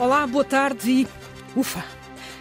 Olá, 0.00 0.26
boa 0.26 0.42
tarde 0.42 0.90
e. 0.90 1.08
Ufa! 1.54 1.84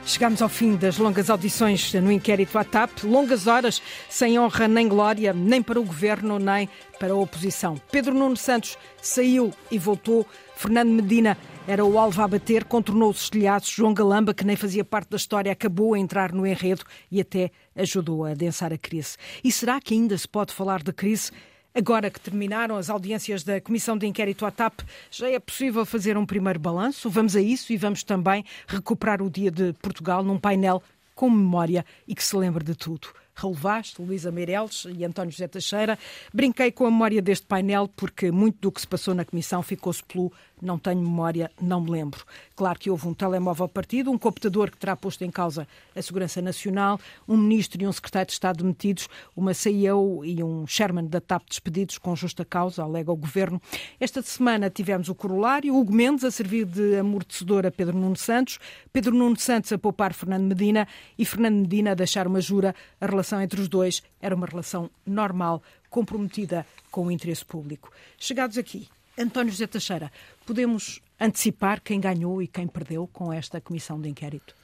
Chegamos 0.05 0.41
ao 0.41 0.47
fim 0.47 0.77
das 0.77 0.97
longas 0.97 1.29
audições 1.29 1.93
no 1.95 2.09
inquérito 2.09 2.57
à 2.57 2.63
TAP, 2.63 3.03
longas 3.03 3.47
horas 3.47 3.81
sem 4.09 4.39
honra 4.39 4.65
nem 4.65 4.87
glória, 4.87 5.33
nem 5.33 5.61
para 5.61 5.77
o 5.77 5.83
governo, 5.83 6.39
nem 6.39 6.69
para 6.97 7.11
a 7.11 7.17
oposição. 7.17 7.75
Pedro 7.91 8.13
Nuno 8.13 8.37
Santos 8.37 8.77
saiu 9.01 9.51
e 9.69 9.77
voltou. 9.77 10.25
Fernando 10.55 10.89
Medina 10.89 11.37
era 11.67 11.83
o 11.83 11.99
alvo 11.99 12.21
a 12.21 12.27
bater, 12.29 12.63
contornou 12.63 13.09
os 13.09 13.29
telhados. 13.29 13.67
João 13.67 13.93
Galamba, 13.93 14.33
que 14.33 14.45
nem 14.45 14.55
fazia 14.55 14.85
parte 14.85 15.09
da 15.09 15.17
história, 15.17 15.51
acabou 15.51 15.95
a 15.95 15.99
entrar 15.99 16.31
no 16.31 16.47
enredo 16.47 16.85
e 17.11 17.19
até 17.19 17.51
ajudou 17.75 18.23
a 18.23 18.31
adensar 18.31 18.71
a 18.71 18.77
crise. 18.77 19.17
E 19.43 19.51
será 19.51 19.81
que 19.81 19.93
ainda 19.93 20.17
se 20.17 20.29
pode 20.29 20.53
falar 20.53 20.81
de 20.81 20.93
crise? 20.93 21.29
Agora 21.73 22.09
que 22.09 22.19
terminaram 22.19 22.75
as 22.75 22.89
audiências 22.89 23.43
da 23.43 23.61
Comissão 23.61 23.95
de 23.95 24.07
Inquérito 24.07 24.45
à 24.45 24.51
TAP, 24.51 24.81
já 25.11 25.29
é 25.29 25.39
possível 25.39 25.85
fazer 25.85 26.17
um 26.17 26.25
primeiro 26.25 26.59
balanço? 26.59 27.09
Vamos 27.09 27.35
a 27.35 27.41
isso 27.41 27.71
e 27.71 27.77
vamos 27.77 28.03
também 28.03 28.43
recuperar 28.67 29.21
o 29.21 29.29
dia 29.29 29.51
de 29.51 29.73
Portugal 29.73 30.23
num 30.23 30.39
painel 30.39 30.81
com 31.13 31.29
memória 31.29 31.85
e 32.07 32.15
que 32.15 32.23
se 32.23 32.35
lembre 32.35 32.63
de 32.63 32.73
tudo. 32.75 33.09
Raul 33.35 33.53
Vaz, 33.53 33.93
Luísa 33.97 34.31
Meireles 34.31 34.85
e 34.97 35.05
António 35.05 35.31
José 35.31 35.47
Teixeira. 35.47 35.97
Brinquei 36.33 36.71
com 36.71 36.85
a 36.85 36.91
memória 36.91 37.21
deste 37.21 37.45
painel 37.45 37.87
porque 37.87 38.31
muito 38.31 38.57
do 38.59 38.71
que 38.71 38.81
se 38.81 38.87
passou 38.87 39.13
na 39.13 39.23
Comissão 39.23 39.61
ficou-se 39.61 40.03
pelo 40.03 40.31
não 40.61 40.77
tenho 40.77 41.01
memória, 41.01 41.51
não 41.61 41.81
me 41.81 41.91
lembro. 41.91 42.23
Claro 42.55 42.77
que 42.77 42.89
houve 42.89 43.07
um 43.07 43.13
telemóvel 43.13 43.67
partido, 43.67 44.11
um 44.11 44.17
computador 44.17 44.69
que 44.69 44.77
terá 44.77 44.95
posto 44.95 45.23
em 45.23 45.31
causa 45.31 45.67
a 45.95 46.01
segurança 46.01 46.41
nacional, 46.41 46.99
um 47.27 47.37
ministro 47.37 47.81
e 47.81 47.87
um 47.87 47.91
secretário 47.91 48.27
de 48.27 48.33
Estado 48.33 48.63
demitidos, 48.63 49.07
uma 49.35 49.53
CEO 49.53 50.23
e 50.25 50.43
um 50.43 50.67
chairman 50.67 51.05
da 51.07 51.21
TAP 51.21 51.43
despedidos 51.49 51.97
com 51.97 52.15
justa 52.15 52.43
causa, 52.43 52.83
alega 52.83 53.11
o 53.11 53.15
governo. 53.15 53.61
Esta 53.99 54.21
semana 54.21 54.69
tivemos 54.69 55.09
o 55.09 55.15
corolário, 55.15 55.75
Hugo 55.75 55.93
Mendes 55.93 56.23
a 56.23 56.31
servir 56.31 56.65
de 56.65 56.97
amortecedor 56.97 57.65
a 57.65 57.71
Pedro 57.71 57.97
Nuno 57.97 58.15
Santos, 58.15 58.59
Pedro 58.91 59.13
Nuno 59.13 59.37
Santos 59.37 59.71
a 59.71 59.77
poupar 59.77 60.13
Fernando 60.13 60.43
Medina 60.43 60.87
e 61.17 61.25
Fernando 61.25 61.61
Medina 61.61 61.91
a 61.91 61.95
deixar 61.95 62.27
uma 62.27 62.41
jura. 62.41 62.75
A 62.99 63.05
relação 63.05 63.41
entre 63.41 63.61
os 63.61 63.67
dois 63.67 64.03
era 64.21 64.35
uma 64.35 64.45
relação 64.45 64.89
normal, 65.05 65.61
comprometida 65.89 66.65
com 66.91 67.07
o 67.07 67.11
interesse 67.11 67.45
público. 67.45 67.91
Chegados 68.17 68.57
aqui, 68.57 68.87
António 69.19 69.51
José 69.51 69.67
Teixeira, 69.67 70.09
podemos 70.45 71.01
antecipar 71.19 71.81
quem 71.81 71.99
ganhou 71.99 72.41
e 72.41 72.47
quem 72.47 72.65
perdeu 72.65 73.05
com 73.05 73.33
esta 73.33 73.59
comissão 73.59 73.99
de 73.99 74.07
inquérito? 74.07 74.55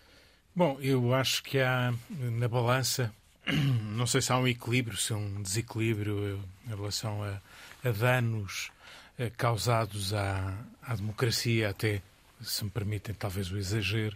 Bom, 0.55 0.77
eu 0.79 1.13
acho 1.13 1.43
que 1.43 1.59
há 1.59 1.93
na 2.09 2.47
balança, 2.47 3.13
não 3.97 4.07
sei 4.07 4.21
se 4.21 4.31
há 4.31 4.37
um 4.37 4.47
equilíbrio, 4.47 4.95
se 4.95 5.11
há 5.11 5.17
um 5.17 5.41
desequilíbrio 5.41 6.41
em 6.65 6.69
relação 6.69 7.21
a, 7.21 7.41
a 7.85 7.91
danos 7.91 8.71
eh, 9.19 9.29
causados 9.35 10.13
à, 10.13 10.57
à, 10.81 10.95
democracia, 10.95 11.69
até, 11.69 12.01
se 12.39 12.63
me 12.63 12.69
permitem, 12.69 13.13
talvez 13.13 13.51
o 13.51 13.57
exagero, 13.57 14.15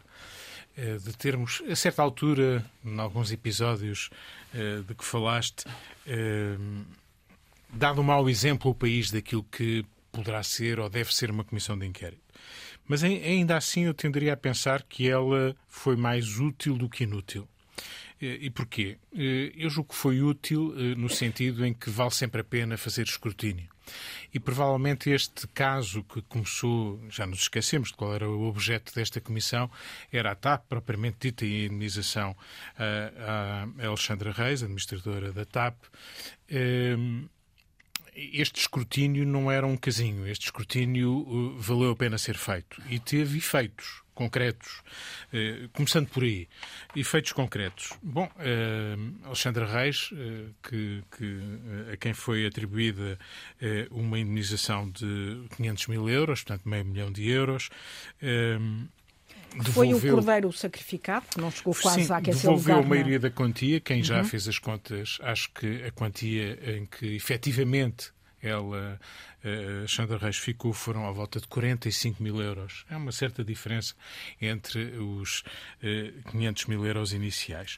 eh, 0.78 0.98
de 1.00 1.18
termos, 1.18 1.62
a 1.70 1.76
certa 1.76 2.02
altura, 2.02 2.66
em 2.86 2.98
alguns 2.98 3.34
episódios 3.34 4.10
eh, 4.54 4.84
de 4.88 4.96
que 4.96 5.04
falaste, 5.04 5.66
dado 7.74 8.00
um 8.00 8.06
mau 8.06 8.30
exemplo 8.30 8.70
ao 8.70 8.74
país 8.74 9.12
daquilo 9.12 9.44
que 9.44 9.86
poderá 10.12 10.44
ser 10.44 10.80
ou 10.80 10.90
deve 10.90 11.14
ser 11.14 11.32
uma 11.32 11.44
comissão 11.44 11.78
de 11.78 11.86
inquérito. 11.86 12.22
Mas 12.88 13.04
ainda 13.04 13.56
assim 13.56 13.84
eu 13.84 13.94
tenderia 13.94 14.34
a 14.34 14.38
pensar 14.38 14.84
que 14.84 15.08
ela 15.08 15.56
foi 15.68 15.96
mais 15.96 16.40
útil 16.40 16.76
do 16.76 16.90
que 16.90 17.04
inútil. 17.04 17.48
E 18.20 18.50
porquê? 18.50 18.98
Eu 19.14 19.70
julgo 19.70 19.92
que 19.92 19.96
foi 19.96 20.22
útil 20.22 20.74
no 20.98 21.08
sentido 21.08 21.66
em 21.66 21.74
que 21.74 21.90
vale 21.90 22.12
sempre 22.12 22.42
a 22.42 22.44
pena 22.44 22.78
fazer 22.78 23.04
escrutínio. 23.04 23.70
E 24.34 24.40
provavelmente 24.40 25.10
este 25.10 25.48
caso 25.48 26.04
que 26.04 26.22
começou, 26.24 27.00
já 27.10 27.26
nos 27.26 27.40
esquecemos 27.40 27.90
de 27.90 27.96
qual 27.96 28.14
era 28.14 28.30
o 28.30 28.44
objeto 28.44 28.94
desta 28.94 29.22
comissão, 29.22 29.72
era 30.12 30.32
a 30.32 30.36
TAP, 30.36 30.66
propriamente 30.68 31.18
dita, 31.22 31.46
e 31.46 31.66
indenização 31.66 32.36
a, 32.78 33.68
Alexandra 33.88 34.32
Reis, 34.32 34.64
administradora 34.64 35.32
da 35.32 35.46
TAP 35.46 35.76
este 38.34 38.62
escrutínio 38.62 39.26
não 39.26 39.52
era 39.52 39.66
um 39.66 39.78
casinho, 39.78 40.28
este 40.28 40.46
escrutínio 40.46 41.12
uh, 41.12 41.58
valeu 41.58 41.92
a 41.92 41.96
pena 41.96 42.18
ser 42.18 42.38
feito 42.38 42.82
e 42.90 43.00
teve 43.00 43.38
efeitos 43.38 44.02
concretos, 44.14 44.82
uh, 45.34 45.70
começando 45.70 46.08
por 46.10 46.24
aí. 46.24 46.48
Efeitos 46.96 47.32
concretos. 47.32 47.94
Bom, 48.04 48.26
uh, 48.26 49.26
Alexandra 49.26 49.66
Reis, 49.66 50.10
que, 50.64 51.04
que 51.18 51.40
a 51.94 51.98
quem 51.98 52.14
foi 52.14 52.46
atribuída 52.46 53.18
uma 53.92 54.20
indenização 54.20 54.90
de 54.90 55.46
500 55.56 55.88
mil 55.88 56.10
euros, 56.10 56.44
portanto 56.44 56.68
meio 56.68 56.86
milhão 56.86 57.12
de 57.12 57.30
euros, 57.30 57.70
Devolveu... 59.56 60.00
Foi 60.00 60.12
o 60.12 60.16
cordeiro 60.16 60.52
sacrificado, 60.54 61.26
que 61.32 61.42
não 61.42 61.52
chegou 61.52 61.74
quase 61.76 62.06
Sim, 62.06 62.14
a 62.14 62.18
aquecer 62.18 62.42
devolveu 62.42 62.76
lugar, 62.76 62.86
a 62.86 62.90
maioria 62.90 63.16
não? 63.16 63.22
da 63.22 63.32
quantia. 63.32 63.80
Quem 63.80 64.04
já 64.04 64.20
uhum. 64.20 64.26
fez 64.26 64.48
as 64.48 64.60
contas, 64.60 65.18
acho 65.22 65.50
que 65.52 65.84
a 65.84 65.92
quantia 65.92 66.60
em 66.76 66.86
que 66.86 67.16
efetivamente 67.16 68.12
ela, 68.42 69.00
uh, 69.44 69.88
Xandra 69.88 70.18
Reis 70.18 70.38
ficou, 70.38 70.72
foram 70.72 71.06
à 71.06 71.12
volta 71.12 71.40
de 71.40 71.48
45 71.48 72.24
mil 72.24 72.42
euros. 72.42 72.86
É 72.90 72.96
uma 72.96 73.12
certa 73.12 73.44
diferença 73.44 73.94
entre 74.42 74.98
os 74.98 75.44
uh, 75.84 76.32
500 76.32 76.66
mil 76.68 76.86
euros 76.86 77.12
iniciais. 77.12 77.78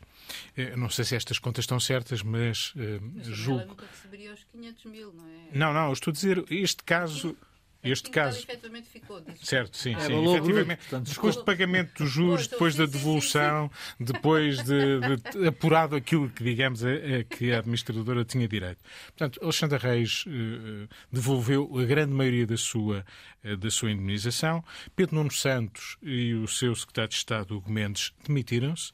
Uh, 0.58 0.78
não 0.78 0.90
sei 0.90 1.06
se 1.06 1.16
estas 1.16 1.40
contas 1.40 1.64
estão 1.64 1.80
certas, 1.80 2.22
mas, 2.22 2.74
uh, 2.76 3.02
mas 3.16 3.28
julgo... 3.28 3.62
Ela 3.62 3.70
nunca 3.70 3.86
receberia 3.88 4.34
os 4.34 4.44
500 4.44 4.86
mil, 4.86 5.14
não 5.14 5.26
é? 5.26 5.58
Não, 5.58 5.74
não, 5.74 5.92
estou 5.92 6.12
a 6.12 6.14
dizer, 6.14 6.46
este 6.50 6.84
caso... 6.84 7.30
Sim 7.30 7.51
este 7.84 8.10
caso. 8.12 8.40
efetivamente 8.40 8.88
ficou. 8.88 9.22
Certo, 9.42 9.76
sim, 9.76 9.96
é, 9.96 10.00
sim. 10.02 10.36
Efetivamente, 10.36 10.80
portanto, 10.80 11.10
depois 11.10 11.36
de 11.36 11.44
pagamento 11.44 12.04
dos 12.04 12.12
juros, 12.12 12.48
depois 12.48 12.76
da 12.76 12.86
devolução, 12.86 13.72
depois 14.00 14.62
de, 14.64 15.00
de, 15.00 15.48
apurado 15.48 15.96
aquilo 15.96 16.30
que, 16.30 16.44
digamos, 16.44 16.84
a, 16.86 16.90
a, 16.90 17.24
que 17.24 17.52
a 17.52 17.60
administradora 17.60 18.24
tinha 18.24 18.48
direito. 18.48 18.80
Portanto, 19.08 19.40
Alexandre 19.42 19.80
Reis 19.80 20.26
uh, 20.28 20.88
devolveu 21.12 21.70
a 21.80 21.84
grande 21.86 22.14
maioria 22.14 22.46
da 22.46 22.58
sua, 22.58 23.04
uh, 23.44 23.58
da 23.58 23.72
sua 23.72 23.92
indemnização. 23.92 24.64
Pedro 24.96 25.16
Nuno 25.16 25.32
Santos 25.32 25.98
e 26.04 26.34
o 26.36 26.48
seu 26.48 26.76
secretário 26.76 27.10
de 27.10 27.16
Estado, 27.16 27.58
Hugo 27.58 27.72
Mendes, 27.72 28.14
demitiram-se. 28.28 28.92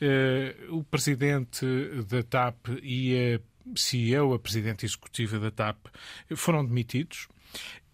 Uh, 0.00 0.78
o 0.78 0.84
presidente 0.84 1.66
da 2.08 2.22
TAP 2.22 2.68
e 2.82 3.36
a 3.36 3.40
CEO, 3.76 4.32
a 4.32 4.38
presidente 4.38 4.86
executiva 4.86 5.38
da 5.38 5.50
TAP, 5.50 5.86
foram 6.34 6.64
demitidos 6.64 7.28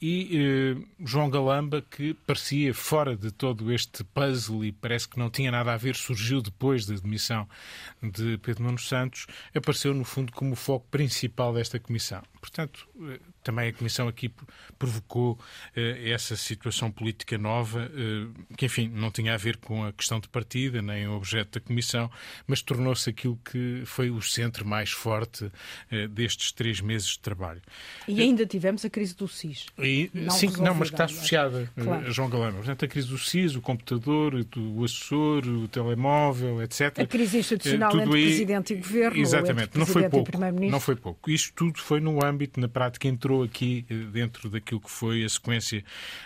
e 0.00 0.30
eh, 0.32 0.86
João 1.04 1.30
Galamba, 1.30 1.82
que 1.82 2.14
parecia 2.26 2.74
fora 2.74 3.16
de 3.16 3.30
todo 3.30 3.72
este 3.72 4.04
puzzle 4.04 4.64
e 4.64 4.72
parece 4.72 5.08
que 5.08 5.18
não 5.18 5.30
tinha 5.30 5.50
nada 5.50 5.72
a 5.72 5.76
ver, 5.76 5.94
surgiu 5.94 6.42
depois 6.42 6.84
da 6.86 6.94
demissão 6.94 7.48
de 8.02 8.38
Pedro 8.38 8.64
Nuno 8.64 8.78
Santos, 8.78 9.26
apareceu 9.54 9.94
no 9.94 10.04
fundo 10.04 10.32
como 10.32 10.52
o 10.52 10.56
foco 10.56 10.86
principal 10.90 11.54
desta 11.54 11.78
comissão. 11.80 12.22
Portanto, 12.46 12.88
eh, 13.02 13.18
também 13.42 13.68
a 13.68 13.72
Comissão 13.72 14.06
aqui 14.06 14.30
provocou 14.78 15.38
eh, 15.74 16.10
essa 16.10 16.36
situação 16.36 16.90
política 16.90 17.36
nova, 17.36 17.90
eh, 17.92 18.54
que, 18.56 18.66
enfim, 18.66 18.88
não 18.88 19.10
tinha 19.10 19.34
a 19.34 19.36
ver 19.36 19.56
com 19.56 19.84
a 19.84 19.92
questão 19.92 20.20
de 20.20 20.28
partida, 20.28 20.80
nem 20.80 21.08
o 21.08 21.16
objeto 21.16 21.58
da 21.58 21.66
Comissão, 21.66 22.08
mas 22.46 22.62
tornou-se 22.62 23.10
aquilo 23.10 23.38
que 23.44 23.82
foi 23.84 24.10
o 24.10 24.22
centro 24.22 24.66
mais 24.66 24.90
forte 24.90 25.50
destes 26.10 26.52
três 26.52 26.80
meses 26.80 27.08
de 27.08 27.20
trabalho. 27.20 27.60
E 28.06 28.20
ainda 28.20 28.46
tivemos 28.46 28.84
a 28.84 28.90
crise 28.90 29.14
do 29.16 29.26
SIS. 29.26 29.66
E, 29.78 30.10
não 30.14 30.30
sim, 30.30 30.50
não, 30.58 30.74
mas 30.74 30.88
que 30.88 30.94
está 30.94 31.04
associada 31.04 31.70
claro. 31.74 32.06
a 32.06 32.10
João 32.10 32.28
Galama. 32.30 32.58
Portanto, 32.58 32.84
a 32.84 32.88
crise 32.88 33.08
do 33.08 33.18
SIS, 33.18 33.56
o 33.56 33.60
computador, 33.60 34.34
o 34.56 34.84
assessor, 34.84 35.46
o 35.46 35.68
telemóvel, 35.68 36.62
etc. 36.62 37.00
A 37.00 37.06
crise 37.06 37.38
institucional 37.38 37.90
tudo 37.90 38.02
entre 38.02 38.18
aí, 38.18 38.24
Presidente 38.26 38.72
e 38.72 38.76
Governo. 38.76 39.20
Exatamente, 39.20 39.78
não 39.78 39.86
foi 39.86 40.08
pouco. 40.08 40.30
Não 40.70 40.80
foi 40.80 40.96
pouco. 40.96 41.30
Isto 41.30 41.52
tudo 41.54 41.80
foi 41.80 42.00
no 42.00 42.24
âmbito, 42.24 42.35
na 42.60 42.68
prática, 42.68 43.08
entrou 43.08 43.26
entrou 43.26 43.42
aqui 43.42 43.84
eh, 43.90 43.94
dentro 44.12 44.48
daquilo 44.48 44.80
que 44.80 44.90
foi 44.90 45.24
a 45.24 45.28
sequência, 45.28 45.84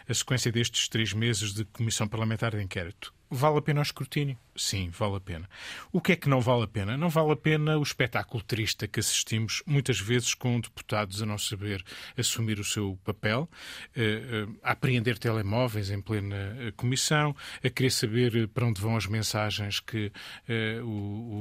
a 0.09 0.15
sequência 0.15 0.53
destes 0.53 0.89
três 0.89 1.13
meses 1.13 1.53
de 1.53 1.65
Comissão 1.65 2.07
Parlamentar 2.07 2.55
de 2.55 2.63
Inquérito. 2.63 3.13
Vale 3.31 3.59
a 3.59 3.63
pena 3.63 3.81
o 3.81 3.83
escrutínio? 3.83 4.37
Sim, 4.57 4.91
vale 4.91 5.17
a 5.17 5.21
pena. 5.21 5.49
O 5.93 6.01
que 6.01 6.13
é 6.13 6.17
que 6.17 6.29
não 6.29 6.41
vale 6.41 6.65
a 6.65 6.67
pena? 6.67 6.97
Não 6.97 7.09
vale 7.09 7.33
a 7.33 7.37
pena 7.37 7.79
o 7.79 7.83
espetáculo 7.83 8.43
triste 8.43 8.87
que 8.89 9.01
assistimos, 9.01 9.63
muitas 9.65 9.99
vezes 9.99 10.35
com 10.35 10.61
deputados 10.61 11.23
a 11.23 11.27
não 11.27 11.39
saber 11.39 11.83
assumir 12.17 12.59
o 12.59 12.65
seu 12.65 12.99
papel, 13.05 13.49
eh, 13.97 14.03
eh, 14.03 14.47
a 14.63 14.73
apreender 14.73 15.19
telemóveis 15.19 15.91
em 15.91 16.01
plena 16.01 16.37
eh, 16.59 16.73
comissão, 16.77 17.35
a 17.65 17.71
querer 17.71 17.91
saber 17.91 18.49
para 18.49 18.67
onde 18.67 18.81
vão 18.81 18.97
as 18.97 19.07
mensagens 19.07 19.81
que 19.81 20.13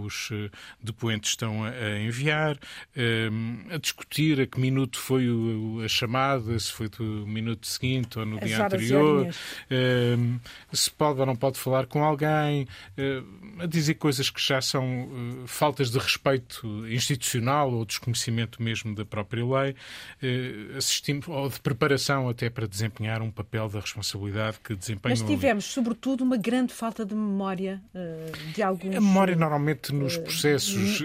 os 0.05 0.31
depoentes 0.81 1.31
estão 1.31 1.63
a 1.63 1.99
enviar, 1.99 2.57
a 3.71 3.77
discutir 3.77 4.41
a 4.41 4.47
que 4.47 4.59
minuto 4.59 4.97
foi 4.97 5.27
a 5.83 5.87
chamada, 5.87 6.57
se 6.59 6.71
foi 6.71 6.87
do 6.87 7.25
minuto 7.27 7.67
seguinte 7.67 8.19
ou 8.19 8.25
no 8.25 8.37
as 8.37 8.45
dia 8.45 8.65
anterior, 8.65 9.27
se 10.71 10.91
pode 10.91 11.19
ou 11.19 11.25
não 11.25 11.35
pode 11.35 11.59
falar 11.59 11.78
falar 11.79 11.85
com 11.85 12.03
alguém, 12.03 12.67
a 13.59 13.65
dizer 13.65 13.95
coisas 13.95 14.29
que 14.29 14.41
já 14.41 14.61
são 14.61 15.43
faltas 15.45 15.91
de 15.91 15.97
respeito 15.97 16.87
institucional 16.87 17.71
ou 17.71 17.85
desconhecimento 17.85 18.61
mesmo 18.61 18.93
da 18.95 19.05
própria 19.05 19.45
lei, 19.45 19.75
assistimos, 20.77 21.27
ou 21.27 21.49
de 21.49 21.59
preparação 21.59 22.29
até 22.29 22.49
para 22.49 22.67
desempenhar 22.67 23.21
um 23.21 23.31
papel 23.31 23.69
da 23.69 23.79
responsabilidade 23.79 24.59
que 24.63 24.75
desempenham. 24.75 25.17
Mas 25.17 25.27
tivemos, 25.27 25.65
ali. 25.65 25.73
sobretudo, 25.73 26.23
uma 26.23 26.37
grande 26.37 26.73
falta 26.73 27.05
de 27.05 27.15
memória 27.15 27.81
de 28.53 28.61
alguns. 28.61 28.95
A 28.95 29.01
memória, 29.01 29.35
normalmente, 29.35 29.93
nos 29.93 30.17
processos, 30.17 31.03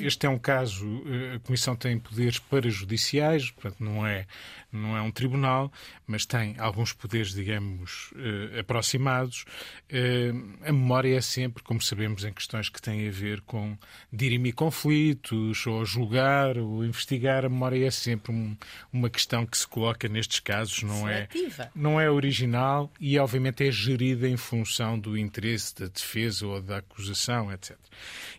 este 0.00 0.26
é 0.26 0.28
um 0.28 0.38
caso, 0.38 0.86
a 1.34 1.38
Comissão 1.40 1.74
tem 1.74 1.98
poderes 1.98 2.38
parajudiciais, 2.38 3.50
portanto, 3.50 3.82
não 3.82 4.06
é 4.06 4.26
não 4.72 4.96
é 4.96 5.02
um 5.02 5.10
tribunal, 5.10 5.72
mas 6.06 6.24
tem 6.24 6.54
alguns 6.58 6.92
poderes, 6.92 7.32
digamos, 7.32 8.12
eh, 8.16 8.60
aproximados. 8.60 9.44
Eh, 9.88 10.32
a 10.62 10.72
memória 10.72 11.16
é 11.16 11.20
sempre, 11.20 11.62
como 11.62 11.80
sabemos, 11.80 12.24
em 12.24 12.32
questões 12.32 12.68
que 12.68 12.80
têm 12.80 13.08
a 13.08 13.10
ver 13.10 13.40
com 13.42 13.76
dirimir 14.12 14.54
conflitos, 14.54 15.66
ou 15.66 15.84
julgar, 15.84 16.56
ou 16.58 16.84
investigar. 16.84 17.44
A 17.44 17.48
memória 17.48 17.86
é 17.86 17.90
sempre 17.90 18.32
um, 18.32 18.56
uma 18.92 19.10
questão 19.10 19.44
que 19.44 19.56
se 19.56 19.66
coloca 19.66 20.08
nestes 20.08 20.40
casos, 20.40 20.82
não 20.82 21.08
é, 21.08 21.28
não 21.74 22.00
é 22.00 22.10
original 22.10 22.90
e, 23.00 23.18
obviamente, 23.18 23.66
é 23.66 23.70
gerida 23.70 24.28
em 24.28 24.36
função 24.36 24.98
do 24.98 25.16
interesse 25.16 25.74
da 25.74 25.86
defesa 25.86 26.46
ou 26.46 26.60
da 26.60 26.78
acusação, 26.78 27.52
etc. 27.52 27.76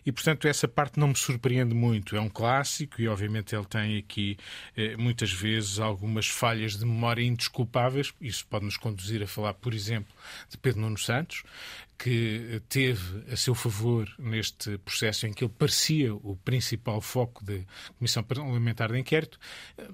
E, 0.04 0.12
portanto, 0.12 0.48
essa 0.48 0.66
parte 0.66 0.98
não 0.98 1.08
me 1.08 1.16
surpreende 1.16 1.74
muito. 1.74 2.16
É 2.16 2.20
um 2.20 2.28
clássico 2.28 3.00
e, 3.00 3.08
obviamente, 3.08 3.54
ele 3.54 3.64
tem 3.64 3.98
aqui, 3.98 4.36
eh, 4.76 4.96
muitas 4.96 5.32
vezes, 5.32 5.78
algumas 5.78 6.21
algumas 6.22 6.28
falhas 6.28 6.78
de 6.78 6.84
memória 6.84 7.22
indesculpáveis. 7.22 8.12
Isso 8.20 8.46
pode 8.46 8.64
nos 8.64 8.76
conduzir 8.76 9.22
a 9.22 9.26
falar, 9.26 9.54
por 9.54 9.74
exemplo, 9.74 10.14
de 10.48 10.56
Pedro 10.56 10.80
Nuno 10.80 10.98
Santos, 10.98 11.42
que 11.98 12.60
teve 12.68 13.32
a 13.32 13.36
seu 13.36 13.54
favor 13.54 14.08
neste 14.18 14.78
processo 14.78 15.26
em 15.26 15.32
que 15.32 15.44
ele 15.44 15.52
parecia 15.56 16.14
o 16.14 16.36
principal 16.44 17.00
foco 17.00 17.44
da 17.44 17.58
Comissão 17.98 18.22
Parlamentar 18.22 18.90
de 18.92 18.98
Inquérito, 18.98 19.38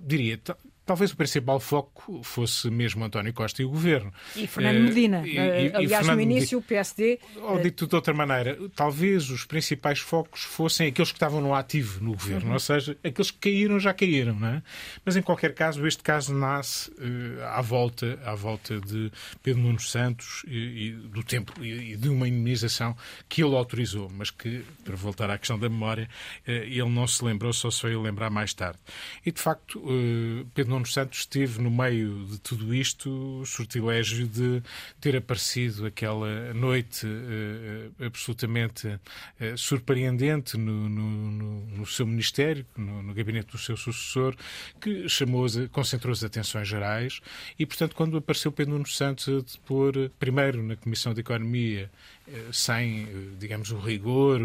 diria, 0.01 0.41
Talvez 0.89 1.13
o 1.13 1.17
principal 1.19 1.61
foco 1.61 2.23
fosse 2.23 2.71
mesmo 2.71 3.05
António 3.05 3.31
Costa 3.35 3.61
e 3.61 3.65
o 3.67 3.69
governo. 3.69 4.11
E 4.35 4.47
Fernando 4.47 4.85
Medina. 4.85 5.23
E, 5.23 5.37
e, 5.37 5.39
Aliás, 5.39 5.85
e 5.85 5.89
Fernando 5.89 6.17
no 6.17 6.23
início 6.23 6.59
o 6.59 6.63
PSD. 6.63 7.21
Ou 7.43 7.61
dito 7.61 7.87
de 7.87 7.95
outra 7.95 8.15
maneira, 8.15 8.57
talvez 8.75 9.29
os 9.29 9.45
principais 9.45 9.99
focos 9.99 10.45
fossem 10.45 10.87
aqueles 10.89 11.11
que 11.11 11.17
estavam 11.17 11.43
no 11.43 11.55
ativo 11.55 12.03
no 12.03 12.13
governo, 12.13 12.47
uhum. 12.47 12.53
ou 12.55 12.59
seja, 12.59 12.97
aqueles 13.05 13.31
que 13.31 13.51
caíram 13.51 13.79
já 13.79 13.93
caíram, 13.93 14.35
não 14.35 14.49
é? 14.49 14.63
Mas 15.05 15.15
em 15.15 15.21
qualquer 15.21 15.53
caso, 15.55 15.87
este 15.87 16.03
caso 16.03 16.33
nasce 16.33 16.91
uh, 16.93 17.45
à 17.49 17.61
volta, 17.61 18.19
à 18.25 18.35
volta 18.35 18.81
de 18.81 19.13
Pedro 19.43 19.61
Nuno 19.61 19.81
Santos 19.81 20.43
e, 20.49 20.87
e 20.87 20.93
do 20.93 21.23
tempo 21.23 21.53
e 21.63 21.97
de 21.97 22.09
uma 22.09 22.27
indemnização 22.27 22.97
que 23.29 23.45
ele 23.45 23.55
autorizou, 23.55 24.09
mas 24.09 24.31
que, 24.31 24.65
para 24.85 24.97
voltar 24.97 25.29
à 25.29 25.37
questão 25.37 25.59
da 25.59 25.69
memória, 25.69 26.09
uh, 26.47 26.51
ele 26.51 26.89
não 26.89 27.07
se 27.07 27.23
lembrou, 27.23 27.53
só 27.53 27.71
se 27.71 27.83
veio 27.83 28.01
lembrar 28.01 28.31
mais 28.31 28.55
tarde. 28.55 28.79
E 29.27 29.31
de 29.31 29.39
facto, 29.39 29.79
uh, 29.81 30.47
Pedro 30.55 30.73
Nuno 30.73 30.78
Nuno 30.79 30.87
Santos 30.87 31.27
teve 31.27 31.61
no 31.61 31.71
meio 31.71 32.25
de 32.27 32.39
tudo 32.39 32.75
isto 32.75 33.41
o 33.41 33.47
sortilégio 33.47 34.27
de 34.27 34.63
ter 35.01 35.17
aparecido 35.17 35.87
aquela 35.87 36.55
noite 36.55 37.07
uh, 37.07 38.05
absolutamente 38.05 38.87
uh, 38.87 39.57
surpreendente 39.57 40.57
no, 40.57 40.89
no, 40.89 41.67
no, 41.67 41.87
seu 41.87 42.07
ministério, 42.07 42.65
no, 42.77 43.03
no, 43.03 43.13
gabinete 43.13 43.53
do 43.53 43.59
seu 43.59 43.77
sucessor, 43.77 44.37
que 44.81 45.09
chamou 45.09 45.47
concentrou 45.73 46.13
as 46.13 46.23
atenções 46.23 46.69
gerais 46.69 47.21
e, 47.59 47.67
portanto, 47.67 47.97
quando 47.97 48.17
apareceu 48.17 48.53
Pedro 48.53 48.75
Nuno 48.75 48.87
Santos 48.87 49.29
a 49.29 49.41
depor, 49.41 50.11
primeiro 50.19 50.63
na 50.63 50.77
Comissão 50.77 51.13
de 51.13 51.21
Economia 51.21 51.91
eh, 52.31 52.51
sem, 52.53 53.05
eh, 53.05 53.07
digamos, 53.39 53.71
o 53.71 53.79
rigor 53.79 54.41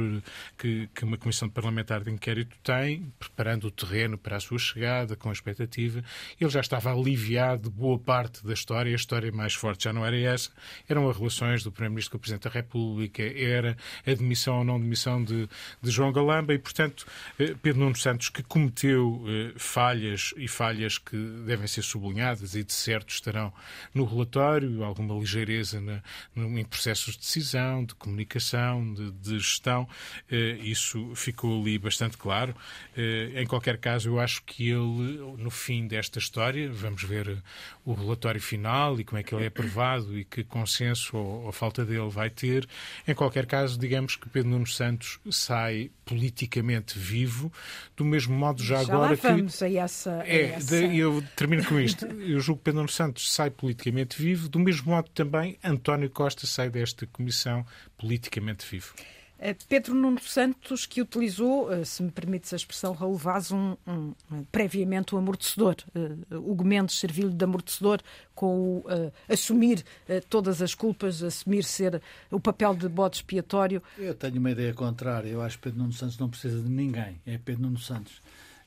que, 0.58 0.88
que 0.96 1.04
uma 1.04 1.18
comissão 1.18 1.50
parlamentar 1.50 2.02
de 2.02 2.12
inquérito 2.12 2.56
tem, 2.64 3.12
preparando 3.20 3.68
o 3.68 3.72
terreno 3.72 4.18
para 4.18 4.38
a 4.38 4.40
sua 4.40 4.58
chegada, 4.58 5.18
com 5.18 5.30
a 5.30 5.34
expectativa. 5.34 6.04
Ele 6.40 6.50
já 6.50 6.60
estava 6.60 6.94
aliviado 6.94 7.70
de 7.70 7.76
boa 7.76 8.00
parte 8.00 8.46
da 8.46 8.54
história, 8.54 8.92
a 8.92 8.96
história 8.96 9.32
mais 9.32 9.54
forte 9.54 9.86
já 9.86 9.94
não 9.94 10.06
era 10.06 10.18
essa, 10.18 10.52
eram 10.88 11.10
as 11.10 11.18
relações 11.18 11.64
do 11.64 11.72
Primeiro-Ministro 11.72 12.12
com 12.12 12.18
o 12.18 12.20
Presidente 12.20 12.44
da 12.44 12.50
República, 12.50 13.24
era 13.24 13.78
a 14.06 14.14
demissão 14.14 14.60
ou 14.60 14.64
não 14.64 14.80
demissão 14.80 15.24
de, 15.24 15.48
de 15.82 15.92
João 15.92 16.12
Galamba 16.12 16.54
e, 16.54 16.60
portanto, 16.60 17.06
eh, 17.40 17.56
Pedro 17.62 17.82
Nuno 17.82 17.96
Santos, 17.96 18.30
que 18.30 18.44
cometeu 18.44 19.24
falhas 19.58 20.34
e 20.38 20.48
falhas 20.48 20.98
que 20.98 21.18
devem 21.46 21.68
ser 21.68 21.82
sublinhadas 21.82 22.56
e 22.56 22.64
de 22.64 22.74
certo 22.74 23.10
estarão 23.10 23.54
no 23.94 24.06
relatório, 24.06 24.84
alguma 24.84 25.16
ligeireza 25.16 25.80
na, 25.80 26.02
em 26.36 26.66
processos 26.66 27.14
de 27.14 27.20
decisão, 27.20 27.86
de 27.86 27.96
comunicação, 27.96 28.94
de, 28.94 29.12
de 29.12 29.40
gestão. 29.40 29.88
Eh, 30.30 30.58
isso 30.62 31.14
ficou 31.16 31.62
ali 31.62 31.78
bastante 31.78 32.18
claro. 32.18 32.56
Eh, 32.96 33.42
em 33.42 33.46
qualquer 33.46 33.78
caso, 33.78 34.10
eu 34.10 34.20
acho 34.20 34.44
que 34.44 34.70
ele, 34.70 35.18
no 35.38 35.50
fim 35.50 35.88
desta 35.88 36.13
história, 36.20 36.72
vamos 36.72 37.04
ver 37.04 37.42
o 37.86 37.94
relatório 37.94 38.42
final 38.42 39.00
e 39.00 39.04
como 39.04 39.20
é 39.20 39.24
que 39.24 39.34
ele 39.34 39.44
é 39.44 39.48
aprovado 39.48 40.18
e 40.18 40.24
que 40.24 40.44
consenso 40.44 41.18
ou, 41.18 41.46
ou 41.46 41.52
falta 41.52 41.86
dele 41.86 42.10
vai 42.10 42.30
ter. 42.30 42.68
Em 43.08 43.14
qualquer 43.14 43.46
caso, 43.46 43.80
digamos 43.80 44.16
que 44.16 44.30
Pedro 44.30 44.50
Nuno 44.50 44.68
Santos 44.68 45.20
sai 45.30 45.92
politicamente 46.06 46.98
vivo, 46.98 47.52
do 47.96 48.04
mesmo 48.04 48.36
modo 48.36 48.64
já, 48.64 48.84
já 48.84 48.94
agora 48.94 49.12
lá 49.12 49.18
vamos 49.22 49.58
que. 49.58 49.64
A 49.66 49.84
essa, 49.84 50.22
a 50.22 50.28
é, 50.28 50.42
essa... 50.52 50.76
eu 50.76 51.24
termino 51.36 51.66
com 51.66 51.80
isto. 51.80 52.06
Eu 52.06 52.40
julgo 52.40 52.60
que 52.60 52.66
Pedro 52.66 52.80
Nuno 52.80 52.90
Santos 52.90 53.32
sai 53.32 53.50
politicamente 53.50 54.22
vivo, 54.22 54.50
do 54.50 54.60
mesmo 54.60 54.92
modo 54.92 55.10
também 55.12 55.58
António 55.64 56.10
Costa 56.10 56.46
sai 56.46 56.70
desta 56.70 57.08
comissão 57.08 57.66
politicamente 57.98 58.66
vivo. 58.70 58.94
Eh, 59.40 59.56
Pedro 59.68 59.94
Nuno 59.94 60.20
Santos, 60.22 60.86
que 60.86 61.02
utilizou, 61.02 61.72
eh, 61.72 61.84
se 61.84 62.02
me 62.02 62.12
permites 62.12 62.54
a 62.54 62.56
expressão, 62.56 62.94
Raul 62.94 63.18
Vaz, 63.18 63.52
um, 63.52 63.76
um, 63.88 64.14
previamente 64.52 65.14
um 65.14 65.18
amortecedor. 65.18 65.76
Uh, 65.94 66.52
Hugo 66.52 66.64
Mendes 66.64 67.00
serviu-lhe 67.00 67.34
de 67.34 67.44
amortecedor 67.44 68.00
com 68.34 68.56
o 68.56 68.78
uh, 68.80 69.12
assumir 69.28 69.84
uh, 70.08 70.26
todas 70.30 70.62
as 70.62 70.74
culpas, 70.74 71.22
assumir 71.22 71.64
ser 71.64 72.02
o 72.32 72.40
papel 72.40 72.74
de 72.76 72.88
bode 72.88 73.18
expiatório. 73.18 73.82
Eu 73.98 74.14
tenho 74.14 74.40
uma 74.40 74.52
ideia 74.52 74.74
contrária. 74.74 75.30
Eu 75.30 75.42
acho 75.42 75.58
que 75.58 75.64
Pedro 75.64 75.80
Nuno 75.80 75.94
Santos 75.94 76.18
não 76.18 76.30
precisa 76.30 76.62
de 76.62 76.70
ninguém. 76.70 77.20
É 77.26 77.38
Pedro 77.38 77.64
Nuno 77.64 77.80
Santos. 77.80 78.22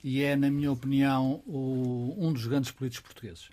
E 0.05 0.23
é, 0.23 0.37
na 0.37 0.51
minha 0.51 0.71
opinião, 0.71 1.43
o, 1.47 2.15
um 2.19 2.33
dos 2.33 2.47
grandes 2.47 2.71
políticos 2.71 3.13
portugueses. 3.13 3.49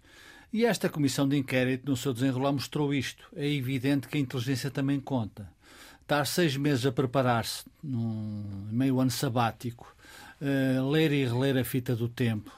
E 0.51 0.65
esta 0.65 0.87
comissão 0.87 1.27
de 1.27 1.35
inquérito, 1.35 1.89
no 1.89 1.97
seu 1.97 2.13
desenrolar, 2.13 2.51
mostrou 2.51 2.93
isto. 2.93 3.27
É 3.35 3.47
evidente 3.47 4.07
que 4.07 4.17
a 4.17 4.19
inteligência 4.19 4.69
também 4.69 4.99
conta. 4.99 5.49
Estar 6.03 6.25
seis 6.25 6.57
meses 6.57 6.85
a 6.85 6.91
preparar-se, 6.91 7.63
num 7.81 8.67
meio 8.69 8.99
ano 8.99 9.09
sabático, 9.09 9.95
uh, 10.41 10.89
ler 10.89 11.13
e 11.13 11.25
reler 11.25 11.57
a 11.57 11.63
fita 11.63 11.95
do 11.95 12.09
tempo, 12.09 12.51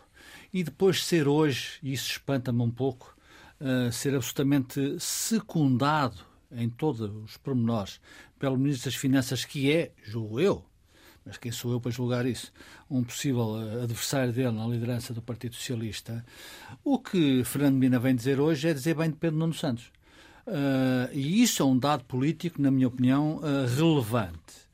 e 0.51 0.63
depois 0.63 1.05
ser 1.05 1.27
hoje, 1.27 1.77
e 1.83 1.93
isso 1.93 2.09
espanta-me 2.09 2.63
um 2.63 2.71
pouco, 2.71 3.15
uh, 3.61 3.91
ser 3.91 4.15
absolutamente 4.15 4.97
secundado 4.99 6.17
em 6.51 6.67
todos 6.67 7.01
os 7.01 7.37
pormenores 7.37 8.01
pelo 8.39 8.57
Ministro 8.57 8.89
das 8.89 8.99
Finanças, 8.99 9.45
que 9.45 9.71
é, 9.71 9.91
julgo 10.03 10.39
eu, 10.39 10.65
mas 11.23 11.37
quem 11.37 11.51
sou 11.51 11.71
eu 11.71 11.79
para 11.79 11.91
julgar 11.91 12.25
isso? 12.25 12.51
Um 12.89 13.03
possível 13.03 13.57
eh, 13.59 13.83
adversário 13.83 14.33
dele 14.33 14.51
na 14.51 14.67
liderança 14.67 15.11
do 15.11 15.23
Partido 15.23 15.55
Socialista. 15.55 16.23
O 16.83 16.99
que 16.99 17.43
Fernando 17.43 17.77
Mina 17.77 17.97
vem 17.97 18.15
dizer 18.15 18.39
hoje 18.39 18.69
é 18.69 18.73
dizer 18.73 18.95
bem 18.95 19.09
de 19.09 19.17
Pedro 19.17 19.39
Nuno 19.39 19.53
Santos. 19.53 19.91
Uh, 20.47 21.09
e 21.11 21.41
isso 21.41 21.63
é 21.63 21.65
um 21.65 21.77
dado 21.77 22.03
político, 22.03 22.61
na 22.61 22.69
minha 22.69 22.87
opinião, 22.87 23.37
uh, 23.37 23.65
relevante. 23.75 24.65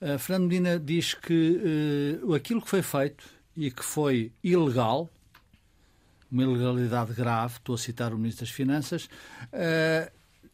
Uh, 0.00 0.18
Fernando 0.18 0.48
Medina 0.48 0.78
diz 0.78 1.12
que 1.12 2.18
aquilo 2.34 2.62
que 2.62 2.68
foi 2.68 2.82
feito 2.82 3.24
e 3.56 3.70
que 3.70 3.84
foi 3.84 4.32
ilegal, 4.42 5.10
uma 6.30 6.42
ilegalidade 6.42 7.12
grave, 7.12 7.54
estou 7.54 7.74
a 7.74 7.78
citar 7.78 8.14
o 8.14 8.16
Ministro 8.16 8.46
das 8.46 8.54
Finanças, 8.54 9.08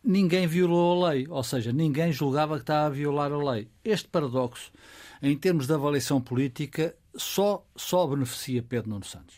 ninguém 0.03 0.47
violou 0.47 1.05
a 1.05 1.11
lei, 1.11 1.27
ou 1.29 1.43
seja, 1.43 1.73
ninguém 1.73 2.13
julgava 2.13 2.57
que 2.57 2.63
estava 2.63 2.87
a 2.87 2.91
violar 2.91 3.33
a 3.33 3.53
lei. 3.53 3.69
Este 3.85 4.09
paradoxo 4.09 4.73
em 5.21 5.37
termos 5.37 5.67
de 5.67 5.73
avaliação 5.75 6.21
política, 6.21 6.95
só, 7.17 7.67
só 7.77 8.07
beneficia 8.07 8.63
Pedro 8.63 8.91
Nuno 8.91 9.05
Santos. 9.05 9.37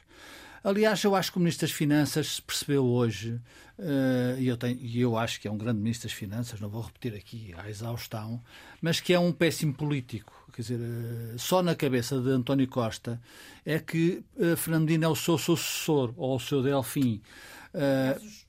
Aliás, 0.66 1.04
eu 1.04 1.14
acho 1.14 1.30
que 1.30 1.38
o 1.38 1.40
Ministro 1.40 1.64
das 1.64 1.76
Finanças 1.76 2.40
percebeu 2.40 2.84
hoje, 2.84 3.40
uh, 3.78 4.36
e, 4.36 4.48
eu 4.48 4.56
tenho, 4.56 4.76
e 4.80 5.00
eu 5.00 5.16
acho 5.16 5.40
que 5.40 5.46
é 5.46 5.50
um 5.50 5.56
grande 5.56 5.78
Ministro 5.78 6.08
das 6.08 6.18
Finanças, 6.18 6.58
não 6.58 6.68
vou 6.68 6.82
repetir 6.82 7.14
aqui 7.14 7.54
a 7.56 7.70
exaustão, 7.70 8.42
mas 8.82 8.98
que 8.98 9.12
é 9.12 9.18
um 9.20 9.30
péssimo 9.30 9.72
político. 9.72 10.32
Quer 10.52 10.62
dizer, 10.62 10.80
uh, 10.80 11.38
só 11.38 11.62
na 11.62 11.76
cabeça 11.76 12.20
de 12.20 12.30
António 12.30 12.66
Costa 12.66 13.22
é 13.64 13.78
que 13.78 14.24
uh, 14.34 14.56
Fernandino 14.56 15.04
é 15.04 15.08
o 15.08 15.14
seu 15.14 15.38
sucessor, 15.38 16.12
ou 16.16 16.34
o 16.34 16.40
seu 16.40 16.60
Delfim. 16.64 17.22
Uh, 17.72 18.45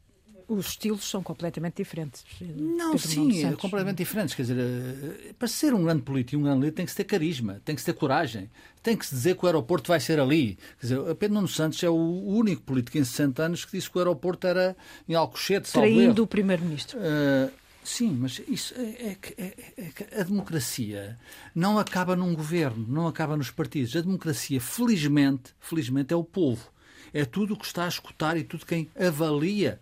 os 0.48 0.68
estilos 0.68 1.10
são 1.10 1.22
completamente 1.22 1.75
diferentes. 1.77 2.24
Não, 2.42 2.92
Pedro 2.92 3.08
sim, 3.08 3.46
é 3.46 3.51
completamente 3.54 3.98
diferentes. 3.98 4.34
Quer 4.34 4.44
dizer, 4.44 4.60
eh, 4.60 5.34
para 5.38 5.48
ser 5.48 5.74
um 5.74 5.84
grande 5.84 6.04
político, 6.04 6.39
um 6.39 6.44
grande 6.44 6.62
líder, 6.62 6.72
tem 6.72 6.86
que 6.86 6.92
se 6.92 6.98
ter 6.98 7.04
carisma, 7.04 7.62
tem 7.66 7.75
que 7.75 7.82
se 7.82 7.86
ter 7.86 7.94
coragem, 7.94 8.50
tem 8.82 8.96
que 8.96 9.06
se 9.06 9.13
dizer 9.13 9.36
que 9.36 9.44
o 9.44 9.48
aeroporto 9.48 9.89
vai 9.89 10.00
ser 10.00 10.20
ali. 10.20 10.58
Quer 10.80 10.88
dizer, 10.88 11.16
Pedro 11.16 11.36
Nuno 11.36 11.48
Santos 11.48 11.84
é 11.84 11.89
o 11.89 11.96
único 11.96 12.62
político 12.62 12.98
em 12.98 13.04
60 13.04 13.44
anos 13.44 13.66
que 13.66 13.72
disse 13.74 13.89
que 13.89 13.98
o 13.98 14.00
aeroporto 14.00 14.48
era 14.48 14.75
em 15.08 15.16
Alcochete, 15.16 15.72
Traindo 15.72 16.24
o 16.24 16.27
primeiro-ministro. 16.27 16.98
Uh, 17.00 17.51
Sim, 17.88 18.18
mas 18.20 18.42
isso 18.50 18.74
é, 18.75 18.82
é, 18.82 19.18
é, 19.38 19.74
é, 19.77 19.84
que 19.86 20.20
a 20.20 20.22
democracia 20.22 21.18
não 21.56 21.80
acaba 21.80 22.18
num 22.18 22.36
governo, 22.36 22.86
não 22.86 23.08
acaba 23.08 23.38
nos 23.38 23.50
partidos. 23.50 23.96
A 23.96 24.01
democracia, 24.01 24.60
felizmente, 24.60 25.56
felizmente, 25.58 26.13
é 26.13 26.18
o 26.18 26.24
povo. 26.24 26.70
É 27.13 27.24
tudo 27.24 27.54
o 27.54 27.58
que 27.58 27.66
está 27.66 27.86
a 27.86 27.88
escutar 27.88 28.36
e 28.36 28.44
tudo 28.44 28.66
quem 28.66 28.89
avalia. 28.94 29.80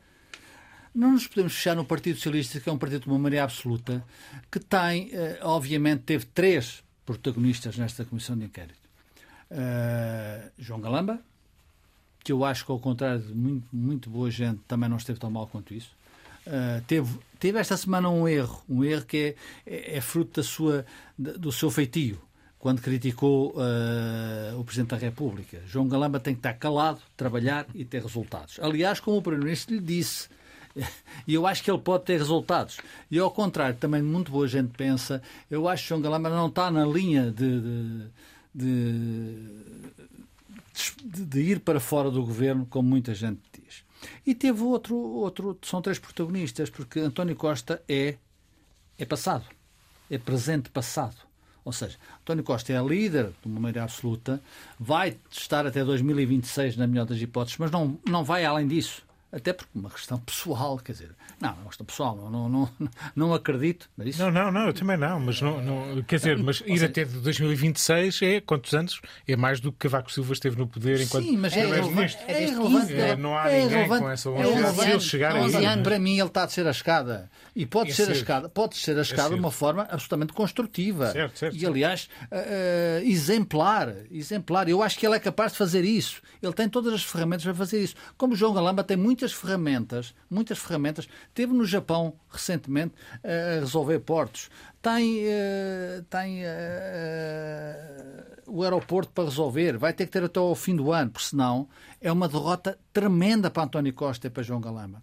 Não 0.96 1.12
nos 1.12 1.28
podemos 1.28 1.54
fechar 1.54 1.76
no 1.76 1.84
Partido 1.84 2.16
Socialista, 2.16 2.58
que 2.62 2.70
é 2.70 2.72
um 2.72 2.78
partido 2.78 3.02
de 3.02 3.08
uma 3.10 3.20
maioria 3.20 3.44
absoluta, 3.44 4.02
que 4.50 4.60
tem, 4.60 5.10
eh, 5.12 5.40
obviamente, 5.42 6.04
teve 6.04 6.26
três 6.28 6.82
protagonistas 7.06 7.78
nesta 7.78 8.06
comissão 8.06 8.38
de 8.38 8.46
inquérito. 8.46 8.80
Uh, 9.52 10.50
João 10.58 10.80
Galamba, 10.80 11.20
que 12.24 12.32
eu 12.32 12.46
acho 12.46 12.66
que, 12.66 12.72
ao 12.72 12.80
contrário 12.80 13.22
de 13.22 13.34
muito, 13.34 13.68
muito 13.72 14.10
boa 14.10 14.32
gente, 14.32 14.62
também 14.68 14.90
não 14.90 14.96
esteve 14.96 15.20
tão 15.20 15.30
mal 15.30 15.48
quanto 15.48 15.74
isso. 15.74 15.92
Uh, 16.48 16.82
teve, 16.88 17.20
teve 17.40 17.60
esta 17.60 17.76
semana 17.76 18.10
um 18.10 18.26
erro, 18.26 18.64
um 18.68 18.82
erro 18.82 19.06
que 19.06 19.36
é, 19.68 19.72
é, 19.72 19.98
é 19.98 20.02
fruto 20.02 20.40
da 20.40 20.44
sua, 20.44 20.86
do 21.18 21.52
seu 21.52 21.70
feitio, 21.70 22.22
quando 22.58 22.82
criticou 22.82 23.52
uh, 23.52 24.58
o 24.58 24.64
Presidente 24.64 24.92
da 24.92 24.98
República. 24.98 25.62
João 25.68 25.90
Galamba 25.90 26.22
tem 26.22 26.34
que 26.34 26.40
estar 26.40 26.54
calado, 26.54 27.02
trabalhar 27.18 27.68
e 27.76 27.84
ter 27.84 28.02
resultados. 28.02 28.60
Aliás, 28.62 29.00
como 29.02 29.18
o 29.18 29.22
Primeiro-Ministro 29.22 29.76
lhe 29.76 29.82
disse, 29.82 30.30
e 31.28 31.34
eu 31.34 31.48
acho 31.48 31.64
que 31.64 31.72
ele 31.72 31.80
pode 31.80 32.04
ter 32.04 32.18
resultados. 32.18 32.78
E 33.10 33.18
ao 33.18 33.32
contrário, 33.32 33.78
também 33.78 34.02
muito 34.02 34.32
boa 34.32 34.48
gente 34.48 34.72
pensa, 34.76 35.22
eu 35.50 35.68
acho 35.68 35.84
que 35.84 35.90
João 35.90 36.02
Galamba 36.02 36.30
não 36.30 36.48
está 36.48 36.70
na 36.70 36.86
linha 36.86 37.32
de, 37.32 37.62
de, 37.62 38.08
de, 41.04 41.26
de 41.26 41.40
ir 41.40 41.60
para 41.60 41.80
fora 41.80 42.12
do 42.12 42.24
governo, 42.24 42.66
como 42.66 42.88
muita 42.88 43.14
gente 43.14 43.40
diz. 43.54 43.84
E 44.26 44.36
teve 44.36 44.62
outro, 44.62 44.96
outro, 44.96 45.58
são 45.64 45.82
três 45.82 45.98
protagonistas, 45.98 46.70
porque 46.70 47.00
António 47.00 47.36
Costa 47.36 47.82
é, 47.88 48.16
é 48.98 49.06
passado, 49.06 49.46
é 50.10 50.18
presente 50.18 50.70
passado. 50.70 51.16
Ou 51.64 51.72
seja, 51.72 51.98
António 52.22 52.44
Costa 52.44 52.72
é 52.72 52.80
líder 52.80 53.32
de 53.42 53.48
uma 53.48 53.60
maneira 53.60 53.84
absoluta, 53.84 54.40
vai 54.80 55.18
estar 55.32 55.66
até 55.66 55.84
2026, 55.84 56.78
na 56.78 56.86
melhor 56.86 57.08
das 57.08 57.20
hipóteses, 57.20 57.58
mas 57.58 57.72
não, 57.72 57.98
não 58.08 58.24
vai 58.24 58.46
além 58.46 58.68
disso 58.68 59.04
até 59.32 59.52
porque 59.52 59.72
uma 59.76 59.90
questão 59.90 60.18
pessoal, 60.20 60.78
quer 60.78 60.94
dizer, 60.94 61.10
não, 61.42 61.50
é 61.50 61.54
uma 61.54 61.68
questão 61.68 61.86
pessoal, 61.86 62.16
não, 62.16 62.30
não, 62.30 62.50
não, 62.50 62.70
não 63.16 63.34
acredito. 63.34 63.90
Mas 63.98 64.08
isso... 64.08 64.20
Não, 64.20 64.32
não, 64.32 64.52
não, 64.52 64.68
eu 64.68 64.74
também 64.74 64.98
não, 64.98 65.20
mas 65.20 65.42
não, 65.42 65.62
não 65.62 66.02
quer 66.04 66.18
dizer, 66.18 66.38
mas 66.38 66.62
ir 66.62 66.70
seja... 66.70 66.86
até 66.86 67.06
2026 67.06 68.22
é 68.22 68.42
quantos 68.42 68.74
anos? 68.74 69.02
É 69.28 69.36
mais 69.36 69.60
do 69.60 69.72
que 69.72 69.80
Cavaco 69.80 70.12
Silva 70.12 70.34
esteve 70.34 70.58
no 70.58 70.68
poder 70.68 71.02
enquanto 71.02 71.26
Sim, 71.26 71.38
mas 71.38 71.56
é, 71.56 71.66
relevante, 71.66 72.18
é, 72.28 72.44
é. 72.44 73.10
É, 73.10 73.16
não 73.16 73.38
há 73.38 73.50
é 73.50 73.64
ninguém 73.64 73.88
com 73.88 74.10
essa 74.10 74.30
lógica. 74.30 74.74
Se 74.74 74.90
ele 74.90 75.00
chegar 75.00 75.36
aí. 75.36 75.84
Para 75.84 76.00
mim, 76.00 76.18
ele 76.18 76.28
está 76.28 76.44
a 76.44 76.46
descer 76.46 76.66
a 76.66 76.72
escada. 76.72 77.30
E 77.56 77.66
pode 77.66 77.94
ser 77.94 78.10
a 78.10 78.12
escada, 78.12 78.50
pode 78.50 78.76
ser 78.76 78.98
a 78.98 79.02
escada 79.02 79.30
de 79.30 79.40
uma 79.40 79.52
forma 79.52 79.84
absolutamente 79.84 80.34
construtiva. 80.34 81.12
Certo, 81.12 81.40
certo, 81.40 81.56
e, 81.56 81.66
aliás, 81.66 82.10
uh, 82.32 83.04
exemplar. 83.04 83.94
Exemplar. 84.12 84.68
Eu 84.70 84.82
acho 84.82 84.98
que 84.98 85.06
ele 85.06 85.16
é 85.16 85.20
capaz 85.20 85.52
de 85.52 85.58
fazer 85.58 85.84
isso. 85.84 86.22
Ele 86.42 86.54
tem 86.54 86.68
todas 86.68 86.94
as 86.94 87.04
ferramentas 87.04 87.44
para 87.44 87.54
fazer 87.54 87.82
isso. 87.82 87.96
Como 88.18 88.34
o 88.34 88.36
João 88.36 88.54
Galamba 88.54 88.84
tem 88.84 88.98
muitas 88.98 89.15
muitas 89.16 89.32
ferramentas, 89.32 90.14
muitas 90.30 90.60
ferramentas. 90.60 91.08
Teve 91.34 91.54
no 91.54 91.64
Japão 91.64 92.20
recentemente 92.30 92.94
a 93.24 93.62
resolver 93.62 94.00
portos. 94.00 94.50
Tem, 94.82 95.24
uh, 95.24 96.04
tem 96.10 96.44
uh, 96.44 96.48
o 98.46 98.62
aeroporto 98.62 99.14
para 99.14 99.24
resolver. 99.24 99.78
Vai 99.78 99.94
ter 99.94 100.06
que 100.06 100.12
ter 100.12 100.26
até 100.26 100.38
ao 100.38 100.54
fim 100.54 100.76
do 100.76 100.92
ano, 100.92 101.12
porque 101.12 101.30
senão 101.30 101.70
é 102.02 102.12
uma 102.12 102.28
derrota 102.28 102.78
tremenda 102.92 103.50
para 103.50 103.64
António 103.64 103.94
Costa 103.94 104.28
e 104.28 104.30
para 104.30 104.44
João 104.44 104.60
Galamba. 104.60 105.02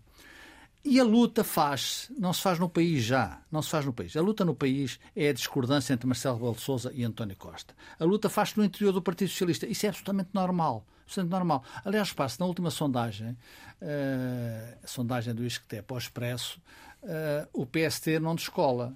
E 0.85 1.01
a 1.01 1.05
luta 1.05 1.43
faz, 1.43 2.11
não 2.19 2.33
se 2.33 2.43
faz 2.43 2.59
no 2.59 2.69
país 2.69 3.05
já, 3.05 3.41
não 3.51 3.63
se 3.63 3.71
faz 3.71 3.87
no 3.87 3.93
país. 3.93 4.15
A 4.17 4.21
luta 4.21 4.45
no 4.45 4.55
país 4.55 4.99
é 5.17 5.29
a 5.29 5.33
discordância 5.33 5.95
entre 5.95 6.07
Marcelo 6.07 6.37
Rebelo 6.37 6.59
Sousa 6.59 6.93
e 6.93 7.03
António 7.03 7.37
Costa. 7.37 7.75
A 7.99 8.05
luta 8.05 8.29
faz-se 8.29 8.59
no 8.59 8.65
interior 8.65 8.93
do 8.93 9.01
Partido 9.01 9.29
Socialista. 9.29 9.67
Isso 9.67 9.87
é 9.87 9.89
absolutamente 9.89 10.31
normal. 10.35 10.85
Absolutamente 11.05 11.31
normal. 11.31 11.65
Aliás, 11.85 12.11
repare 12.11 12.33
na 12.39 12.47
última 12.47 12.71
sondagem, 12.71 13.31
uh, 13.31 14.79
a 14.83 14.87
sondagem 14.87 15.35
do 15.35 15.45
ISCTE 15.45 15.83
para 15.83 15.95
o 15.95 15.99
Expresso, 15.99 16.61
uh, 17.03 17.49
o 17.53 17.67
PST 17.67 18.19
não 18.19 18.35
descola. 18.35 18.95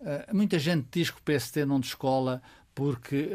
Uh, 0.00 0.34
muita 0.34 0.58
gente 0.58 0.86
diz 0.90 1.10
que 1.10 1.18
o 1.18 1.22
PST 1.22 1.64
não 1.64 1.80
descola 1.80 2.42
porque... 2.74 3.30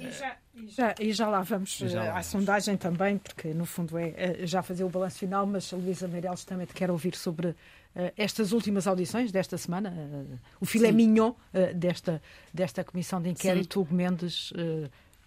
E 0.00 0.10
já 0.12 0.36
já, 0.66 0.94
e 0.98 1.12
já 1.12 1.28
lá 1.28 1.42
vamos 1.42 1.70
já 1.70 2.02
lá 2.02 2.08
à 2.08 2.12
vamos. 2.12 2.26
sondagem 2.26 2.76
também, 2.76 3.18
porque 3.18 3.54
no 3.54 3.64
fundo 3.64 3.96
é, 3.98 4.46
já 4.46 4.62
fazer 4.62 4.84
o 4.84 4.88
balanço 4.88 5.18
final, 5.18 5.46
mas 5.46 5.72
a 5.72 5.76
Luísa 5.76 6.08
Meireles 6.08 6.44
também 6.44 6.66
te 6.66 6.74
quer 6.74 6.90
ouvir 6.90 7.14
sobre 7.14 7.48
uh, 7.48 7.54
estas 8.16 8.52
últimas 8.52 8.86
audições 8.86 9.30
desta 9.30 9.56
semana, 9.56 9.90
uh, 9.90 10.38
o 10.60 10.66
filé 10.66 10.88
Sim. 10.88 10.94
mignon 10.94 11.30
uh, 11.30 11.74
desta, 11.74 12.20
desta 12.52 12.82
comissão 12.82 13.22
de 13.22 13.30
inquérito, 13.30 13.80
Hugo 13.80 13.94
Mendes, 13.94 14.52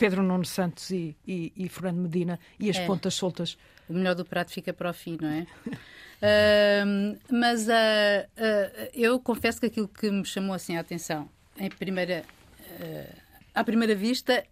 Pedro 0.02 0.24
Nuno 0.24 0.46
Santos 0.46 0.90
e, 0.90 1.16
e, 1.28 1.54
e, 1.56 1.70
Fernando 1.70 2.00
Medina 2.00 2.40
e 2.60 2.70
as 2.70 2.78
é. 2.78 2.86
pontas 2.88 3.14
soltas. 3.14 3.58
O 3.88 3.94
melhor 3.94 4.16
do 4.16 4.26
prato 4.26 4.52
fica 4.52 4.74
para 4.74 4.90
o 4.90 4.94
fim, 4.94 5.18
não 5.22 5.30
é? 5.30 5.46
mas 7.32 7.68
eu 8.94 9.20
confesso 9.20 9.60
que 9.60 9.68
aquilo 9.68 9.88
que 9.88 10.10
me 10.10 10.26
chamou 10.26 10.54
assim 10.54 10.76
a 10.78 10.82
atenção 10.82 11.30
em 11.58 11.70
primeira, 11.70 12.24
à 13.54 13.64
primeira 13.64 13.96
vista 13.96 14.44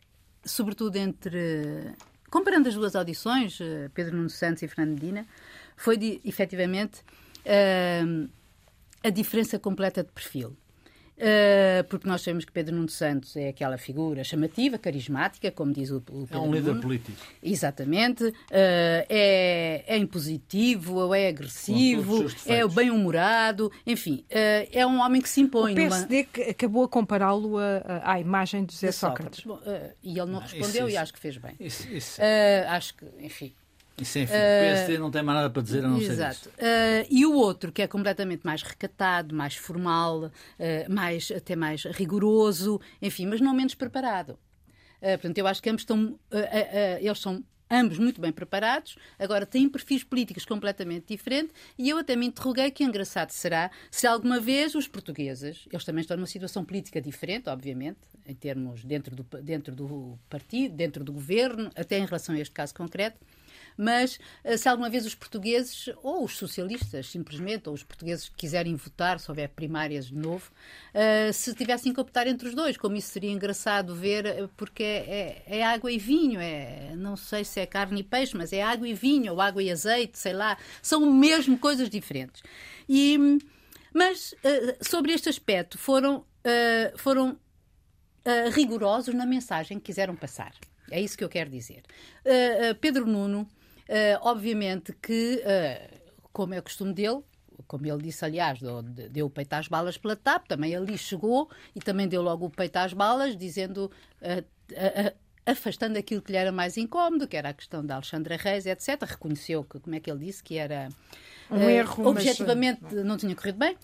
sobretudo 0.43 0.95
entre. 0.95 1.93
Comparando 2.29 2.69
as 2.69 2.75
duas 2.75 2.95
audições, 2.95 3.57
Pedro 3.93 4.15
Nuno 4.15 4.29
Santos 4.29 4.61
e 4.61 4.67
Fernando 4.67 4.93
Medina, 4.93 5.25
foi 5.75 5.97
de, 5.97 6.21
efetivamente 6.23 7.01
uh, 7.39 8.29
a 9.03 9.09
diferença 9.09 9.57
completa 9.57 10.03
de 10.03 10.11
perfil. 10.11 10.55
Uh, 11.19 11.83
porque 11.89 12.07
nós 12.07 12.21
sabemos 12.21 12.45
que 12.45 12.51
Pedro 12.51 12.73
Nuno 12.73 12.87
Santos 12.87 13.35
é 13.35 13.49
aquela 13.49 13.77
figura 13.77 14.23
chamativa, 14.23 14.77
carismática, 14.77 15.51
como 15.51 15.73
diz 15.73 15.91
o, 15.91 15.97
o 15.97 16.01
Pedro 16.01 16.27
É 16.31 16.39
um 16.39 16.53
líder 16.53 16.69
Nuno. 16.69 16.81
político. 16.81 17.17
Exatamente. 17.43 18.23
Uh, 18.23 18.33
é, 18.49 19.83
é 19.85 19.97
impositivo, 19.97 21.13
é 21.13 21.27
agressivo, 21.27 22.25
é 22.45 22.65
bem-humorado, 22.65 23.69
enfim, 23.85 24.23
uh, 24.31 24.69
é 24.71 24.87
um 24.87 25.01
homem 25.01 25.21
que 25.21 25.27
se 25.27 25.41
impõe. 25.41 25.73
O 25.73 25.75
PSD 25.75 26.27
numa... 26.37 26.49
acabou 26.51 26.83
a 26.85 26.87
compará-lo 26.87 27.57
à 27.57 28.19
imagem 28.19 28.63
de 28.63 28.73
José 28.73 28.91
Sócrates. 28.93 29.43
Sócrates. 29.43 29.75
Bom, 29.75 29.91
e 30.01 30.11
ele 30.11 30.19
não, 30.19 30.27
não 30.27 30.39
respondeu 30.39 30.67
isso, 30.67 30.77
isso. 30.77 30.89
e 30.89 30.97
acho 30.97 31.13
que 31.13 31.19
fez 31.19 31.37
bem. 31.37 31.55
Isso, 31.59 31.87
isso. 31.89 32.21
acho 32.69 32.95
que, 32.95 33.05
enfim, 33.19 33.53
isso, 34.03 34.19
enfim, 34.19 34.33
uh, 34.33 34.35
o 34.35 34.39
PSD 34.39 34.97
não 34.97 35.11
tem 35.11 35.23
mais 35.23 35.37
nada 35.37 35.49
para 35.49 35.61
dizer 35.61 35.85
a 35.85 35.87
não 35.87 35.99
exato. 35.99 36.35
ser 36.35 36.49
isso. 36.49 36.49
Uh, 36.49 37.07
e 37.09 37.25
o 37.25 37.33
outro, 37.33 37.71
que 37.71 37.81
é 37.81 37.87
completamente 37.87 38.45
mais 38.45 38.63
recatado, 38.63 39.35
mais 39.35 39.55
formal, 39.55 40.25
uh, 40.25 40.31
mais, 40.89 41.31
até 41.31 41.55
mais 41.55 41.83
rigoroso, 41.85 42.79
enfim, 43.01 43.25
mas 43.25 43.41
não 43.41 43.53
menos 43.53 43.75
preparado. 43.75 44.37
portanto, 45.01 45.37
eu 45.37 45.47
acho 45.47 45.61
que 45.61 45.69
ambos 45.69 45.81
estão, 45.81 46.19
eles 47.01 47.19
são 47.19 47.43
ambos 47.69 47.99
muito 47.99 48.19
bem 48.19 48.31
preparados, 48.31 48.97
agora 49.17 49.45
têm 49.45 49.69
perfis 49.69 50.03
políticos 50.03 50.43
completamente 50.45 51.13
diferentes, 51.13 51.53
e 51.77 51.89
eu 51.89 51.97
até 51.97 52.15
me 52.15 52.25
interroguei 52.25 52.71
que 52.71 52.83
engraçado 52.83 53.29
será 53.29 53.69
se 53.91 54.07
alguma 54.07 54.39
vez 54.39 54.73
os 54.73 54.87
portugueses, 54.87 55.67
eles 55.71 55.85
também 55.85 56.01
estão 56.01 56.17
numa 56.17 56.25
situação 56.25 56.65
política 56.65 56.99
diferente, 56.99 57.49
obviamente, 57.49 57.99
em 58.25 58.33
termos 58.33 58.83
dentro 58.83 59.15
do, 59.15 59.23
dentro 59.41 59.75
do 59.75 60.17
partido, 60.29 60.75
dentro 60.75 61.03
do 61.03 61.13
governo, 61.13 61.69
até 61.75 61.99
em 61.99 62.05
relação 62.05 62.33
a 62.33 62.39
este 62.39 62.53
caso 62.53 62.73
concreto, 62.73 63.19
mas 63.79 64.19
eh, 64.43 64.57
se 64.57 64.67
alguma 64.67 64.89
vez 64.89 65.05
os 65.05 65.15
portugueses, 65.15 65.89
ou 66.03 66.25
os 66.25 66.35
socialistas 66.35 67.07
simplesmente, 67.07 67.69
ou 67.69 67.73
os 67.73 67.81
portugueses 67.81 68.27
que 68.27 68.35
quiserem 68.35 68.75
votar, 68.75 69.21
se 69.21 69.31
houver 69.31 69.47
primárias 69.47 70.07
de 70.07 70.15
novo, 70.15 70.51
uh, 70.93 71.31
se 71.31 71.55
tivessem 71.55 71.93
que 71.93 72.01
optar 72.01 72.27
entre 72.27 72.49
os 72.49 72.53
dois, 72.53 72.75
como 72.75 72.97
isso 72.97 73.07
seria 73.07 73.31
engraçado 73.31 73.95
ver, 73.95 74.25
eh, 74.25 74.49
porque 74.57 74.83
é, 74.83 75.43
é, 75.47 75.59
é, 75.59 75.65
água 75.65 75.89
e 75.89 75.97
vinho, 75.97 76.41
é, 76.41 76.93
não 76.97 77.15
sei 77.15 77.45
se 77.45 77.61
é 77.61 77.65
carne 77.65 78.01
e 78.01 78.03
peixe, 78.03 78.35
mas 78.35 78.51
é 78.51 78.61
água 78.61 78.85
e 78.85 78.93
vinho, 78.93 79.31
ou 79.31 79.39
água 79.39 79.63
e 79.63 79.71
azeite, 79.71 80.19
sei 80.19 80.33
lá, 80.33 80.57
são 80.81 81.09
mesmo 81.09 81.57
coisas 81.57 81.89
diferentes. 81.89 82.43
E, 82.89 83.17
mas 83.93 84.35
sobre 84.81 85.13
este 85.13 85.29
aspecto 85.29 85.77
foram, 85.77 86.25
foram 86.97 87.39
rigorosos 88.51 89.15
na 89.15 89.25
mensagem 89.25 89.79
que 89.79 89.85
quiseram 89.85 90.15
passar. 90.15 90.53
É 90.91 90.99
isso 90.99 91.17
que 91.17 91.23
eu 91.23 91.29
quero 91.29 91.49
dizer. 91.49 91.83
Pedro 92.81 93.05
Nuno 93.05 93.47
obviamente 94.21 94.93
que, 94.93 95.41
uh, 95.43 95.99
como 96.31 96.53
é 96.53 96.59
o 96.59 96.63
costume 96.63 96.93
dele, 96.93 97.21
como 97.67 97.85
ele 97.85 98.01
disse, 98.01 98.23
aliás, 98.23 98.59
deu, 98.59 98.81
deu 98.81 99.25
o 99.27 99.29
peito 99.29 99.53
às 99.53 99.67
balas 99.67 99.97
pela 99.97 100.15
TAP, 100.15 100.47
também 100.47 100.75
ali 100.75 100.97
chegou 100.97 101.49
e 101.75 101.79
também 101.79 102.07
deu 102.07 102.21
logo 102.21 102.45
o 102.45 102.49
peito 102.49 102.77
às 102.77 102.93
balas, 102.93 103.35
dizendo. 103.35 103.91
Uh, 104.21 104.59
afastando 105.45 105.97
aquilo 105.97 106.21
que 106.21 106.31
lhe 106.31 106.37
era 106.37 106.51
mais 106.51 106.77
incómodo, 106.77 107.27
que 107.27 107.35
era 107.35 107.49
a 107.49 107.53
questão 107.53 107.83
da 107.83 107.95
Alexandra 107.95 108.37
Reis, 108.37 108.65
etc. 108.65 109.01
Reconheceu 109.03 109.63
que, 109.63 109.79
como 109.79 109.95
é 109.95 109.99
que 109.99 110.09
ele 110.09 110.25
disse, 110.25 110.43
que 110.43 110.57
era 110.57 110.89
um 111.49 111.69
erro, 111.69 112.07
objetivamente 112.07 112.81
mas... 112.83 113.05
não 113.05 113.17
tinha 113.17 113.35
corrido 113.35 113.57
bem, 113.57 113.75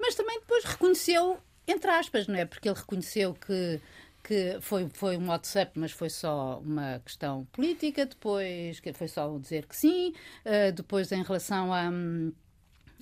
mas 0.00 0.14
também 0.14 0.40
depois 0.40 0.64
reconheceu, 0.64 1.38
entre 1.66 1.90
aspas, 1.90 2.26
não 2.26 2.36
é? 2.36 2.44
Porque 2.44 2.68
ele 2.68 2.78
reconheceu 2.78 3.34
que 3.34 3.80
que 4.22 4.58
foi, 4.60 4.88
foi 4.92 5.16
um 5.16 5.28
WhatsApp, 5.28 5.78
mas 5.78 5.92
foi 5.92 6.08
só 6.08 6.60
uma 6.60 7.00
questão 7.04 7.44
política, 7.46 8.06
depois 8.06 8.80
foi 8.94 9.08
só 9.08 9.36
dizer 9.38 9.66
que 9.66 9.76
sim, 9.76 10.14
uh, 10.46 10.72
depois 10.72 11.10
em 11.12 11.22
relação 11.22 11.72
a. 11.72 11.90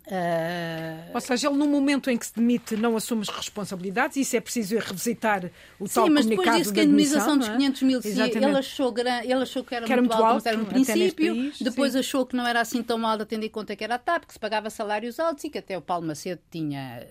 Uh... 0.07 1.11
Ou 1.15 1.21
seja, 1.21 1.49
ele 1.49 1.57
no 1.57 1.67
momento 1.69 2.11
em 2.11 2.17
que 2.17 2.27
se 2.27 2.35
demite 2.35 2.77
não 2.77 2.97
assume 2.97 3.23
as 3.23 3.29
responsabilidades, 3.29 4.17
isso 4.17 4.37
é 4.37 4.41
preciso 4.41 4.79
revisitar 4.79 5.51
o 5.79 5.87
Sim, 5.87 5.95
tal 5.95 6.11
mas 6.11 6.25
comunicado 6.25 6.29
depois 6.29 6.57
disse 6.59 6.73
que 6.73 6.81
a 6.81 6.85
indemnização 6.85 7.39
dos 7.39 7.49
é? 7.49 7.57
500 7.57 7.83
mil, 7.83 8.03
sim, 8.03 8.09
ele, 8.09 8.45
achou, 8.47 8.95
ele 8.99 9.33
achou 9.35 9.65
que 9.65 9.75
era, 9.75 9.87
que 9.87 9.93
era 9.93 10.03
muito, 10.03 10.13
muito, 10.13 10.25
alto, 10.25 10.35
alto 10.37 10.49
era 10.49 10.57
no 10.57 10.67
princípio, 10.67 11.35
país, 11.35 11.59
depois 11.61 11.93
sim. 11.93 11.99
achou 11.99 12.27
que 12.27 12.35
não 12.37 12.47
era 12.47 12.61
assim 12.61 12.83
tão 12.83 12.99
mal, 12.99 13.19
tendo 13.27 13.45
em 13.45 13.49
conta 13.49 13.77
que 13.77 13.85
era 13.85 13.97
a 13.97 13.99
TAP, 13.99 14.25
que 14.25 14.33
se 14.33 14.39
pagava 14.39 14.71
salários 14.71 15.21
altos 15.21 15.45
e 15.45 15.51
que 15.51 15.59
até 15.59 15.77
o 15.77 15.83
Paulo 15.83 16.07
Macedo 16.07 16.41
tinha, 16.51 17.07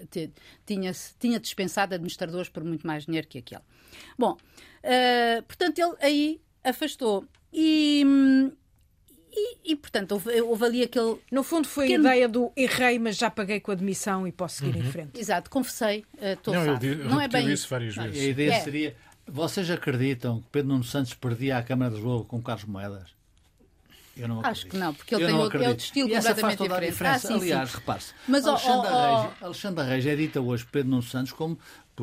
tinha, 0.65 0.91
tinha 1.19 1.39
dispensado 1.39 1.95
administradores 1.95 2.49
por 2.49 2.63
muito 2.63 2.85
mais 2.85 3.05
dinheiro 3.05 3.27
que 3.27 3.37
aquele. 3.37 3.61
Bom, 4.17 4.33
uh, 4.33 5.43
portanto, 5.43 5.79
ele 5.79 5.95
aí 6.01 6.41
afastou. 6.63 7.25
E, 7.51 8.03
hum, 8.05 8.51
e, 9.31 9.71
e, 9.71 9.75
portanto, 9.75 10.13
houve, 10.13 10.41
houve, 10.41 10.65
ali 10.65 10.83
aquele. 10.83 11.17
No 11.31 11.43
fundo, 11.43 11.67
foi 11.67 11.85
pequeno... 11.85 12.07
a 12.07 12.11
ideia 12.11 12.27
do 12.27 12.51
errei, 12.55 12.97
mas 12.97 13.17
já 13.17 13.29
paguei 13.29 13.59
com 13.59 13.71
a 13.71 13.73
admissão 13.73 14.27
e 14.27 14.31
posso 14.31 14.57
seguir 14.57 14.77
uhum. 14.77 14.87
em 14.87 14.91
frente. 14.91 15.19
Exato, 15.19 15.49
confessei, 15.49 16.05
estou 16.19 16.53
uh, 16.53 16.57
Não, 16.57 16.65
eu, 16.65 16.93
eu 16.93 17.05
não 17.05 17.21
é 17.21 17.27
bem 17.27 17.51
isso 17.51 17.67
várias 17.69 17.95
vezes. 17.95 18.21
A 18.21 18.25
ideia 18.25 18.53
é. 18.53 18.59
seria: 18.61 18.95
vocês 19.27 19.69
acreditam 19.69 20.41
que 20.41 20.47
Pedro 20.51 20.69
Nuno 20.69 20.83
Santos 20.83 21.13
perdia 21.13 21.57
a 21.57 21.63
Câmara 21.63 21.91
de 21.91 21.97
Lisboa 21.97 22.23
com 22.25 22.41
Carlos 22.41 22.65
Moedas? 22.65 23.19
Eu 24.17 24.27
não 24.27 24.39
acredito. 24.39 24.51
Acho 24.51 24.67
que 24.67 24.77
não, 24.77 24.93
porque 24.93 25.15
ele 25.15 25.23
eu 25.23 25.27
tem 25.27 25.37
outro, 25.37 25.63
é 25.63 25.69
outro 25.69 25.85
estilo 25.85 26.09
e 26.09 26.15
completamente 26.15 26.89
diferente. 26.91 27.15
Ah, 27.15 27.19
sim, 27.19 27.33
Aliás, 27.35 27.73
repare-se, 27.73 28.13
Mas, 28.27 28.45
Alexandre, 28.45 28.89
oh, 28.91 28.95
oh, 28.95 29.21
Reis, 29.21 29.33
Alexandre 29.41 29.85
Reis 29.85 30.05
é 30.05 30.15
dita 30.15 30.41
hoje 30.41 30.67
Pedro 30.69 30.89
Nuno 30.89 31.03
Santos 31.03 31.31
como 31.31 31.57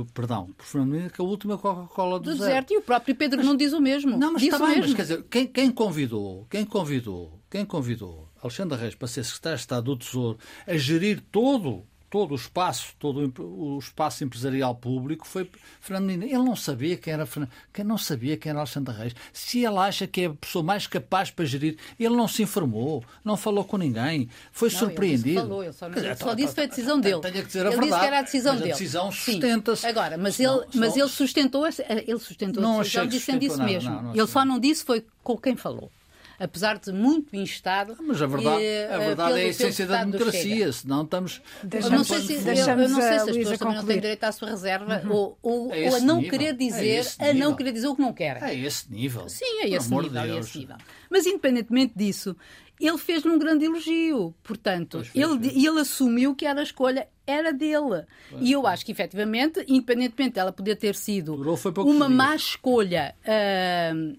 perdão, 0.05 0.53
por 0.57 0.67
Fernando 0.67 1.11
que 1.11 1.21
a 1.21 1.25
última 1.25 1.57
Coca-Cola 1.57 2.19
do, 2.19 2.31
do 2.31 2.39
deserto. 2.39 2.73
E 2.73 2.79
o 2.79 2.83
próprio 2.83 3.15
Pedro 3.15 3.39
mas, 3.39 3.47
não 3.47 3.57
diz 3.57 3.73
o 3.73 3.81
mesmo. 3.81 4.17
Não, 4.17 4.33
mas 4.33 4.43
diz 4.43 4.53
está 4.53 4.67
bem, 4.67 4.81
mas 4.81 4.95
quer 4.95 5.03
dizer, 5.03 5.25
quem, 5.31 5.47
quem 5.47 5.71
convidou, 5.71 6.47
quem 6.51 6.65
convidou, 6.65 7.41
quem 7.51 7.65
convidou 7.65 8.29
Alexandre 8.43 8.79
Reis 8.79 8.95
para 8.95 9.09
ser 9.09 9.25
secretário 9.25 9.57
de 9.57 9.63
Estado 9.63 9.85
do 9.85 9.97
Tesouro 9.97 10.39
a 10.67 10.77
gerir 10.77 11.23
todo 11.33 11.85
todo 12.09 12.33
o 12.33 12.35
espaço, 12.35 12.95
todo 12.99 13.33
o 13.39 13.79
espaço 13.79 14.25
empresarial 14.25 14.75
público 14.75 15.27
foi 15.27 15.49
Fernando 15.81 16.07
Medina. 16.07 16.25
Ele 16.27 16.43
não 16.43 16.57
sabia 16.57 16.97
quem 16.97 17.13
era 17.13 17.27
Fernando, 17.27 17.51
quem 17.73 17.85
não 17.85 17.99
sabia 17.99 18.37
quem 18.37 18.51
era 18.51 18.61
Alexandre 18.61 18.95
Reis. 18.95 19.15
Se 19.33 19.65
ele 19.65 19.77
acha 19.79 20.07
que 20.07 20.23
é 20.23 20.27
a 20.27 20.31
pessoa 20.31 20.63
mais 20.63 20.87
capaz 20.87 21.31
para 21.31 21.45
gerir, 21.45 21.77
ele 21.99 22.15
não 22.15 22.29
se 22.29 22.43
informou, 22.43 23.05
não 23.25 23.37
falou 23.37 23.65
com 23.65 23.77
ninguém, 23.77 24.29
foi 24.53 24.71
não, 24.71 24.79
surpreendido. 24.79 25.29
Ele 25.29 25.41
falou, 25.41 25.65
ele 25.65 25.73
só, 25.73 25.89
não, 25.89 25.99
ele 25.99 26.17
só 26.17 26.35
disse 26.35 26.49
que 26.49 26.55
foi 26.55 26.65
a 26.65 26.67
decisão 26.69 27.01
dele. 27.01 27.21
Tenho 27.21 27.35
que 27.35 27.47
dizer 27.47 27.67
a 27.67 27.71
ele 27.71 27.81
verdade. 27.81 27.87
disse 27.87 28.01
que 28.01 28.07
era 28.07 28.19
a 28.19 28.23
decisão 28.23 28.53
mas 28.53 28.61
dele. 28.61 28.73
A 28.73 28.75
decisão 28.75 29.13
sustenta-se. 29.13 29.87
Agora, 29.87 30.19
mas 30.19 30.41
ele, 30.41 30.65
mas 30.75 30.97
ele 30.97 31.09
sustentou, 31.09 31.67
ele 31.67 32.19
sustentou 32.19 32.63
não 32.63 32.81
a 32.81 32.83
decisão 32.83 33.07
dizendo 33.07 33.45
isso 33.45 33.63
mesmo. 33.63 34.13
Ele 34.15 34.27
só 34.27 34.45
não 34.45 34.59
disse 34.59 34.85
foi 34.85 35.05
com 35.23 35.37
quem 35.37 35.57
falou 35.57 35.91
apesar 36.39 36.79
de 36.79 36.93
muito 36.93 37.35
instado. 37.37 37.97
Ah, 37.99 38.03
mas 38.03 38.21
a 38.21 38.27
verdade, 38.27 38.63
e, 38.63 38.85
a 38.85 38.99
verdade 38.99 39.29
pelo, 39.29 39.41
é 39.41 39.45
a 39.45 39.49
essência 39.49 39.87
da 39.87 40.05
democracia, 40.05 40.73
senão 40.73 41.03
estamos. 41.03 41.43
Deixamos, 41.63 41.99
não 41.99 42.05
sei 42.05 42.39
se, 42.39 42.49
eu, 42.49 42.79
eu, 42.79 42.89
não 42.89 43.01
sei 43.01 43.19
se 43.19 43.31
as 43.31 43.37
pessoas 43.37 43.59
também 43.59 43.77
não 43.77 43.85
têm 43.85 44.01
direito 44.01 44.25
à 44.25 44.33
sua 44.33 44.51
reserva 44.51 45.03
uhum. 45.05 45.13
ou, 45.13 45.39
ou, 45.43 45.75
é 45.75 45.89
ou, 45.89 45.97
a 45.97 46.01
não 46.01 46.17
nível. 46.17 46.31
querer 46.31 46.55
dizer, 46.55 47.07
é 47.19 47.31
a 47.31 47.35
não 47.35 47.55
querer 47.55 47.73
dizer 47.73 47.89
o 47.89 47.97
que 47.97 48.03
não 48.03 48.13
querem. 48.13 48.43
É 48.43 48.55
esse 48.55 48.91
nível. 48.93 49.29
Sim, 49.29 49.63
é 49.63 49.69
esse 49.71 49.91
nível, 49.91 50.11
de 50.11 50.19
é 50.19 50.39
esse 50.39 50.59
nível. 50.59 50.77
Mas 51.11 51.27
independentemente 51.27 51.93
disso, 51.97 52.37
ele 52.81 52.99
fez-lhe 52.99 53.31
um 53.31 53.39
grande 53.39 53.65
elogio. 53.65 54.35
Portanto, 54.43 55.03
ele, 55.15 55.49
ele 55.49 55.81
assumiu 55.81 56.35
que 56.35 56.45
era 56.45 56.61
a 56.61 56.63
escolha 56.63 57.09
era 57.27 57.53
dele. 57.53 58.05
E 58.41 58.53
eu 58.53 58.67
acho 58.67 58.87
que, 58.87 58.93
efetivamente, 58.93 59.65
independentemente 59.67 60.35
dela 60.35 60.53
poder 60.53 60.77
ter 60.77 60.95
sido 60.95 61.35
uma 61.79 62.09
má 62.09 62.37
escolha. 62.37 63.15
Uh, 63.23 64.17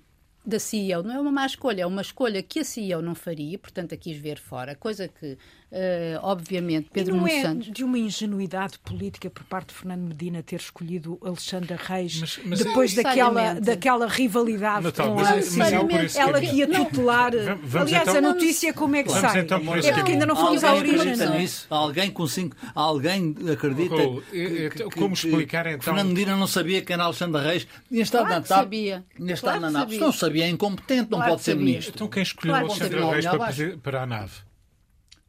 da 0.47 0.59
CEO 0.59 1.03
não 1.03 1.13
é 1.13 1.19
uma 1.19 1.31
má 1.31 1.45
escolha, 1.45 1.81
é 1.81 1.85
uma 1.85 2.01
escolha 2.01 2.41
que 2.41 2.59
a 2.59 2.63
CEO 2.63 3.01
não 3.01 3.13
faria, 3.13 3.59
portanto 3.59 3.93
a 3.93 3.97
quis 3.97 4.17
ver 4.17 4.39
fora, 4.39 4.73
coisa 4.75 5.07
que 5.07 5.37
Uh, 5.69 6.17
obviamente, 6.21 6.89
Pedro 6.93 7.15
e 7.15 7.19
não 7.19 7.27
é 7.27 7.41
Santos. 7.41 7.69
de 7.69 7.83
uma 7.83 7.99
ingenuidade 7.99 8.79
política 8.79 9.29
por 9.29 9.43
parte 9.43 9.67
de 9.67 9.73
Fernando 9.73 10.07
Medina 10.07 10.41
ter 10.41 10.61
escolhido 10.61 11.19
Alexandra 11.21 11.77
Reis 11.77 12.21
mas, 12.21 12.39
mas 12.45 12.59
depois 12.59 12.97
é... 12.97 13.03
daquela, 13.03 13.53
daquela 13.55 14.07
rivalidade 14.07 14.85
Natal, 14.85 15.13
com 15.13 15.19
a 15.19 15.35
é 15.35 16.21
ela 16.21 16.39
que 16.39 16.55
ia 16.55 16.67
tutelar. 16.69 17.33
Aliás, 17.33 18.07
então, 18.07 18.15
a 18.15 18.21
notícia 18.21 18.73
como 18.73 18.95
é 18.95 19.03
que 19.03 19.09
vamos 19.09 19.21
sai? 19.21 19.41
Então 19.41 19.57
é 19.57 19.91
porque 19.91 20.13
ainda 20.13 20.25
não 20.25 20.37
fomos 20.37 20.63
à 20.63 20.73
origem. 20.73 21.15
Nisso? 21.37 21.67
Alguém 21.69 22.11
com 22.11 22.25
cinco, 22.27 22.55
alguém 22.73 23.35
acredita 23.51 23.95
oh, 23.95 24.21
que, 24.21 24.69
que, 24.69 24.83
como 24.91 25.15
explicar 25.15 25.67
então? 25.67 25.81
Fernando 25.81 26.07
Medina 26.07 26.37
não 26.37 26.47
sabia 26.47 26.81
quem 26.81 26.93
era 26.93 27.03
Alexandra 27.03 27.41
Reis. 27.41 27.67
Tinha 27.89 28.03
estado 28.03 28.27
claro 28.27 28.41
na 28.41 28.47
TAP. 28.47 28.57
Sabia. 28.59 29.05
Tinha 29.17 29.33
estado 29.33 29.59
na 29.59 29.69
nave. 29.69 29.97
Não 29.97 30.13
sabia, 30.13 30.45
é 30.45 30.49
incompetente, 30.49 31.11
não 31.11 31.17
claro 31.17 31.31
pode 31.31 31.43
ser 31.43 31.57
ministro. 31.57 31.91
Então 31.93 32.07
quem 32.07 32.23
escolheu 32.23 32.53
claro, 32.53 32.67
Alexandra 32.67 33.11
Reis 33.11 33.25
para, 33.25 33.77
para 33.79 34.03
a 34.03 34.05
nave? 34.05 34.46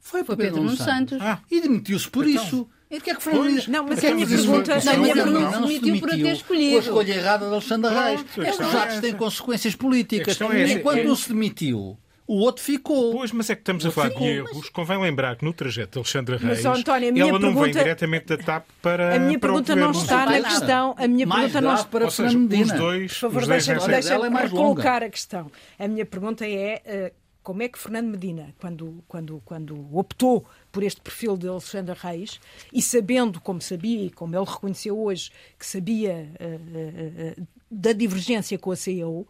Foi, 0.08 0.24
Foi 0.24 0.36
Pedro 0.36 0.62
Nuno 0.62 0.76
Santos. 0.76 1.18
Ah. 1.20 1.38
E 1.50 1.60
demitiu-se 1.60 2.08
por 2.08 2.26
então, 2.26 2.42
isso. 2.42 2.68
E 2.90 2.98
que 2.98 3.10
é 3.10 3.14
que 3.14 3.22
foi 3.22 3.34
pois, 3.34 3.68
Não, 3.68 3.84
mas 3.84 4.02
é 4.02 4.10
a 4.10 4.14
minha 4.14 4.26
pergunta. 4.26 4.78
Não, 4.82 4.96
não, 4.96 5.14
não, 5.14 5.26
não, 5.26 5.40
não, 5.60 5.68
se 5.68 5.78
demitiu 5.78 6.00
por 6.00 6.10
ter 6.10 6.32
escolhido. 6.32 6.76
A 6.76 6.80
escolha 6.80 7.12
errada 7.12 7.46
de 7.46 7.52
Alexandre 7.52 7.94
Reis. 7.94 8.24
É, 8.38 8.50
os 8.50 8.74
atos 8.74 9.00
têm 9.00 9.12
consequências 9.12 9.74
políticas. 9.74 10.40
É 10.40 10.72
Enquanto 10.72 11.04
não 11.04 11.14
se 11.14 11.28
demitiu, 11.28 11.98
o 12.26 12.38
outro 12.38 12.64
ficou. 12.64 13.12
Pois, 13.12 13.30
mas 13.32 13.50
é 13.50 13.54
que 13.54 13.60
estamos 13.60 13.84
a 13.84 13.90
falar 13.90 14.08
de 14.08 14.24
erros. 14.24 14.50
Mas... 14.54 14.68
Convém 14.70 14.98
lembrar 14.98 15.36
que 15.36 15.44
no 15.44 15.52
trajeto 15.52 15.92
de 15.92 15.98
Alexandre 15.98 16.36
Reis, 16.38 16.64
mas, 16.64 16.78
António, 16.78 17.08
ela 17.08 17.32
não 17.32 17.40
pergunta... 17.40 17.64
vem 17.64 17.72
diretamente 17.72 18.26
da 18.26 18.38
TAP 18.38 18.66
para. 18.80 19.16
A 19.16 19.18
minha 19.18 19.38
pergunta 19.38 19.76
não 19.76 19.90
está 19.90 20.24
na 20.24 20.42
questão. 20.42 20.94
A 20.96 21.06
minha 21.06 21.26
mais 21.26 21.52
pergunta 21.52 21.60
não 21.60 21.74
está 21.74 21.88
para 21.88 22.10
seja, 22.10 22.38
os 22.38 22.72
dois. 22.72 23.12
Por 23.12 23.18
favor, 23.18 23.46
deixa-me 23.46 23.86
deixa 23.86 24.14
é 24.14 24.48
colocar 24.48 25.02
a 25.02 25.10
questão. 25.10 25.50
A 25.78 25.86
minha 25.86 26.06
pergunta 26.06 26.46
é. 26.46 27.12
Uh, 27.14 27.27
como 27.48 27.62
é 27.62 27.68
que 27.70 27.78
Fernando 27.78 28.08
Medina, 28.08 28.54
quando, 28.60 29.02
quando, 29.08 29.42
quando 29.42 29.96
optou 29.96 30.44
por 30.70 30.82
este 30.82 31.00
perfil 31.00 31.34
de 31.34 31.48
Alexandre 31.48 31.96
Reis, 31.98 32.38
e 32.70 32.82
sabendo, 32.82 33.40
como 33.40 33.58
sabia, 33.62 34.04
e 34.04 34.10
como 34.10 34.36
ele 34.36 34.44
reconheceu 34.44 35.00
hoje, 35.00 35.30
que 35.58 35.64
sabia 35.64 36.30
uh, 36.38 37.40
uh, 37.40 37.46
da 37.70 37.94
divergência 37.94 38.58
com 38.58 38.70
a 38.70 38.76
CEO, 38.76 39.26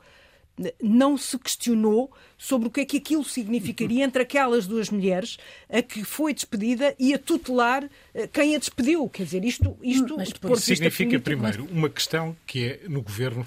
não 0.83 1.17
se 1.17 1.39
questionou 1.39 2.11
sobre 2.37 2.67
o 2.67 2.71
que 2.73 2.81
é 2.81 2.85
que 2.85 2.97
aquilo 2.97 3.23
significaria 3.23 4.05
entre 4.05 4.23
aquelas 4.23 4.67
duas 4.67 4.91
mulheres, 4.91 5.39
a 5.71 5.81
que 5.81 6.03
foi 6.03 6.35
despedida 6.35 6.97
e 6.99 7.15
a 7.15 7.21
tutelar 7.21 7.89
quem 8.33 8.57
a 8.57 8.59
despediu. 8.59 9.09
Quer 9.09 9.23
dizer, 9.23 9.45
isto, 9.45 9.79
isto 9.81 10.17
Mas, 10.17 10.33
depois, 10.33 10.65
significa 10.65 11.21
primeiro 11.21 11.67
uma 11.67 11.89
questão 11.89 12.37
que 12.45 12.65
é 12.65 12.89
no 12.89 13.01
governo 13.01 13.47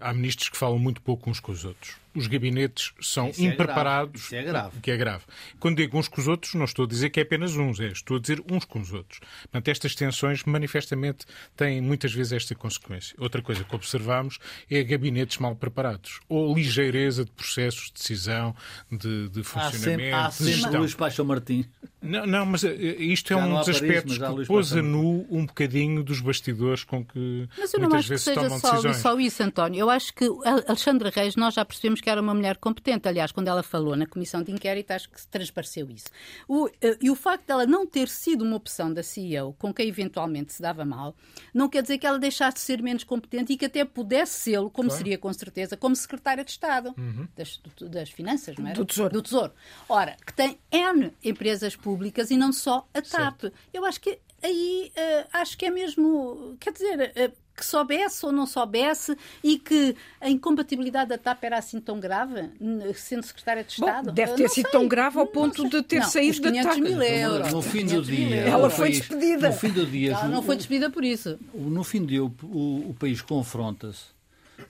há 0.00 0.14
ministros 0.14 0.48
que 0.48 0.56
falam 0.56 0.78
muito 0.78 1.02
pouco 1.02 1.28
uns 1.28 1.38
com 1.38 1.52
os 1.52 1.66
outros 1.66 1.99
os 2.14 2.26
gabinetes 2.26 2.92
são 3.00 3.28
Isso 3.28 3.42
impreparados. 3.44 4.22
É 4.22 4.24
Isso 4.24 4.34
é 4.36 4.42
grave. 4.42 4.80
Que 4.80 4.90
é 4.90 4.96
grave. 4.96 5.24
Quando 5.58 5.76
digo 5.76 5.98
uns 5.98 6.08
com 6.08 6.20
os 6.20 6.28
outros, 6.28 6.54
não 6.54 6.64
estou 6.64 6.84
a 6.84 6.88
dizer 6.88 7.10
que 7.10 7.20
é 7.20 7.22
apenas 7.22 7.56
uns, 7.56 7.80
é, 7.80 7.88
estou 7.88 8.16
a 8.16 8.20
dizer 8.20 8.42
uns 8.50 8.64
com 8.64 8.80
os 8.80 8.92
outros. 8.92 9.20
Portanto, 9.42 9.68
estas 9.68 9.94
tensões 9.94 10.44
manifestamente 10.44 11.24
têm 11.56 11.80
muitas 11.80 12.12
vezes 12.12 12.32
esta 12.32 12.54
consequência. 12.54 13.14
Outra 13.18 13.42
coisa 13.42 13.64
que 13.64 13.74
observamos 13.74 14.38
é 14.70 14.82
gabinetes 14.82 15.38
mal 15.38 15.54
preparados 15.54 16.20
ou 16.28 16.54
ligeireza 16.54 17.24
de 17.24 17.30
processos 17.30 17.86
de 17.86 17.92
decisão, 17.94 18.54
de, 18.90 19.28
de 19.28 19.42
funcionamento. 19.42 20.16
Há 20.16 20.30
sempre, 20.30 20.52
há 20.52 20.54
sempre 20.56 20.70
de 20.70 20.76
Luís 20.76 20.94
Paixão 20.94 21.24
Martins. 21.24 21.66
Não, 22.02 22.26
não, 22.26 22.46
mas 22.46 22.64
eh, 22.64 22.74
isto 22.74 23.32
é 23.32 23.36
Já 23.36 23.44
um 23.44 23.58
dos 23.58 23.68
aspectos 23.68 24.16
que 24.16 24.46
pôs 24.46 24.72
a 24.72 24.80
nu 24.82 25.26
um 25.30 25.44
bocadinho 25.44 26.02
dos 26.02 26.20
bastidores 26.20 26.82
com 26.82 27.04
que 27.04 27.46
mas 27.58 27.74
eu 27.74 27.80
não 27.80 27.94
acho 27.94 28.08
que 28.08 28.18
seja 28.18 28.48
só, 28.58 28.92
só, 28.94 29.20
isso, 29.20 29.42
António. 29.42 29.80
Eu 29.80 29.90
acho 29.90 30.14
que 30.14 30.24
Alexandra 30.66 31.10
Reis, 31.14 31.36
nós 31.36 31.54
já 31.54 31.64
percebemos 31.64 31.99
que 32.00 32.10
era 32.10 32.20
uma 32.20 32.34
mulher 32.34 32.56
competente. 32.56 33.08
Aliás, 33.08 33.32
quando 33.32 33.48
ela 33.48 33.62
falou 33.62 33.96
na 33.96 34.06
comissão 34.06 34.42
de 34.42 34.52
inquérito, 34.52 34.90
acho 34.90 35.10
que 35.10 35.20
se 35.20 35.28
transpareceu 35.28 35.90
isso. 35.90 36.06
O, 36.48 36.68
eh, 36.80 36.96
e 37.00 37.10
o 37.10 37.14
facto 37.14 37.46
dela 37.46 37.66
não 37.66 37.86
ter 37.86 38.08
sido 38.08 38.42
uma 38.42 38.56
opção 38.56 38.92
da 38.92 39.02
CEO 39.02 39.54
com 39.58 39.72
quem 39.72 39.88
eventualmente 39.88 40.52
se 40.52 40.62
dava 40.62 40.84
mal, 40.84 41.14
não 41.52 41.68
quer 41.68 41.82
dizer 41.82 41.98
que 41.98 42.06
ela 42.06 42.18
deixasse 42.18 42.54
de 42.54 42.60
ser 42.60 42.82
menos 42.82 43.04
competente 43.04 43.52
e 43.52 43.56
que 43.56 43.64
até 43.64 43.84
pudesse 43.84 44.32
ser, 44.40 44.58
como 44.70 44.88
claro. 44.88 44.90
seria 44.90 45.18
com 45.18 45.32
certeza, 45.32 45.76
como 45.76 45.94
secretária 45.94 46.44
de 46.44 46.50
Estado 46.50 46.94
uhum. 46.96 47.26
das, 47.36 47.60
das 47.90 48.10
Finanças, 48.10 48.56
não 48.56 48.68
é? 48.68 48.72
Do 48.72 48.84
Tesouro. 48.84 49.12
Do 49.12 49.22
Tesouro. 49.22 49.52
Ora, 49.88 50.16
que 50.24 50.32
tem 50.32 50.58
N 50.70 51.12
empresas 51.22 51.76
públicas 51.76 52.30
e 52.30 52.36
não 52.36 52.52
só 52.52 52.88
a 52.94 53.02
TAP. 53.02 53.40
Certo. 53.40 53.52
Eu 53.72 53.84
acho 53.84 54.00
que 54.00 54.18
aí 54.42 54.92
uh, 54.96 55.28
acho 55.32 55.56
que 55.56 55.66
é 55.66 55.70
mesmo, 55.70 56.56
quer 56.58 56.72
dizer, 56.72 57.12
uh, 57.16 57.36
que 57.60 57.66
soubesse 57.66 58.24
ou 58.24 58.32
não 58.32 58.46
soubesse 58.46 59.14
e 59.44 59.58
que 59.58 59.94
a 60.18 60.30
incompatibilidade 60.30 61.10
da 61.10 61.18
TAP 61.18 61.44
era 61.44 61.58
assim 61.58 61.78
tão 61.78 62.00
grave, 62.00 62.48
sendo 62.94 63.22
secretária 63.22 63.62
de 63.62 63.72
Estado? 63.72 64.06
Bom, 64.06 64.14
deve 64.14 64.32
ter 64.32 64.48
sido 64.48 64.64
sei. 64.64 64.72
tão 64.72 64.88
grave 64.88 65.18
ao 65.18 65.26
ponto 65.26 65.68
de 65.68 65.82
ter 65.82 66.00
não, 66.00 66.08
saído 66.08 66.40
da 66.40 66.62
TAP. 66.62 66.78
mil 66.78 67.02
euros. 67.02 67.52
No 67.52 67.60
fim 67.60 67.84
do 67.84 68.00
dia. 68.00 68.36
Ela 68.36 68.70
foi 68.70 68.90
despedida. 68.92 69.50
No 69.50 69.54
fim 69.54 69.70
do 69.70 69.86
dia. 69.86 70.12
Ela 70.12 70.28
não 70.28 70.42
foi 70.42 70.56
despedida 70.56 70.88
por 70.88 71.04
isso. 71.04 71.38
No 71.52 71.84
fim 71.84 72.00
do 72.00 72.06
dia, 72.06 72.24
o, 72.24 72.34
o, 72.44 72.90
o 72.90 72.96
país 72.98 73.20
confronta-se. 73.20 74.04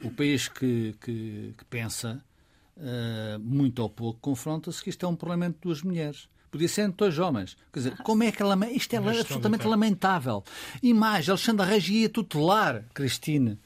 O 0.03 0.11
país 0.11 0.49
que, 0.49 0.95
que, 1.01 1.55
que 1.57 1.65
pensa, 1.67 2.21
uh, 2.77 3.39
muito 3.39 3.81
ou 3.81 3.89
pouco, 3.89 4.19
confronta-se 4.21 4.83
que 4.83 4.91
isto 4.91 5.07
é 5.07 5.09
um 5.09 5.15
problema 5.17 5.47
entre 5.47 5.61
duas 5.63 5.83
mulheres. 5.83 6.29
Podia 6.51 6.69
ser 6.69 6.83
entre 6.83 6.97
dois 6.97 7.19
homens. 7.19 7.57
Quer 7.73 7.79
dizer, 7.79 7.97
como 7.99 8.25
é 8.25 8.33
que 8.33 8.43
ela. 8.43 8.59
Isto 8.71 8.95
é 8.95 8.99
absolutamente 8.99 9.67
lamentável. 9.67 10.43
E 10.83 10.93
mais, 10.93 11.29
Alexandre 11.29 11.67
Reis 11.67 11.89
ia 11.89 12.09
tutelar 12.09 12.85
Cristine. 12.93 13.59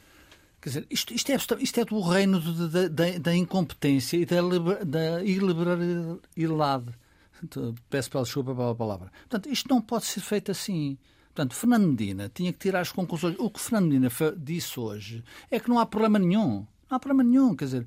Quer 0.60 0.68
dizer, 0.68 0.86
isto, 0.90 1.14
isto, 1.14 1.30
é, 1.30 1.36
isto 1.60 1.80
é 1.80 1.84
do 1.84 2.00
reino 2.00 2.40
da, 2.40 2.88
da, 2.88 3.18
da 3.18 3.34
incompetência 3.34 4.16
e 4.16 4.24
da, 4.24 4.40
da 4.84 5.22
iliberalidade. 5.22 6.94
Peço 7.90 8.10
pela 8.10 8.24
desculpa 8.24 8.54
pela 8.54 8.74
palavra. 8.74 9.12
Portanto, 9.28 9.52
isto 9.52 9.68
não 9.68 9.80
pode 9.80 10.06
ser 10.06 10.20
feito 10.20 10.50
assim. 10.50 10.96
Portanto, 11.34 11.54
Fernando 11.54 11.88
Medina 11.88 12.30
tinha 12.32 12.52
que 12.52 12.58
tirar 12.58 12.80
as 12.80 12.92
conclusões. 12.92 13.36
O 13.38 13.50
que 13.50 13.60
Fernando 13.60 13.90
Medina 13.90 14.08
disse 14.36 14.78
hoje 14.78 15.22
é 15.50 15.58
que 15.58 15.68
não 15.68 15.78
há 15.78 15.84
problema 15.84 16.18
nenhum. 16.18 16.66
Não 16.90 16.96
há 16.96 17.00
problema 17.00 17.28
nenhum, 17.28 17.54
quer 17.54 17.64
dizer, 17.64 17.86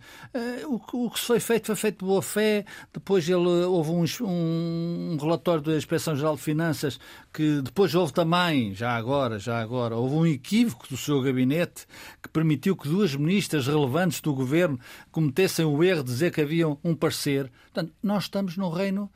o, 0.65 1.05
o, 1.05 1.11
que 1.11 1.19
foi 1.19 1.39
feito 1.39 1.67
foi 1.67 1.75
feito 1.75 1.99
de 1.99 2.05
boa 2.05 2.21
fé. 2.21 2.65
Depois 2.91 3.27
ele, 3.29 3.47
houve 3.47 3.91
um, 3.91 4.05
um, 4.25 5.17
relatório 5.19 5.61
da 5.61 5.75
Inspeção 5.75 6.15
Geral 6.15 6.35
de 6.35 6.41
Finanças 6.41 6.99
que 7.31 7.61
depois 7.61 7.93
houve 7.93 8.11
também, 8.11 8.73
já 8.73 8.95
agora, 8.95 9.37
já 9.37 9.61
agora, 9.61 9.95
houve 9.95 10.15
um 10.15 10.25
equívoco 10.25 10.87
do 10.89 10.97
seu 10.97 11.21
gabinete 11.21 11.85
que 12.21 12.29
permitiu 12.29 12.75
que 12.75 12.89
duas 12.89 13.15
ministras 13.15 13.67
relevantes 13.67 14.19
do 14.21 14.33
governo 14.33 14.79
cometessem 15.11 15.65
o 15.65 15.83
erro 15.83 16.03
de 16.03 16.11
dizer 16.11 16.31
que 16.31 16.41
havia 16.41 16.67
um 16.67 16.95
parecer. 16.95 17.51
Portanto, 17.71 17.93
nós 18.01 18.23
estamos 18.23 18.57
no 18.57 18.69
reino 18.69 19.11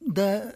da 0.00 0.54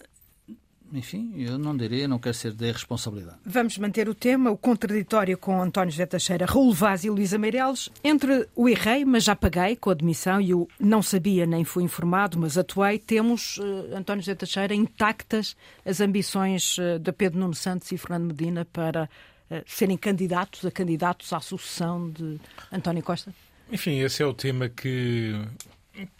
enfim, 0.93 1.33
eu 1.37 1.59
não 1.59 1.77
diria, 1.77 2.07
não 2.07 2.19
quero 2.19 2.35
ser 2.35 2.53
de 2.53 2.71
responsabilidade. 2.71 3.39
Vamos 3.45 3.77
manter 3.79 4.09
o 4.09 4.15
tema, 4.15 4.51
o 4.51 4.57
contraditório 4.57 5.37
com 5.37 5.61
António 5.61 5.91
José 5.91 6.07
Teixeira, 6.07 6.47
Raul 6.47 6.73
Vaz 6.73 7.05
e 7.05 7.11
Luísa 7.11 7.39
Meireles, 7.39 7.89
entre 8.03 8.49
o 8.55 8.69
errei, 8.69 9.05
mas 9.05 9.25
já 9.25 9.35
paguei 9.35 9.77
com 9.77 9.91
a 9.91 9.93
admissão 9.93 10.41
e 10.41 10.55
o 10.55 10.69
não 10.79 11.03
sabia 11.03 11.47
nem 11.47 11.65
fui 11.65 11.83
informado, 11.83 12.39
mas 12.39 12.57
atuei, 12.57 12.99
temos, 12.99 13.59
uh, 13.59 13.97
António 13.97 14.23
José 14.23 14.35
Teixeira, 14.35 14.75
intactas 14.75 15.57
as 15.85 16.01
ambições 16.01 16.79
uh, 16.79 16.99
de 16.99 17.13
Pedro 17.13 17.41
Nuno 17.41 17.55
Santos 17.55 17.91
e 17.93 17.99
Fernando 17.99 18.27
Medina 18.27 18.65
para 18.65 19.09
uh, 19.51 19.63
serem 19.67 19.97
candidatos 19.97 20.65
a 20.65 20.71
candidatos 20.71 21.33
à 21.33 21.41
sucessão 21.41 22.11
de 22.11 22.39
António 22.73 23.03
Costa? 23.03 23.35
Enfim, 23.71 23.99
esse 24.01 24.23
é 24.23 24.27
o 24.27 24.33
tema 24.33 24.69
que, 24.69 25.35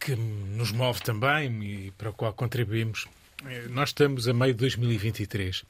que 0.01 0.17
nos 0.17 0.73
move 0.73 1.01
também 1.01 1.63
e 1.63 1.91
para 1.93 2.11
o 2.11 2.13
qual 2.13 2.33
contribuímos 2.33 3.07
nós 3.71 3.91
estamos 3.91 4.29
a 4.29 4.33
meio 4.33 4.55
de 4.55 4.61
2023 4.61 5.65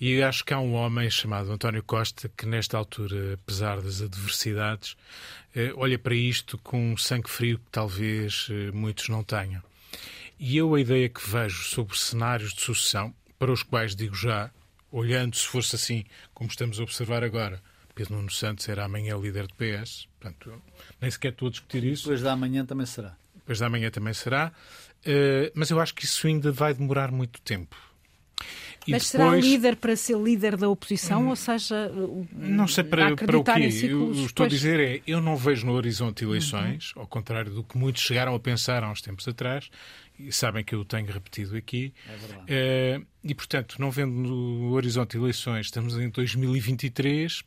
e 0.00 0.22
acho 0.22 0.44
que 0.44 0.52
há 0.52 0.58
um 0.58 0.74
homem 0.74 1.08
chamado 1.08 1.52
António 1.52 1.82
Costa 1.82 2.28
que, 2.36 2.46
nesta 2.46 2.76
altura, 2.76 3.34
apesar 3.34 3.80
das 3.80 4.02
adversidades, 4.02 4.96
eh, 5.54 5.72
olha 5.76 5.98
para 5.98 6.14
isto 6.14 6.58
com 6.58 6.92
um 6.92 6.96
sangue 6.96 7.30
frio 7.30 7.58
que 7.58 7.70
talvez 7.70 8.48
eh, 8.50 8.72
muitos 8.72 9.08
não 9.08 9.22
tenham. 9.22 9.62
E 10.38 10.56
eu 10.56 10.74
a 10.74 10.80
ideia 10.80 11.08
que 11.08 11.26
vejo 11.28 11.62
sobre 11.64 11.96
cenários 11.96 12.52
de 12.52 12.60
sucessão, 12.60 13.14
para 13.38 13.52
os 13.52 13.62
quais 13.62 13.94
digo 13.94 14.16
já, 14.16 14.50
olhando 14.90 15.36
se 15.36 15.46
fosse 15.46 15.76
assim, 15.76 16.04
como 16.32 16.50
estamos 16.50 16.80
a 16.80 16.82
observar 16.82 17.22
agora, 17.22 17.62
Pedro 17.94 18.16
Nuno 18.16 18.30
Santos 18.30 18.68
era 18.68 18.84
amanhã 18.84 19.16
líder 19.16 19.46
do 19.46 19.54
PS, 19.54 20.08
portanto, 20.18 20.60
nem 21.00 21.10
sequer 21.10 21.30
estou 21.30 21.46
a 21.46 21.50
discutir 21.52 21.84
isso. 21.84 22.04
Depois 22.04 22.22
da 22.22 22.32
amanhã 22.32 22.66
também 22.66 22.86
será. 22.86 23.16
Depois 23.34 23.60
da 23.60 23.66
amanhã 23.66 23.90
também 23.90 24.12
será. 24.12 24.52
Uh, 25.06 25.50
mas 25.54 25.70
eu 25.70 25.80
acho 25.80 25.94
que 25.94 26.04
isso 26.04 26.26
ainda 26.26 26.50
vai 26.50 26.72
demorar 26.72 27.10
muito 27.10 27.40
tempo. 27.40 27.76
E 28.86 28.90
mas 28.90 29.10
depois... 29.10 29.34
será 29.34 29.36
líder 29.36 29.76
para 29.76 29.96
ser 29.96 30.18
líder 30.18 30.56
da 30.56 30.68
oposição, 30.68 31.22
hum, 31.22 31.28
ou 31.28 31.36
seja, 31.36 31.90
não 32.32 32.68
sei 32.68 32.84
para, 32.84 33.16
para 33.16 33.38
o 33.38 33.42
quê. 33.42 33.70
Eu 33.82 34.12
estou 34.12 34.44
a 34.44 34.48
dizer 34.48 34.78
é, 34.78 35.00
eu 35.06 35.22
não 35.22 35.36
vejo 35.36 35.66
no 35.66 35.72
horizonte 35.72 36.22
eleições, 36.22 36.92
uhum. 36.94 37.02
ao 37.02 37.08
contrário 37.08 37.50
do 37.50 37.64
que 37.64 37.78
muitos 37.78 38.02
chegaram 38.02 38.34
a 38.34 38.40
pensar 38.40 38.84
há 38.84 38.90
uns 38.90 39.00
tempos 39.00 39.26
atrás, 39.26 39.70
e 40.18 40.30
sabem 40.30 40.62
que 40.62 40.74
eu 40.74 40.84
tenho 40.84 41.06
repetido 41.06 41.56
aqui. 41.56 41.94
É 42.46 42.98
uh, 43.00 43.06
e 43.24 43.34
portanto, 43.34 43.76
não 43.78 43.90
vendo 43.90 44.12
no 44.12 44.72
horizonte 44.72 45.16
eleições, 45.16 45.66
estamos 45.66 45.98
em 45.98 46.10
2023. 46.10 47.42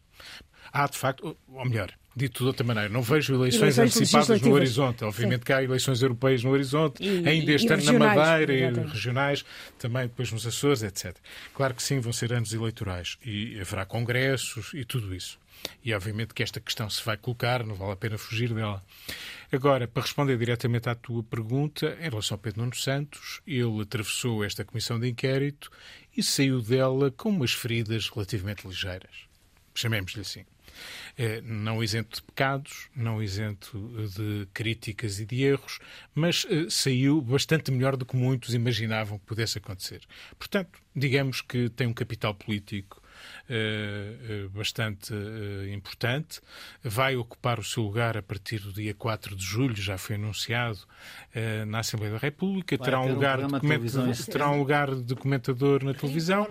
Há 0.71 0.87
de 0.87 0.97
facto, 0.97 1.37
ou 1.47 1.65
melhor, 1.65 1.93
Dito 2.17 2.39
de 2.39 2.47
outra 2.47 2.65
maneira, 2.65 2.89
não 2.89 3.03
vejo 3.03 3.35
eleições, 3.35 3.77
eleições 3.77 3.95
antecipadas 3.95 4.41
no 4.41 4.51
horizonte. 4.53 5.03
Obviamente 5.03 5.41
Sim. 5.41 5.45
que 5.45 5.53
há 5.53 5.61
eleições 5.61 6.01
europeias 6.01 6.43
no 6.43 6.49
horizonte, 6.49 7.03
e, 7.03 7.29
ainda 7.29 7.51
este 7.51 7.71
ano 7.71 7.83
na 7.83 8.15
Madeira, 8.15 8.53
e 8.55 8.71
regionais, 8.71 9.45
também 9.77 10.07
depois 10.07 10.31
nos 10.31 10.47
Açores, 10.47 10.81
etc. 10.81 11.15
Claro 11.53 11.75
que 11.75 11.83
sim, 11.83 11.99
vão 11.99 12.11
ser 12.11 12.33
anos 12.33 12.51
eleitorais 12.53 13.19
e 13.23 13.59
haverá 13.61 13.85
congressos 13.85 14.73
e 14.73 14.83
tudo 14.83 15.13
isso. 15.13 15.37
E 15.85 15.93
obviamente 15.93 16.33
que 16.33 16.41
esta 16.41 16.59
questão 16.59 16.89
se 16.89 17.05
vai 17.05 17.17
colocar, 17.17 17.63
não 17.63 17.75
vale 17.75 17.91
a 17.91 17.95
pena 17.95 18.17
fugir 18.17 18.51
dela. 18.51 18.83
Agora, 19.51 19.87
para 19.87 20.01
responder 20.01 20.39
diretamente 20.39 20.89
à 20.89 20.95
tua 20.95 21.21
pergunta, 21.21 21.99
em 21.99 22.09
relação 22.09 22.33
ao 22.33 22.39
Pedro 22.39 22.61
Nuno 22.61 22.75
Santos, 22.75 23.41
ele 23.45 23.81
atravessou 23.83 24.43
esta 24.43 24.65
comissão 24.65 24.99
de 24.99 25.07
inquérito 25.07 25.69
e 26.15 26.23
saiu 26.23 26.63
dela 26.63 27.11
com 27.11 27.29
umas 27.29 27.53
feridas 27.53 28.09
relativamente 28.09 28.67
ligeiras. 28.67 29.27
Chamemos-lhe 29.75 30.21
assim. 30.21 30.43
É, 31.17 31.41
não 31.41 31.83
isento 31.83 32.17
de 32.17 32.23
pecados, 32.23 32.89
não 32.95 33.21
isento 33.21 33.77
de 34.15 34.47
críticas 34.53 35.19
e 35.19 35.25
de 35.25 35.43
erros, 35.43 35.79
mas 36.13 36.45
eh, 36.49 36.67
saiu 36.69 37.21
bastante 37.21 37.71
melhor 37.71 37.95
do 37.95 38.05
que 38.05 38.15
muitos 38.15 38.53
imaginavam 38.53 39.17
que 39.17 39.25
pudesse 39.25 39.57
acontecer. 39.57 40.01
Portanto, 40.37 40.79
digamos 40.95 41.41
que 41.41 41.69
tem 41.69 41.87
um 41.87 41.93
capital 41.93 42.33
político 42.33 43.01
eh, 43.01 43.06
eh, 43.06 43.06
bastante 44.51 45.13
eh, 45.13 45.73
importante. 45.73 46.41
Vai 46.83 47.15
ocupar 47.15 47.59
o 47.59 47.63
seu 47.63 47.83
lugar 47.83 48.17
a 48.17 48.21
partir 48.21 48.59
do 48.59 48.73
dia 48.73 48.93
4 48.93 49.35
de 49.35 49.43
julho, 49.43 49.75
já 49.75 49.97
foi 49.97 50.15
anunciado 50.15 50.79
na 51.67 51.79
Assembleia 51.79 52.13
da 52.13 52.19
República. 52.19 52.77
Terá 52.77 52.99
um, 52.99 53.13
lugar 53.13 53.39
um 53.39 53.47
de 53.47 54.25
terá 54.25 54.49
um 54.49 54.57
lugar 54.57 54.95
de 54.95 55.15
comentador 55.15 55.83
na 55.83 55.93
televisão. 55.93 56.47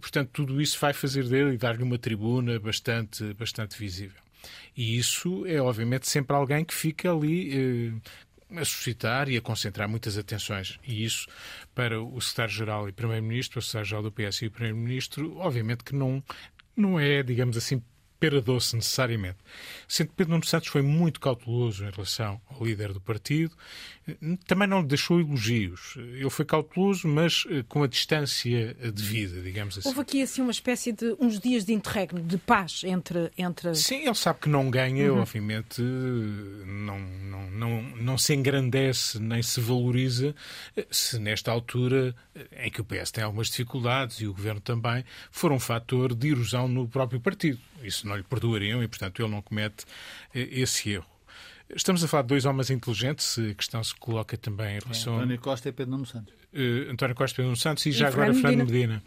Portanto, 0.00 0.30
tudo 0.32 0.60
isso 0.60 0.78
vai 0.80 0.92
fazer 0.92 1.28
dele 1.28 1.54
e 1.54 1.58
dar-lhe 1.58 1.82
uma 1.82 1.98
tribuna 1.98 2.58
bastante, 2.58 3.34
bastante 3.34 3.78
visível. 3.78 4.20
E 4.76 4.98
isso 4.98 5.46
é, 5.46 5.60
obviamente, 5.60 6.08
sempre 6.08 6.36
alguém 6.36 6.64
que 6.64 6.74
fica 6.74 7.10
ali 7.10 7.92
a 8.50 8.64
suscitar 8.64 9.28
e 9.28 9.36
a 9.36 9.40
concentrar 9.40 9.88
muitas 9.88 10.16
atenções. 10.16 10.78
E 10.86 11.04
isso, 11.04 11.26
para 11.74 12.00
o 12.00 12.20
secretário-geral 12.20 12.88
e 12.88 12.92
primeiro-ministro, 12.92 13.58
o 13.58 13.62
secretário-geral 13.62 14.02
do 14.02 14.12
PS 14.12 14.42
e 14.42 14.46
o 14.46 14.50
primeiro-ministro, 14.50 15.36
obviamente 15.38 15.84
que 15.84 15.94
não, 15.94 16.22
não 16.76 16.98
é, 16.98 17.22
digamos 17.22 17.56
assim, 17.56 17.82
pera 18.18 18.40
doce 18.40 18.76
necessariamente. 18.76 19.38
Sendo 19.86 20.08
que 20.08 20.14
Pedro 20.14 20.32
Nuno 20.32 20.44
Santos 20.44 20.68
foi 20.68 20.82
muito 20.82 21.20
cauteloso 21.20 21.84
em 21.84 21.90
relação 21.90 22.40
ao 22.48 22.64
líder 22.64 22.92
do 22.92 23.00
partido, 23.00 23.56
também 24.46 24.68
não 24.68 24.84
deixou 24.84 25.20
elogios. 25.20 25.94
Ele 25.96 26.30
foi 26.30 26.44
cauteloso, 26.44 27.08
mas 27.08 27.44
eh, 27.50 27.64
com 27.68 27.82
a 27.82 27.86
distância 27.86 28.74
devida, 28.92 29.40
digamos 29.40 29.78
assim. 29.78 29.88
Houve 29.88 30.00
aqui 30.00 30.22
assim 30.22 30.42
uma 30.42 30.50
espécie 30.50 30.92
de 30.92 31.16
uns 31.18 31.40
dias 31.40 31.64
de 31.64 31.72
interregno, 31.72 32.20
de 32.20 32.38
paz 32.38 32.82
entre... 32.84 33.30
entre... 33.36 33.74
Sim, 33.74 34.04
ele 34.04 34.14
sabe 34.14 34.40
que 34.40 34.48
não 34.48 34.70
ganha, 34.70 35.12
uhum. 35.12 35.20
obviamente, 35.20 35.82
não, 35.82 36.98
não, 36.98 37.50
não, 37.50 37.82
não 37.82 38.18
se 38.18 38.34
engrandece 38.34 39.18
nem 39.18 39.42
se 39.42 39.60
valoriza 39.60 40.34
se 40.90 41.18
nesta 41.18 41.50
altura, 41.50 42.14
em 42.58 42.70
que 42.70 42.80
o 42.80 42.84
PS 42.84 43.10
tem 43.10 43.24
algumas 43.24 43.48
dificuldades 43.48 44.20
e 44.20 44.26
o 44.26 44.32
Governo 44.32 44.60
também, 44.60 45.04
for 45.30 45.52
um 45.52 45.58
fator 45.58 46.14
de 46.14 46.28
erosão 46.28 46.68
no 46.68 46.88
próprio 46.88 47.20
partido. 47.20 47.58
Isso 47.82 48.06
não 48.06 48.16
lhe 48.16 48.22
perdoariam 48.22 48.82
e, 48.82 48.88
portanto, 48.88 49.22
ele 49.22 49.30
não 49.30 49.42
comete 49.42 49.84
eh, 50.34 50.48
esse 50.50 50.90
erro. 50.90 51.15
Estamos 51.74 52.02
a 52.04 52.08
falar 52.08 52.22
de 52.22 52.28
dois 52.28 52.44
homens 52.44 52.70
inteligentes, 52.70 53.38
a 53.38 53.54
questão 53.54 53.82
se 53.82 53.94
coloca 53.96 54.36
também 54.36 54.76
em 54.76 54.78
relação. 54.78 55.14
É, 55.14 55.16
António 55.16 55.40
Costa 55.40 55.68
e 55.68 55.72
Pedro 55.72 55.90
Nuno 55.92 56.06
Santos. 56.06 56.32
Uh, 56.54 56.90
António 56.90 57.14
Costa 57.16 57.34
e 57.34 57.36
Pedro 57.36 57.46
Nuno 57.48 57.56
Santos 57.56 57.86
e, 57.86 57.88
e 57.88 57.92
já 57.92 58.08
agora 58.08 58.32
Fernando 58.32 58.70
Medina. 58.70 59.02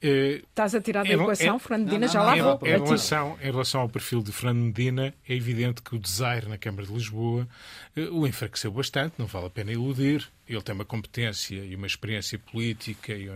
Medina. 0.00 0.40
Uh, 0.40 0.46
Estás 0.48 0.74
a 0.76 0.80
tirar 0.80 1.02
da 1.02 1.10
é, 1.10 1.14
equação, 1.14 1.56
é, 1.56 1.58
Fernando 1.58 1.84
Medina, 1.84 2.06
não, 2.06 2.06
não, 2.06 2.12
já 2.12 2.22
lá 2.22 2.36
vou. 2.36 2.68
Em, 2.68 2.70
relação, 2.70 3.38
em 3.42 3.44
relação 3.44 3.80
ao 3.80 3.88
perfil 3.88 4.22
de 4.22 4.30
Fernando 4.30 4.62
Medina, 4.64 5.12
é 5.28 5.34
evidente 5.34 5.82
que 5.82 5.96
o 5.96 5.98
desaire 5.98 6.48
na 6.48 6.56
Câmara 6.56 6.86
de 6.86 6.92
Lisboa 6.92 7.48
uh, 7.96 8.00
o 8.16 8.26
enfraqueceu 8.26 8.70
bastante, 8.70 9.14
não 9.18 9.26
vale 9.26 9.46
a 9.46 9.50
pena 9.50 9.72
iludir. 9.72 10.28
Ele 10.48 10.62
tem 10.62 10.76
uma 10.76 10.84
competência 10.84 11.56
e 11.56 11.74
uma 11.74 11.88
experiência 11.88 12.38
política 12.38 13.12
e, 13.12 13.28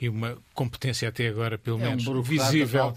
e 0.00 0.08
uma 0.08 0.36
competência 0.52 1.08
até 1.08 1.28
agora, 1.28 1.56
pelo 1.56 1.80
é 1.80 1.90
menos, 1.90 2.04
um 2.08 2.20
visível. 2.20 2.92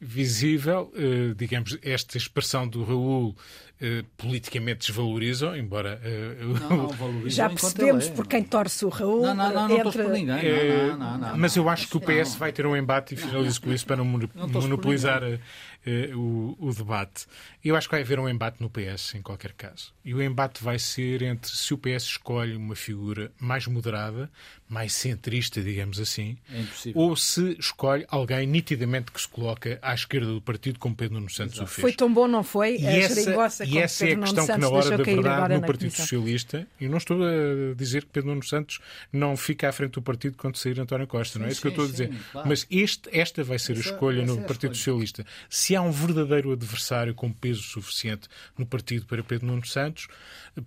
Visível, 0.00 0.92
digamos, 1.36 1.78
esta 1.82 2.18
expressão 2.18 2.66
do 2.66 2.82
Raul 2.82 3.36
eh, 3.78 4.04
politicamente 4.16 4.86
desvalorizam, 4.86 5.54
embora. 5.54 6.00
Uh, 6.02 6.58
não, 6.60 6.86
não, 6.88 7.28
Já 7.28 7.46
percebemos 7.50 8.06
é, 8.06 8.10
por 8.10 8.26
quem 8.26 8.42
torce 8.42 8.86
o 8.86 8.88
Raul. 8.88 9.20
Não, 9.20 9.34
não, 9.34 9.52
não, 9.52 9.68
não 9.68 9.78
entre... 9.78 10.02
por 10.02 10.12
ninguém. 10.12 10.34
Uh, 10.34 10.96
não, 10.96 11.18
não, 11.18 11.36
mas 11.36 11.56
eu 11.56 11.68
acho 11.68 11.86
que 11.86 11.96
o 11.96 12.00
PS 12.00 12.36
vai 12.36 12.52
ter 12.52 12.66
um 12.66 12.74
embate 12.74 13.12
e 13.12 13.18
finalizo 13.18 13.60
com 13.60 13.70
isso 13.70 13.84
para 13.86 13.96
não 13.96 14.04
monopolizar 14.06 15.20
o, 16.14 16.56
o, 16.58 16.74
debate. 16.74 17.26
Eu 17.64 17.76
acho 17.76 17.88
que 17.88 17.94
vai 17.94 18.02
haver 18.02 18.18
um 18.18 18.28
embate 18.28 18.60
no 18.60 18.68
PS, 18.68 19.14
em 19.14 19.22
qualquer 19.22 19.52
caso. 19.52 19.92
E 20.04 20.12
o 20.12 20.22
embate 20.22 20.62
vai 20.62 20.78
ser 20.78 21.22
entre 21.22 21.50
se 21.50 21.72
o 21.72 21.78
PS 21.78 22.04
escolhe 22.04 22.56
uma 22.56 22.74
figura 22.74 23.30
mais 23.38 23.66
moderada, 23.66 24.30
mais 24.68 24.92
centrista, 24.92 25.62
digamos 25.62 26.00
assim, 26.00 26.36
é 26.52 26.90
ou 26.94 27.14
se 27.14 27.56
escolhe 27.58 28.04
alguém 28.08 28.46
nitidamente 28.46 29.12
que 29.12 29.20
se 29.20 29.28
coloca 29.28 29.78
à 29.80 29.94
esquerda 29.94 30.26
do 30.26 30.40
partido, 30.40 30.78
como 30.78 30.96
Pedro 30.96 31.14
Nuno 31.14 31.30
Santos 31.30 31.54
Exato. 31.54 31.70
o 31.70 31.72
fez. 31.72 31.82
Foi 31.82 31.92
tão 31.92 32.12
bom, 32.12 32.26
não 32.26 32.42
foi? 32.42 32.76
E 32.78 32.86
a 32.86 32.92
essa, 32.92 33.64
e 33.64 33.78
essa 33.78 34.08
é 34.08 34.14
a 34.14 34.18
questão 34.18 34.46
que, 34.46 34.56
na 34.58 34.68
hora 34.68 34.90
da 34.90 35.04
verdade, 35.04 35.54
no 35.54 35.60
Partido 35.60 35.90
comissão. 35.90 36.04
Socialista, 36.04 36.66
e 36.80 36.88
não 36.88 36.98
estou 36.98 37.22
a 37.22 37.74
dizer 37.76 38.04
que 38.04 38.10
Pedro 38.10 38.30
Nuno 38.30 38.44
Santos 38.44 38.80
não 39.12 39.36
fica 39.36 39.68
à 39.68 39.72
frente 39.72 39.92
do 39.92 40.02
partido 40.02 40.36
quando 40.36 40.56
sair 40.56 40.80
António 40.80 41.06
Costa, 41.06 41.34
sim, 41.34 41.38
não 41.38 41.46
é 41.46 41.50
isso 41.50 41.60
sim, 41.60 41.62
que 41.62 41.68
eu 41.68 41.70
estou 41.70 41.84
a 41.84 41.88
dizer. 41.88 42.08
Sim, 42.08 42.18
claro. 42.32 42.48
Mas 42.48 42.66
este, 42.68 43.08
esta 43.16 43.44
vai 43.44 43.58
ser 43.60 43.72
essa, 43.72 43.90
a 43.90 43.92
escolha 43.92 44.26
no 44.26 44.36
Partido 44.38 44.74
escolha. 44.74 44.74
Socialista. 44.74 45.26
Se 45.48 45.75
há 45.76 45.82
um 45.82 45.90
verdadeiro 45.90 46.52
adversário 46.52 47.14
com 47.14 47.32
peso 47.32 47.62
suficiente 47.62 48.28
no 48.56 48.66
partido 48.66 49.06
para 49.06 49.22
Pedro 49.22 49.46
Nuno 49.46 49.66
Santos, 49.66 50.08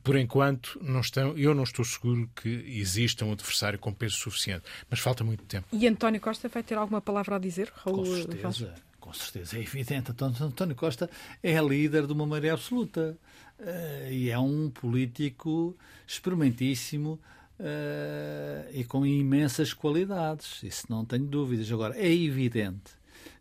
por 0.04 0.15
enquanto, 0.15 0.80
não 0.82 1.02
estão, 1.02 1.38
eu 1.38 1.54
não 1.54 1.63
estou 1.63 1.84
seguro 1.84 2.30
que 2.36 2.50
exista 2.50 3.26
um 3.26 3.32
adversário 3.32 3.80
com 3.80 3.93
peso 3.93 4.15
suficiente. 4.15 4.63
Mas 4.89 5.00
falta 5.00 5.24
muito 5.24 5.43
tempo. 5.45 5.67
E 5.72 5.88
António 5.88 6.22
Costa 6.22 6.48
vai 6.48 6.63
ter 6.63 6.76
alguma 6.76 7.02
palavra 7.02 7.36
a 7.36 7.39
dizer, 7.39 7.72
Raul? 7.76 7.98
Com 7.98 8.06
certeza. 8.06 8.74
Com 9.00 9.13
certeza, 9.13 9.58
é 9.58 9.62
evidente. 9.62 10.12
António 10.22 10.76
Costa 10.76 11.10
é 11.41 11.60
líder 11.60 12.06
de 12.06 12.13
uma 12.13 12.28
maioria 12.28 12.54
absoluta 12.54 13.17
uh, 13.60 14.12
e 14.12 14.30
é 14.30 14.38
um 14.38 14.69
político 14.69 15.76
experimentíssimo 16.06 17.19
uh, 17.60 18.69
e 18.72 18.84
com 18.84 19.06
imensas 19.06 19.74
qualidades. 19.74 20.62
Isso 20.62 20.86
não 20.89 21.04
tenho 21.06 21.26
dúvidas. 21.26 21.72
Agora, 21.72 21.98
é 21.98 22.13
evidente 22.13 22.99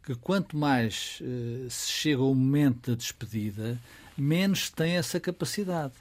que 0.09 0.15
quanto 0.15 0.57
mais 0.57 1.21
uh, 1.21 1.69
se 1.69 1.93
chega 1.93 2.23
ao 2.23 2.35
momento 2.35 2.91
da 2.91 2.97
despedida, 2.97 3.79
menos 4.17 4.71
tem 4.71 4.97
essa 4.97 5.21
capacidade. 5.21 5.93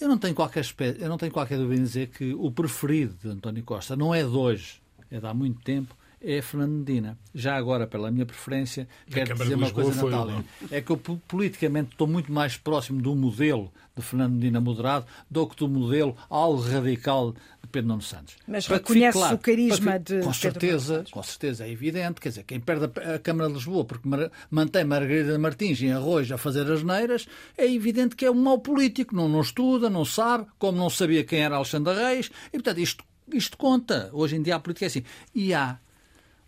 Eu 0.00 0.06
não 0.06 0.16
tenho 0.16 0.36
qualquer, 0.36 0.64
eu 1.00 1.08
não 1.08 1.18
tenho 1.18 1.32
qualquer 1.32 1.58
dúvida 1.58 1.80
em 1.80 1.82
dizer 1.82 2.10
que 2.10 2.32
o 2.32 2.48
preferido 2.52 3.12
de 3.20 3.28
António 3.28 3.64
Costa 3.64 3.96
não 3.96 4.14
é 4.14 4.22
de 4.22 4.28
hoje, 4.28 4.80
é 5.10 5.18
de 5.18 5.26
há 5.26 5.34
muito 5.34 5.60
tempo, 5.62 5.96
é 6.22 6.42
Fernando 6.42 6.72
Medina. 6.72 7.18
Já 7.34 7.56
agora, 7.56 7.86
pela 7.86 8.10
minha 8.10 8.26
preferência, 8.26 8.86
quero 9.10 9.34
dizer 9.34 9.54
uma 9.54 9.70
coisa, 9.70 10.04
Natália. 10.04 10.44
É 10.70 10.80
que 10.80 10.90
eu 10.90 10.96
politicamente 10.96 11.92
estou 11.92 12.06
muito 12.06 12.30
mais 12.30 12.56
próximo 12.56 13.00
do 13.00 13.14
modelo 13.16 13.72
de 13.96 14.02
Fernando 14.02 14.34
Medina 14.34 14.60
moderado 14.60 15.06
do 15.30 15.46
que 15.46 15.56
do 15.56 15.68
modelo 15.68 16.16
algo 16.28 16.60
radical 16.60 17.32
de 17.32 17.68
Pedro 17.70 17.88
Nuno 17.88 18.02
Santos. 18.02 18.36
Mas 18.46 18.66
para 18.66 18.76
reconhece 18.76 19.18
claro, 19.18 19.36
o 19.36 19.38
carisma 19.38 19.98
de 19.98 20.20
Com 20.20 20.32
certeza, 20.32 21.04
com 21.10 21.22
certeza, 21.22 21.66
é 21.66 21.70
evidente. 21.70 22.20
Quer 22.20 22.28
dizer, 22.30 22.44
quem 22.44 22.60
perde 22.60 22.84
a 22.84 23.18
Câmara 23.18 23.48
de 23.48 23.54
Lisboa 23.54 23.84
porque 23.84 24.08
mantém 24.50 24.84
Margarida 24.84 25.38
Martins 25.38 25.80
em 25.82 25.92
arroz 25.92 26.30
a 26.30 26.38
fazer 26.38 26.70
as 26.70 26.82
neiras, 26.82 27.26
é 27.56 27.70
evidente 27.70 28.16
que 28.16 28.24
é 28.24 28.30
um 28.30 28.34
mau 28.42 28.58
político. 28.58 29.14
Não, 29.14 29.28
não 29.28 29.40
estuda, 29.40 29.88
não 29.88 30.04
sabe, 30.04 30.46
como 30.58 30.78
não 30.78 30.90
sabia 30.90 31.24
quem 31.24 31.40
era 31.40 31.56
Alexandre 31.56 31.94
Reis. 31.94 32.30
E, 32.48 32.52
portanto, 32.52 32.78
isto, 32.78 33.04
isto 33.32 33.56
conta. 33.56 34.10
Hoje 34.12 34.36
em 34.36 34.42
dia 34.42 34.56
a 34.56 34.60
política 34.60 34.86
é 34.86 34.88
assim. 34.88 35.04
E 35.34 35.52
há 35.54 35.78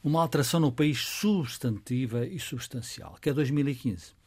uma 0.02 0.20
alteração 0.20 0.60
no 0.60 0.72
país 0.72 0.98
substantiva 0.98 2.26
e 2.26 2.38
substancial, 2.38 3.16
que 3.20 3.30
é 3.30 3.32
2015. 3.32 4.22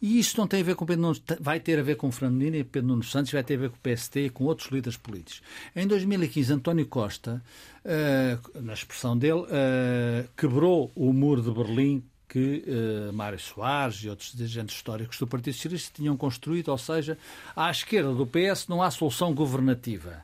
E 0.00 0.18
isto 0.18 0.38
não 0.38 0.46
tem 0.46 0.60
a 0.60 0.64
ver 0.64 0.74
com 0.74 0.84
Pedro 0.84 1.02
Nunes, 1.02 1.22
vai 1.40 1.58
ter 1.60 1.78
a 1.78 1.82
ver 1.82 1.96
com 1.96 2.10
Fernandina 2.10 2.56
e 2.58 2.64
Pedro 2.64 2.88
Nunes 2.88 3.10
Santos, 3.10 3.32
vai 3.32 3.42
ter 3.42 3.54
a 3.54 3.58
ver 3.58 3.70
com 3.70 3.76
o 3.76 3.80
PST 3.80 4.26
e 4.26 4.30
com 4.30 4.44
outros 4.44 4.68
líderes 4.70 4.98
políticos. 4.98 5.40
Em 5.74 5.86
2015, 5.86 6.52
António 6.52 6.86
Costa, 6.86 7.42
uh, 7.84 8.60
na 8.60 8.74
expressão 8.74 9.16
dele, 9.16 9.40
uh, 9.40 10.28
quebrou 10.36 10.92
o 10.94 11.12
muro 11.12 11.42
de 11.42 11.50
Berlim 11.50 12.04
que 12.28 12.64
uh, 12.66 13.12
Mário 13.12 13.38
Soares 13.38 13.96
e 14.02 14.08
outros 14.08 14.32
dirigentes 14.32 14.76
históricos 14.76 15.18
do 15.18 15.26
Partido 15.26 15.54
Socialista 15.54 15.92
tinham 15.94 16.16
construído, 16.16 16.68
ou 16.68 16.78
seja, 16.78 17.16
à 17.54 17.70
esquerda 17.70 18.12
do 18.12 18.26
PS 18.26 18.66
não 18.68 18.82
há 18.82 18.90
solução 18.90 19.32
governativa, 19.32 20.22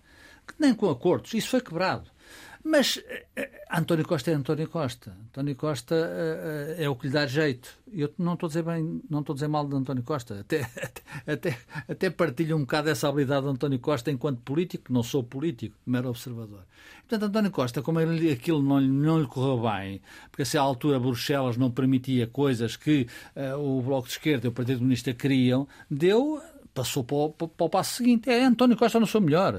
nem 0.59 0.75
com 0.75 0.90
acordos. 0.90 1.33
Isso 1.35 1.49
foi 1.49 1.61
quebrado. 1.61 2.11
Mas 2.62 2.96
uh, 2.96 3.03
António 3.73 4.07
Costa 4.07 4.31
é 4.31 4.35
António 4.35 4.68
Costa. 4.68 5.16
António 5.29 5.57
Costa 5.57 5.94
uh, 5.94 6.81
é 6.81 6.88
o 6.88 6.94
que 6.94 7.07
lhe 7.07 7.12
dá 7.12 7.27
jeito. 7.27 7.70
Eu 7.90 8.12
não 8.18 8.35
estou 8.35 8.46
a 8.46 8.49
dizer 8.49 8.62
bem, 8.62 9.01
não 9.09 9.20
estou 9.20 9.33
a 9.33 9.37
dizer 9.37 9.49
mal 9.49 9.66
de 9.66 9.75
António 9.75 10.03
Costa. 10.03 10.40
Até, 10.40 10.68
até, 11.27 11.59
até 11.88 12.11
partilho 12.11 12.57
um 12.57 12.61
bocado 12.61 12.90
essa 12.90 13.09
habilidade 13.09 13.46
de 13.46 13.53
António 13.53 13.79
Costa 13.79 14.11
enquanto 14.11 14.40
político, 14.42 14.92
não 14.92 15.03
sou 15.03 15.23
político, 15.25 15.77
mero 15.87 16.11
observador. 16.11 16.64
Portanto, 17.09 17.29
António 17.29 17.51
Costa, 17.51 17.83
como 17.83 17.99
ele, 17.99 18.31
aquilo 18.31 18.62
não, 18.62 18.81
não 18.81 19.20
lhe 19.20 19.27
correu 19.27 19.62
bem, 19.62 20.03
porque 20.31 20.44
se 20.44 20.59
à 20.59 20.61
altura 20.61 21.01
Bruxelas 21.01 21.57
não 21.57 21.70
permitia 21.70 22.27
coisas 22.27 22.77
que 22.77 23.07
o 23.59 23.83
Bloco 23.83 24.07
de 24.07 24.12
Esquerda 24.12 24.46
e 24.46 24.49
o 24.49 24.53
Partido 24.53 24.79
Comunista 24.79 25.12
queriam, 25.12 25.66
deu 25.90 26.40
passou 26.73 27.03
para 27.03 27.16
o, 27.16 27.31
para 27.31 27.64
o, 27.66 27.68
passo 27.68 27.96
seguinte. 27.96 28.31
É 28.31 28.44
António 28.44 28.77
Costa 28.77 29.01
não 29.01 29.07
sou 29.07 29.20
melhor. 29.20 29.55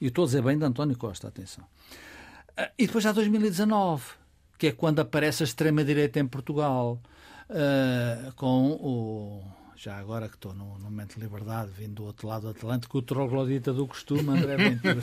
E 0.00 0.06
estou 0.06 0.24
a 0.24 0.26
dizer 0.26 0.42
bem 0.42 0.56
de 0.56 0.64
António 0.64 0.96
Costa, 0.96 1.28
atenção. 1.28 1.64
Ah, 2.56 2.70
e 2.78 2.86
depois 2.86 3.06
há 3.06 3.12
2019, 3.12 4.04
que 4.58 4.68
é 4.68 4.72
quando 4.72 5.00
aparece 5.00 5.42
a 5.42 5.46
extrema-direita 5.46 6.20
em 6.20 6.26
Portugal, 6.26 7.00
uh, 7.48 8.32
com 8.34 8.72
o. 8.72 9.42
Já 9.76 9.98
agora 9.98 10.28
que 10.28 10.36
estou 10.36 10.54
no, 10.54 10.78
no, 10.78 10.84
momento 10.84 11.16
de 11.16 11.20
liberdade, 11.20 11.70
vindo 11.76 11.94
do 11.94 12.04
outro 12.04 12.28
lado 12.28 12.42
do 12.42 12.50
Atlântico, 12.50 12.98
o 12.98 13.02
troglodita 13.02 13.72
do 13.72 13.84
costume, 13.86 14.28
André 14.28 14.56
Ventura. 14.56 15.02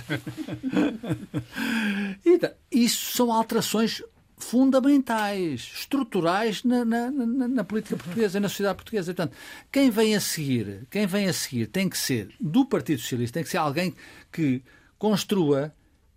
então, 2.26 2.52
isso 2.72 3.18
são 3.18 3.34
alterações 3.34 4.02
fundamentais, 4.38 5.70
estruturais 5.76 6.64
na, 6.64 6.86
na, 6.86 7.12
na, 7.12 7.48
na, 7.50 7.64
política 7.66 7.98
portuguesa 7.98 8.38
e 8.38 8.42
na 8.42 8.48
sociedade 8.48 8.78
portuguesa. 8.78 9.14
Portanto, 9.14 9.36
quem 9.70 9.90
vem 9.90 10.16
a 10.16 10.22
seguir, 10.22 10.88
quem 10.90 11.06
vem 11.06 11.28
a 11.28 11.34
seguir 11.34 11.68
tem 11.68 11.90
que 11.90 11.98
ser 11.98 12.34
do 12.40 12.66
Partido 12.66 13.02
Socialista, 13.02 13.34
tem 13.34 13.44
que 13.44 13.50
ser 13.50 13.58
alguém 13.58 13.94
que 14.32 14.64
construa 14.98 15.74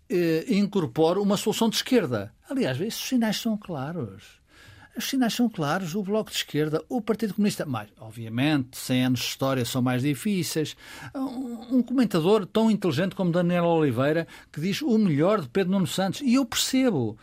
eh, 0.09 0.45
incorpore 0.49 1.19
uma 1.19 1.37
solução 1.37 1.69
de 1.69 1.77
esquerda. 1.77 2.33
Aliás, 2.49 2.81
esses 2.81 3.01
sinais 3.01 3.37
são 3.39 3.57
claros. 3.57 4.43
Os 4.97 5.09
sinais 5.09 5.33
são 5.33 5.49
claros. 5.49 5.95
O 5.95 6.03
Bloco 6.03 6.31
de 6.31 6.37
Esquerda, 6.37 6.85
o 6.89 7.01
Partido 7.01 7.35
Comunista, 7.35 7.65
mais, 7.65 7.89
obviamente, 7.99 8.77
100 8.77 9.05
anos 9.05 9.21
de 9.21 9.27
história 9.27 9.65
são 9.65 9.81
mais 9.81 10.03
difíceis. 10.03 10.77
Um, 11.15 11.79
um 11.79 11.83
comentador 11.83 12.45
tão 12.47 12.71
inteligente 12.71 13.15
como 13.15 13.33
Daniel 13.33 13.65
Oliveira 13.65 14.27
que 14.51 14.61
diz 14.61 14.83
o 14.83 14.99
melhor 14.99 15.41
de 15.41 15.49
Pedro 15.49 15.73
Nuno 15.73 15.87
Santos. 15.87 16.21
E 16.21 16.35
eu 16.35 16.45
percebo 16.45 17.17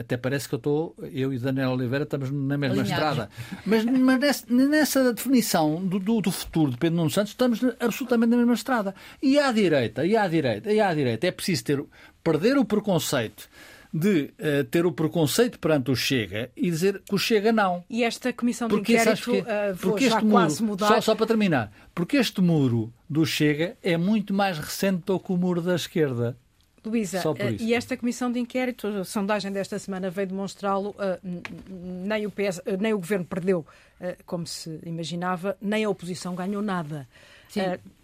até 0.00 0.16
parece 0.16 0.48
que 0.48 0.54
eu 0.54 0.56
estou, 0.56 0.96
eu 1.12 1.30
e 1.30 1.38
Daniel 1.38 1.72
Oliveira 1.72 2.04
estamos 2.04 2.30
na 2.30 2.56
mesma 2.56 2.82
estrada. 2.82 3.28
Mas, 3.66 3.84
mas 3.84 4.18
nessa, 4.18 4.46
nessa, 4.48 5.12
definição 5.12 5.84
do, 5.84 5.98
do, 5.98 6.22
do, 6.22 6.32
futuro 6.32 6.70
de 6.70 6.78
Pedro 6.78 6.96
Nuno 6.96 7.10
Santos, 7.10 7.32
estamos 7.32 7.60
absolutamente 7.78 8.30
na 8.30 8.38
mesma 8.38 8.54
estrada. 8.54 8.94
E 9.22 9.38
à 9.38 9.52
direita, 9.52 10.06
e 10.06 10.16
à 10.16 10.26
direita, 10.26 10.72
e 10.72 10.80
à 10.80 10.94
direita, 10.94 11.26
é 11.26 11.30
preciso 11.30 11.64
ter, 11.64 11.84
perder 12.22 12.56
o 12.58 12.64
preconceito 12.64 13.48
de 13.92 14.32
uh, 14.38 14.64
ter 14.70 14.86
o 14.86 14.92
preconceito 14.92 15.58
perante 15.58 15.90
o 15.90 15.96
Chega 15.96 16.50
e 16.56 16.70
dizer 16.70 17.02
que 17.04 17.14
o 17.14 17.18
Chega 17.18 17.52
não. 17.52 17.84
E 17.90 18.04
esta 18.04 18.32
comissão 18.32 18.68
de 18.68 18.76
porque, 18.76 18.92
inquérito 18.92 19.32
uh, 19.32 19.76
porque 19.80 20.04
este 20.04 20.24
muro, 20.24 20.30
quase 20.30 20.62
mudar... 20.62 20.88
Só, 20.88 21.00
só 21.00 21.14
para 21.14 21.26
terminar, 21.26 21.72
porque 21.94 22.16
este 22.16 22.40
muro 22.40 22.92
do 23.08 23.26
Chega 23.26 23.76
é 23.82 23.96
muito 23.96 24.32
mais 24.32 24.58
recente 24.58 25.02
do 25.06 25.18
que 25.18 25.32
o 25.32 25.36
muro 25.36 25.60
da 25.60 25.74
esquerda. 25.74 26.36
Luísa, 26.84 27.18
eh, 27.38 27.56
e 27.60 27.74
esta 27.74 27.94
comissão 27.94 28.32
de 28.32 28.38
inquérito, 28.38 28.86
a 28.86 29.04
sondagem 29.04 29.52
desta 29.52 29.78
semana 29.78 30.08
veio 30.08 30.28
demonstrá-lo, 30.28 30.90
uh, 30.90 31.42
nem, 31.68 32.26
o 32.26 32.30
PS, 32.30 32.58
uh, 32.58 32.80
nem 32.80 32.94
o 32.94 32.98
governo 32.98 33.26
perdeu, 33.26 33.66
uh, 34.00 34.16
como 34.24 34.46
se 34.46 34.80
imaginava, 34.86 35.58
nem 35.60 35.84
a 35.84 35.90
oposição 35.90 36.34
ganhou 36.34 36.62
nada. 36.62 37.06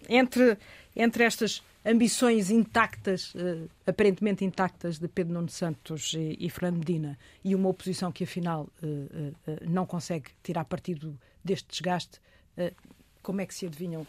entre, 0.09 0.59
entre 0.95 1.25
estas 1.25 1.63
ambições 1.87 2.51
intactas, 2.51 3.33
aparentemente 3.87 4.45
intactas, 4.45 4.99
de 4.99 5.07
Pedro 5.09 5.35
Nuno 5.35 5.49
Santos 5.49 6.13
e, 6.15 6.37
e 6.41 6.51
Fernando 6.51 6.79
Medina, 6.79 7.19
e 7.45 7.55
uma 7.55 7.69
oposição 7.69 8.11
que 8.11 8.25
afinal 8.25 8.69
não 9.63 9.87
consegue 9.87 10.31
tirar 10.43 10.65
partido 10.65 11.19
deste 11.45 11.69
desgaste, 11.71 12.21
como 13.23 13.41
é 13.41 13.47
que 13.47 13.55
se 13.55 13.67
adivinham, 13.67 14.07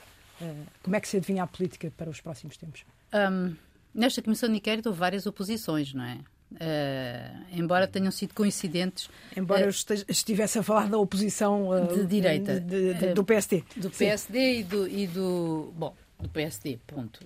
como 0.82 0.96
é 0.96 1.00
que 1.00 1.08
se 1.08 1.18
adivinha 1.18 1.44
a 1.44 1.48
política 1.48 1.92
para 1.96 2.10
os 2.10 2.20
próximos 2.20 2.58
tempos? 2.58 2.84
Um 3.14 3.56
Nesta 3.98 4.22
comissão 4.22 4.48
de 4.48 4.58
inquérito 4.58 4.90
houve 4.90 5.00
várias 5.00 5.26
oposições, 5.26 5.92
não 5.92 6.04
é? 6.04 6.20
Uh, 6.52 7.46
embora 7.52 7.88
tenham 7.88 8.12
sido 8.12 8.34
coincidentes. 8.36 9.10
Embora 9.36 9.62
uh, 9.62 9.66
eu 9.66 10.06
estivesse 10.08 10.60
a 10.60 10.64
falar 10.64 10.88
da 10.88 11.00
oposição 11.00 11.70
uh, 11.70 11.88
de 11.94 12.06
direita 12.06 12.60
de, 12.60 12.94
de, 12.94 13.14
do 13.14 13.24
PSD. 13.24 13.64
Do 13.76 13.90
PSD 13.90 14.60
e 14.60 14.64
do, 14.64 14.88
e 14.88 15.08
do. 15.08 15.74
Bom, 15.76 15.96
do 16.20 16.30
PSD, 16.30 16.80
ponto. 16.88 17.20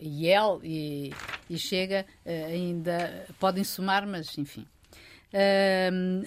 E 0.00 0.26
ele 0.26 0.60
e, 0.62 1.14
e 1.48 1.58
Chega 1.58 2.06
ainda 2.24 3.26
podem 3.38 3.64
somar, 3.64 4.06
mas 4.06 4.36
enfim. 4.38 4.66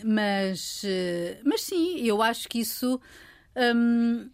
mas, 0.04 0.84
mas 1.44 1.62
sim, 1.62 2.00
eu 2.02 2.22
acho 2.22 2.48
que 2.48 2.60
isso. 2.60 3.00
Um, 3.56 4.30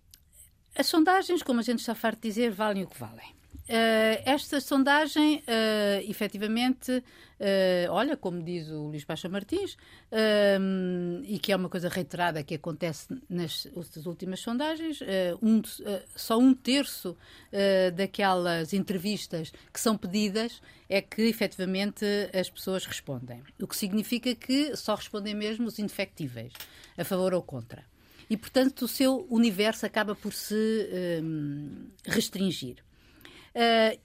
as 0.75 0.87
sondagens, 0.87 1.41
como 1.41 1.61
a 1.61 1.63
gente 1.63 1.79
está 1.79 1.95
farto 1.95 2.21
de 2.21 2.27
dizer, 2.27 2.51
valem 2.51 2.83
o 2.83 2.87
que 2.87 2.99
valem. 2.99 3.33
Uh, 3.67 4.21
esta 4.25 4.61
sondagem, 4.61 5.37
uh, 5.37 6.07
efetivamente, 6.07 6.91
uh, 6.91 7.89
olha, 7.89 8.15
como 8.15 8.43
diz 8.43 8.69
o 8.69 8.89
Luís 8.89 9.03
Pacha 9.03 9.27
Martins, 9.27 9.75
e 11.23 11.39
que 11.39 11.51
é 11.51 11.55
uma 11.55 11.67
coisa 11.67 11.89
reiterada 11.89 12.43
que 12.43 12.53
acontece 12.53 13.07
nas, 13.27 13.67
nas 13.75 14.05
últimas 14.05 14.39
sondagens, 14.39 14.99
um, 15.41 15.61
só 16.15 16.37
um 16.37 16.53
terço 16.53 17.17
daquelas 17.95 18.71
entrevistas 18.71 19.51
que 19.73 19.79
são 19.79 19.97
pedidas 19.97 20.61
é 20.87 21.01
que 21.01 21.23
efetivamente 21.23 22.05
as 22.33 22.49
pessoas 22.49 22.85
respondem. 22.85 23.41
O 23.59 23.67
que 23.67 23.75
significa 23.75 24.33
que 24.35 24.75
só 24.75 24.95
respondem 24.95 25.33
mesmo 25.33 25.67
os 25.67 25.79
indefectíveis, 25.79 26.53
a 26.97 27.03
favor 27.03 27.33
ou 27.33 27.41
contra. 27.41 27.83
E, 28.29 28.37
portanto, 28.37 28.83
o 28.83 28.87
seu 28.87 29.27
universo 29.29 29.85
acaba 29.85 30.15
por 30.15 30.33
se 30.33 30.89
restringir. 32.05 32.84
Uh, 33.55 33.99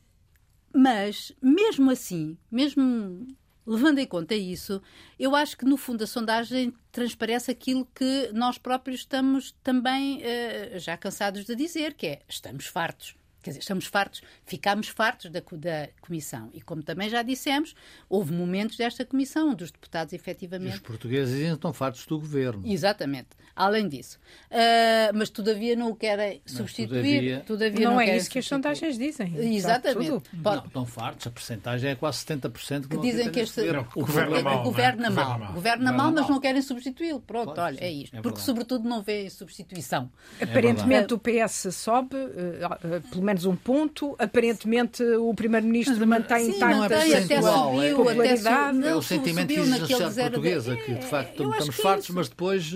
mas, 0.72 1.32
mesmo 1.42 1.90
assim, 1.90 2.38
mesmo 2.50 3.26
levando 3.66 3.98
em 3.98 4.06
conta 4.06 4.34
isso, 4.34 4.80
eu 5.18 5.34
acho 5.34 5.56
que 5.56 5.64
no 5.64 5.76
fundo 5.76 6.04
a 6.04 6.06
sondagem 6.06 6.72
transparece 6.90 7.50
aquilo 7.50 7.86
que 7.94 8.30
nós 8.32 8.58
próprios 8.58 9.00
estamos 9.00 9.52
também 9.62 10.18
uh, 10.18 10.78
já 10.78 10.96
cansados 10.96 11.44
de 11.44 11.54
dizer, 11.54 11.94
que 11.94 12.06
é 12.06 12.22
estamos 12.28 12.66
fartos. 12.66 13.19
Quer 13.42 13.50
dizer, 13.50 13.60
estamos 13.60 13.86
fartos, 13.86 14.22
ficámos 14.44 14.88
fartos 14.88 15.30
da, 15.30 15.40
da 15.40 15.88
Comissão. 16.00 16.50
E 16.52 16.60
como 16.60 16.82
também 16.82 17.08
já 17.08 17.22
dissemos, 17.22 17.74
houve 18.08 18.32
momentos 18.32 18.76
desta 18.76 19.04
Comissão 19.04 19.50
onde 19.50 19.64
os 19.64 19.70
deputados 19.70 20.12
efetivamente. 20.12 20.72
E 20.72 20.76
os 20.76 20.80
portugueses 20.80 21.40
ainda 21.40 21.54
estão 21.54 21.72
fartos 21.72 22.04
do 22.06 22.18
governo. 22.18 22.62
Exatamente. 22.66 23.28
Além 23.54 23.88
disso. 23.88 24.18
Uh, 24.50 25.12
mas 25.14 25.28
todavia 25.28 25.76
não 25.76 25.90
o 25.90 25.96
querem 25.96 26.40
substituir. 26.46 26.88
Todavia, 26.88 27.40
todavia 27.46 27.86
não, 27.86 27.94
não 27.94 28.00
é 28.00 28.16
isso 28.16 28.30
que 28.30 28.38
as 28.38 28.46
sondagens 28.46 28.96
dizem. 28.96 29.36
Exatamente. 29.54 30.22
Não, 30.32 30.64
estão 30.64 30.86
fartos, 30.86 31.26
a 31.26 31.30
percentagem 31.30 31.90
é 31.90 31.94
quase 31.94 32.24
70% 32.24 32.82
que, 32.82 32.88
que 32.88 33.00
dizem 33.00 33.30
que 33.30 33.40
este. 33.40 33.60
Governo, 33.60 33.88
o 33.94 34.00
governo 34.00 34.36
é, 34.36 34.42
mal. 34.42 34.62
Governa 34.62 35.10
mal. 35.10 35.24
Governa, 35.24 35.52
governa 35.54 35.92
mal, 35.92 36.12
mas 36.12 36.28
não 36.28 36.40
querem 36.40 36.62
substituí-lo. 36.62 37.20
Pronto, 37.20 37.46
Pode, 37.46 37.60
olha, 37.60 37.78
sim, 37.78 37.84
é 37.84 37.92
isto. 37.92 38.16
É 38.16 38.20
Porque, 38.20 38.40
sobretudo, 38.40 38.88
não 38.88 39.02
vê 39.02 39.28
substituição. 39.30 40.10
Aparentemente, 40.40 41.14
o 41.14 41.18
PS 41.18 41.74
sobe, 41.74 42.16
uh, 42.16 42.96
uh, 42.96 43.08
pelo 43.10 43.22
menos 43.22 43.29
um 43.44 43.56
ponto. 43.56 44.14
Aparentemente, 44.18 45.02
o 45.02 45.32
Primeiro-Ministro 45.34 46.06
mantém 46.06 46.48
intacta 46.50 46.96
a 46.96 47.42
sua 47.42 47.84
é, 47.84 47.94
popularidade. 47.94 48.86
É 48.86 48.94
o 48.94 49.02
sentimento 49.02 49.48
que 49.48 49.54
existe 49.54 49.80
na 49.80 49.86
sociedade 49.86 50.30
portuguesa, 50.30 50.76
que 50.76 50.94
de 50.94 51.06
facto 51.06 51.50
estamos 51.50 51.76
fartos, 51.76 52.10
mas 52.10 52.28
depois 52.28 52.72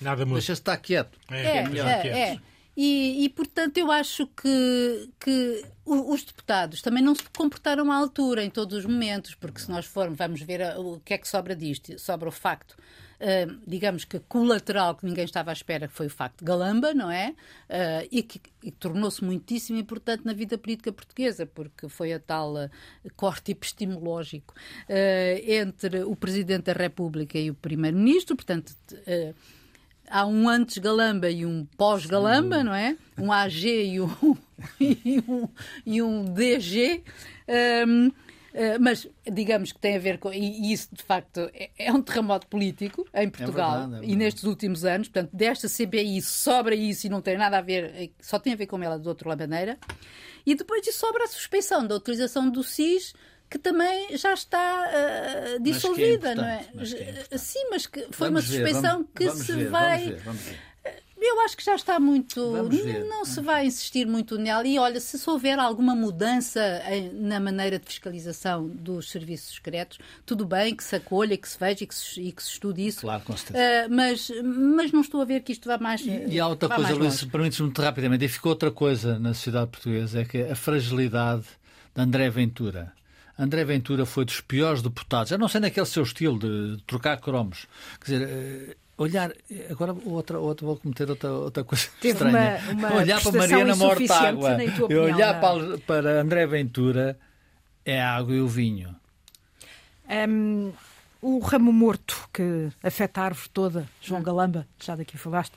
Nada 0.00 0.24
deixa-se 0.24 0.60
estar 0.60 0.76
quieto. 0.76 1.18
É, 1.30 1.58
é, 1.58 1.64
é, 1.76 2.08
é. 2.08 2.38
E, 2.76 3.24
e, 3.24 3.28
portanto, 3.28 3.76
eu 3.76 3.90
acho 3.90 4.26
que, 4.28 5.10
que 5.20 5.64
os 5.84 6.24
deputados 6.24 6.80
também 6.80 7.02
não 7.02 7.14
se 7.14 7.22
comportaram 7.36 7.92
à 7.92 7.96
altura 7.96 8.42
em 8.42 8.48
todos 8.48 8.78
os 8.78 8.86
momentos, 8.86 9.34
porque 9.34 9.60
se 9.60 9.70
nós 9.70 9.84
formos, 9.84 10.16
vamos 10.16 10.40
ver 10.40 10.78
o 10.78 10.98
que 11.04 11.12
é 11.12 11.18
que 11.18 11.28
sobra 11.28 11.54
disto. 11.54 11.98
Sobra 11.98 12.30
o 12.30 12.32
facto 12.32 12.74
Uh, 13.22 13.56
digamos 13.64 14.04
que 14.04 14.18
colateral 14.18 14.96
que 14.96 15.06
ninguém 15.06 15.24
estava 15.24 15.50
à 15.50 15.52
espera, 15.52 15.88
foi 15.88 16.06
o 16.06 16.10
facto 16.10 16.40
de 16.40 16.44
Galamba, 16.44 16.92
não 16.92 17.08
é? 17.08 17.36
Uh, 17.70 18.08
e 18.10 18.20
que 18.20 18.40
tornou-se 18.80 19.22
muitíssimo 19.22 19.78
importante 19.78 20.26
na 20.26 20.32
vida 20.32 20.58
política 20.58 20.92
portuguesa, 20.92 21.46
porque 21.46 21.88
foi 21.88 22.12
a 22.12 22.18
tal 22.18 22.54
uh, 22.54 22.68
corte 23.14 23.52
epistemológico 23.52 24.54
entre 25.46 26.02
o 26.02 26.16
Presidente 26.16 26.64
da 26.64 26.72
República 26.72 27.38
e 27.38 27.48
o 27.48 27.54
Primeiro-Ministro, 27.54 28.34
portanto 28.34 28.74
há 30.08 30.26
um 30.26 30.48
antes 30.48 30.78
Galamba 30.78 31.30
e 31.30 31.46
um 31.46 31.64
pós-Galamba, 31.76 32.64
não 32.64 32.74
é? 32.74 32.96
Um 33.16 33.30
AG 33.32 33.68
e 33.94 34.00
um, 34.00 34.36
e 34.80 35.24
um, 35.28 35.48
e 35.86 36.02
um 36.02 36.24
DG. 36.24 37.04
Um, 37.86 38.10
mas 38.80 39.06
digamos 39.30 39.72
que 39.72 39.78
tem 39.78 39.96
a 39.96 39.98
ver 39.98 40.18
com. 40.18 40.32
E, 40.32 40.72
isso, 40.72 40.88
de 40.92 41.02
facto, 41.02 41.50
é, 41.54 41.70
é 41.78 41.92
um 41.92 42.02
terremoto 42.02 42.46
político 42.46 43.06
em 43.14 43.28
Portugal 43.28 43.70
é 43.70 43.78
verdade, 43.78 43.84
é 43.84 43.88
verdade. 43.88 44.12
e 44.12 44.16
nestes 44.16 44.44
últimos 44.44 44.84
anos. 44.84 45.08
Portanto, 45.08 45.30
desta 45.32 45.68
CPI 45.68 46.20
sobra 46.22 46.74
isso 46.74 47.06
e 47.06 47.10
não 47.10 47.20
tem 47.20 47.36
nada 47.36 47.58
a 47.58 47.62
ver, 47.62 47.84
eh, 47.94 48.10
só 48.20 48.38
tem 48.38 48.52
a 48.52 48.56
ver 48.56 48.66
com 48.66 48.82
ela 48.82 48.98
de 48.98 49.08
outra 49.08 49.34
maneira. 49.36 49.78
E 50.44 50.54
depois 50.54 50.82
disso 50.82 50.98
sobra 50.98 51.24
a 51.24 51.28
suspeição 51.28 51.86
da 51.86 51.96
utilização 51.96 52.50
do 52.50 52.62
SIS 52.62 53.14
que 53.48 53.58
também 53.58 54.16
já 54.16 54.32
está 54.32 54.88
uh, 54.88 55.62
dissolvida, 55.62 56.30
é 56.30 56.34
não 56.34 56.44
é? 56.44 56.66
Mas 56.74 56.94
é 56.94 57.36
Sim, 57.36 57.66
mas 57.70 57.86
que 57.86 58.00
foi 58.10 58.30
vamos 58.30 58.48
uma 58.48 58.50
suspeição 58.50 58.80
ver, 58.80 58.90
vamos, 58.90 59.08
que 59.14 59.24
vamos 59.26 59.46
se 59.46 59.52
ver, 59.52 59.68
vai. 59.68 60.10
Ver. 60.12 60.71
Eu 61.24 61.40
acho 61.42 61.56
que 61.56 61.64
já 61.64 61.76
está 61.76 62.00
muito. 62.00 62.40
Não 63.08 63.24
se 63.24 63.40
vai 63.40 63.66
insistir 63.66 64.06
muito 64.06 64.36
nela. 64.36 64.66
E 64.66 64.78
olha, 64.78 65.00
se 65.00 65.18
houver 65.30 65.58
alguma 65.58 65.94
mudança 65.94 66.60
na 67.14 67.38
maneira 67.38 67.78
de 67.78 67.86
fiscalização 67.86 68.68
dos 68.68 69.10
serviços 69.10 69.54
secretos, 69.54 69.98
tudo 70.26 70.44
bem 70.44 70.74
que 70.74 70.82
se 70.82 70.96
acolha, 70.96 71.36
que 71.36 71.48
se 71.48 71.58
veja 71.58 71.84
e 71.84 71.86
que 71.86 71.94
se, 71.94 72.20
e 72.20 72.32
que 72.32 72.42
se 72.42 72.50
estude 72.50 72.86
isso. 72.86 73.02
Claro, 73.02 73.22
com 73.22 73.36
certeza. 73.36 73.86
Uh, 73.88 73.94
mas, 73.94 74.30
mas 74.42 74.92
não 74.92 75.00
estou 75.00 75.22
a 75.22 75.24
ver 75.24 75.40
que 75.40 75.52
isto 75.52 75.68
vá 75.68 75.78
mais. 75.78 76.00
E, 76.00 76.26
e 76.26 76.40
há 76.40 76.48
outra 76.48 76.68
coisa, 76.68 76.94
Luís, 76.94 77.24
permites-me 77.24 77.66
muito 77.66 77.80
rapidamente. 77.80 78.24
E 78.24 78.28
ficou 78.28 78.50
outra 78.50 78.70
coisa 78.70 79.18
na 79.18 79.32
sociedade 79.32 79.70
portuguesa: 79.70 80.20
é 80.20 80.24
que 80.24 80.42
a 80.42 80.56
fragilidade 80.56 81.46
de 81.94 82.02
André 82.02 82.28
Ventura 82.30 82.92
André 83.38 83.64
Ventura 83.64 84.04
foi 84.04 84.24
dos 84.24 84.40
piores 84.40 84.82
deputados, 84.82 85.30
já 85.30 85.38
não 85.38 85.48
sei 85.48 85.60
naquele 85.60 85.86
seu 85.86 86.02
estilo 86.02 86.38
de 86.38 86.82
trocar 86.86 87.18
cromos. 87.18 87.66
Quer 88.00 88.12
dizer, 88.12 88.28
eh, 88.28 88.76
olhar. 88.96 89.32
Agora 89.70 89.94
outra, 90.04 90.38
outra, 90.38 90.66
vou 90.66 90.76
cometer 90.76 91.08
outra, 91.08 91.32
outra 91.32 91.64
coisa 91.64 91.88
Teve 92.00 92.24
estranha. 92.24 92.60
Uma, 92.70 92.88
uma 92.88 92.96
olhar 92.96 93.22
para 93.22 93.32
Mariana 93.32 93.76
Mortágua 93.76 94.58
e 94.88 94.94
olhar 94.94 95.40
para, 95.40 95.78
para 95.78 96.20
André 96.20 96.46
Ventura 96.46 97.18
é 97.84 98.00
a 98.00 98.16
água 98.16 98.34
e 98.34 98.40
o 98.40 98.48
vinho. 98.48 98.94
Um, 100.08 100.72
o 101.20 101.38
ramo 101.38 101.72
morto 101.72 102.28
que 102.32 102.68
afeta 102.82 103.20
a 103.20 103.24
árvore 103.26 103.48
toda, 103.50 103.88
João 104.00 104.20
hum. 104.20 104.24
Galamba, 104.24 104.66
já 104.80 104.96
daqui 104.96 105.16
falaste, 105.16 105.54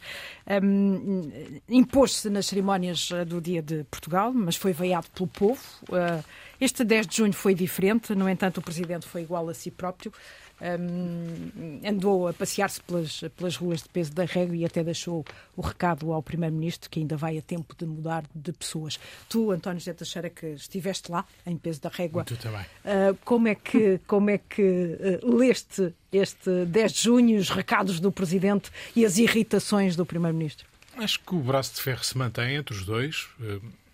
um, 0.64 1.32
impôs-se 1.68 2.30
nas 2.30 2.46
cerimónias 2.46 3.10
eh, 3.12 3.26
do 3.26 3.42
Dia 3.42 3.64
de 3.64 3.84
Portugal, 3.86 4.32
mas 4.32 4.56
foi 4.56 4.74
veiado 4.74 5.08
pelo 5.10 5.28
povo. 5.28 5.62
Uh, 5.90 6.24
este 6.62 6.84
10 6.84 7.08
de 7.08 7.18
junho 7.18 7.34
foi 7.34 7.56
diferente, 7.56 8.14
no 8.14 8.30
entanto, 8.30 8.60
o 8.60 8.62
presidente 8.62 9.08
foi 9.08 9.24
igual 9.24 9.50
a 9.50 9.56
si 9.56 9.72
próprio 9.72 10.14
um, 10.62 11.82
andou 11.88 12.28
a 12.28 12.34
passear-se 12.34 12.82
pelas, 12.82 13.22
pelas 13.36 13.56
ruas 13.56 13.82
de 13.82 13.90
peso 13.90 14.14
da 14.14 14.26
Régua 14.26 14.56
e 14.56 14.66
até 14.66 14.84
deixou 14.84 15.26
o 15.56 15.62
recado 15.62 16.12
ao 16.12 16.22
Primeiro-Ministro 16.24 16.90
que 16.90 17.00
ainda 17.00 17.18
vai 17.18 17.38
a 17.38 17.42
tempo 17.42 17.76
de 17.76 17.86
mudar 17.86 18.24
de 18.34 18.52
pessoas. 18.54 19.00
Tu, 19.28 19.52
António 19.52 19.80
José 19.80 19.94
Teixeira, 19.94 20.30
que 20.30 20.48
estiveste 20.48 21.12
lá, 21.12 21.26
em 21.46 21.58
peso 21.58 21.82
da 21.82 21.90
Régua, 21.90 22.24
tu 22.24 22.38
também. 22.38 22.62
Uh, 22.62 23.18
como 23.24 23.48
é 23.48 23.56
que, 23.56 24.00
como 24.08 24.30
é 24.30 24.38
que 24.38 25.22
uh, 25.24 25.36
leste 25.36 25.94
este 26.12 26.66
10 26.66 26.94
de 26.94 27.02
junho, 27.02 27.38
os 27.38 27.50
recados 27.50 28.00
do 28.00 28.12
Presidente 28.12 28.72
e 28.96 29.06
as 29.06 29.18
irritações 29.18 29.96
do 29.96 30.06
Primeiro-Ministro? 30.06 30.66
Acho 30.98 31.20
que 31.20 31.36
o 31.36 31.40
braço 31.40 31.76
de 31.76 31.82
ferro 31.82 32.04
se 32.04 32.18
mantém 32.18 32.56
entre 32.56 32.74
os 32.74 32.86
dois. 32.86 33.28
Uh 33.40 33.85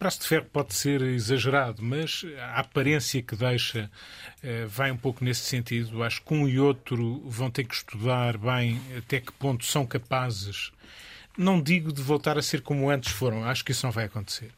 braço 0.00 0.20
de 0.20 0.26
ferro 0.26 0.46
pode 0.50 0.72
ser 0.74 1.02
exagerado, 1.02 1.82
mas 1.82 2.24
a 2.38 2.60
aparência 2.60 3.20
que 3.20 3.36
deixa 3.36 3.90
eh, 4.42 4.64
vai 4.64 4.90
um 4.90 4.96
pouco 4.96 5.22
nesse 5.22 5.42
sentido. 5.42 6.02
Acho 6.02 6.22
que 6.22 6.32
um 6.32 6.48
e 6.48 6.58
outro 6.58 7.22
vão 7.26 7.50
ter 7.50 7.64
que 7.64 7.74
estudar 7.74 8.38
bem 8.38 8.80
até 8.96 9.20
que 9.20 9.30
ponto 9.32 9.62
são 9.66 9.84
capazes. 9.84 10.72
Não 11.36 11.60
digo 11.60 11.92
de 11.92 12.00
voltar 12.00 12.38
a 12.38 12.42
ser 12.42 12.62
como 12.62 12.88
antes 12.88 13.12
foram, 13.12 13.44
acho 13.44 13.62
que 13.62 13.72
isso 13.72 13.84
não 13.84 13.92
vai 13.92 14.06
acontecer 14.06 14.50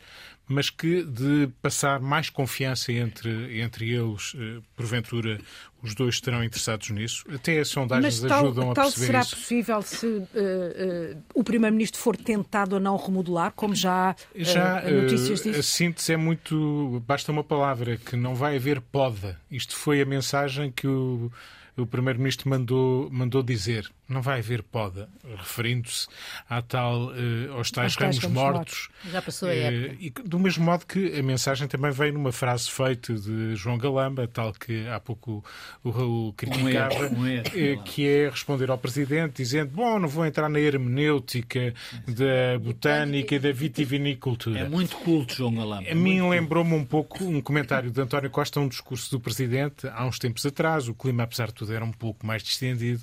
mas 0.53 0.71
que 0.71 1.03
de 1.03 1.49
passar 1.61 2.01
mais 2.01 2.29
confiança 2.31 2.93
entre, 2.93 3.61
entre 3.61 3.91
eles, 3.91 4.35
eh, 4.37 4.61
porventura 4.77 5.41
os 5.83 5.95
dois 5.95 6.15
estarão 6.15 6.45
interessados 6.45 6.91
nisso. 6.91 7.25
Até 7.35 7.59
as 7.59 7.69
sondagens 7.69 8.21
mas 8.21 8.31
tal, 8.31 8.45
ajudam 8.45 8.71
a 8.71 8.75
tal 8.75 8.85
perceber 8.85 9.07
será 9.07 9.21
isso. 9.21 9.37
possível 9.37 9.83
se 9.83 10.07
uh, 10.07 10.23
uh, 10.23 11.23
o 11.35 11.43
Primeiro-Ministro 11.43 12.01
for 12.01 12.17
tentado 12.17 12.77
a 12.77 12.81
não 12.81 12.97
remodelar, 12.97 13.53
como 13.53 13.75
já 13.75 14.11
há 14.11 14.13
uh, 14.13 14.45
já, 14.45 14.83
notícias 14.83 15.43
disso? 15.43 15.59
A 15.59 15.63
síntese 15.63 16.13
é 16.13 16.17
muito... 16.17 17.03
Basta 17.07 17.33
uma 17.33 17.43
palavra, 17.43 17.97
que 17.97 18.15
não 18.15 18.35
vai 18.35 18.57
haver 18.57 18.81
poda. 18.81 19.41
Isto 19.51 19.75
foi 19.75 20.01
a 20.01 20.05
mensagem 20.05 20.71
que 20.71 20.87
o 20.87 21.33
o 21.77 21.87
Primeiro-Ministro 21.87 22.51
mandou, 22.51 23.09
mandou 23.11 23.43
dizer 23.43 23.91
não 24.13 24.23
vai 24.23 24.39
haver 24.39 24.63
poda, 24.63 25.09
referindo-se 25.37 26.07
à 26.49 26.63
tal, 26.63 27.07
uh, 27.07 27.53
aos 27.57 27.71
tais 27.71 27.95
ramos, 27.97 28.19
ramos 28.19 28.35
mortos. 28.35 28.89
mortos. 28.91 29.13
Já 29.13 29.23
passou 29.23 29.49
a 29.49 29.55
época. 29.55 29.95
Uh, 29.95 29.97
e 30.01 30.11
do 30.11 30.39
mesmo 30.39 30.65
modo 30.65 30.87
que 30.87 31.19
a 31.19 31.23
mensagem 31.23 31.67
também 31.67 31.91
veio 31.91 32.13
numa 32.13 32.33
frase 32.33 32.71
feita 32.71 33.15
de 33.15 33.57
João 33.57 33.79
Galamba, 33.79 34.29
tal 34.29 34.53
que 34.53 34.87
há 34.89 35.01
pouco 35.01 35.45
o 35.83 35.91
Raul 35.91 36.33
criticava, 36.35 36.95
um 36.95 37.05
erro, 37.05 37.19
um 37.19 37.27
erro, 37.27 37.81
uh, 37.81 37.83
que 37.85 38.07
é 38.07 38.29
responder 38.29 38.71
ao 38.71 38.79
Presidente 38.79 39.37
dizendo 39.37 39.71
bom, 39.73 39.99
não 39.99 40.09
vou 40.09 40.27
entrar 40.27 40.49
na 40.49 40.61
hermenêutica 40.61 41.75
da 42.07 42.59
botânica 42.59 43.35
e 43.35 43.39
da 43.39 43.53
vitivinicultura. 43.53 44.61
É 44.61 44.69
muito 44.69 44.97
culto, 44.97 45.35
João 45.35 45.55
Galamba. 45.55 45.91
A 45.91 45.95
mim 45.95 46.29
lembrou-me 46.29 46.75
um 46.75 46.85
pouco 46.85 47.25
um 47.25 47.41
comentário 47.41 47.91
de 47.91 48.01
António 48.01 48.31
Costa, 48.31 48.61
um 48.61 48.69
discurso 48.69 49.11
do 49.11 49.21
Presidente 49.21 49.89
há 49.89 50.05
uns 50.05 50.19
tempos 50.19 50.45
atrás, 50.45 50.89
o 50.89 50.95
clima, 50.95 51.23
apesar 51.23 51.49
de 51.49 51.55
tudo, 51.55 51.73
era 51.73 51.85
um 51.85 51.93
pouco 51.93 52.27
mais 52.27 52.43
distendido, 52.43 53.03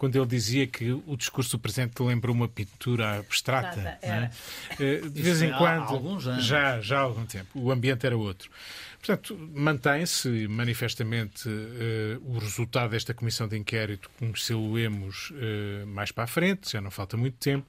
quando 0.00 0.16
ele 0.16 0.24
dizia 0.24 0.66
que 0.66 0.92
o 1.06 1.14
discurso 1.14 1.58
do 1.58 1.60
Presidente 1.60 2.02
lembrou 2.02 2.34
uma 2.34 2.48
pintura 2.48 3.18
abstrata. 3.18 3.98
É? 4.00 4.30
Eh, 4.78 5.00
de 5.02 5.22
vez 5.22 5.42
em 5.42 5.52
quando, 5.52 6.18
já, 6.40 6.80
já 6.80 7.00
há 7.00 7.02
algum 7.02 7.26
tempo, 7.26 7.50
o 7.54 7.70
ambiente 7.70 8.06
era 8.06 8.16
outro. 8.16 8.50
Portanto, 8.96 9.36
mantém-se 9.54 10.48
manifestamente 10.48 11.46
uh, 11.50 12.34
o 12.34 12.38
resultado 12.38 12.92
desta 12.92 13.12
comissão 13.12 13.46
de 13.46 13.58
inquérito, 13.58 14.10
conhecê-lo-emos 14.18 15.32
uh, 15.32 15.86
mais 15.86 16.10
para 16.10 16.24
a 16.24 16.26
frente, 16.26 16.72
já 16.72 16.80
não 16.80 16.90
falta 16.90 17.18
muito 17.18 17.36
tempo. 17.36 17.66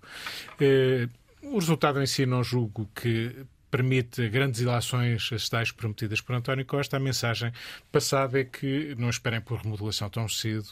Uh, 0.54 1.10
o 1.54 1.60
resultado 1.60 2.02
em 2.02 2.06
si 2.06 2.26
não 2.26 2.42
julgo 2.46 2.90
que 2.96 3.36
permite 3.72 4.28
grandes 4.28 4.60
ilações, 4.60 5.30
as 5.32 5.48
tais 5.48 5.72
prometidas 5.72 6.20
por 6.20 6.36
António 6.36 6.66
Costa. 6.66 6.98
A 6.98 7.00
mensagem 7.00 7.52
passada 7.92 8.40
é 8.40 8.44
que 8.44 8.94
não 8.98 9.10
esperem 9.10 9.40
por 9.40 9.60
remodelação 9.60 10.10
tão 10.10 10.28
cedo. 10.28 10.68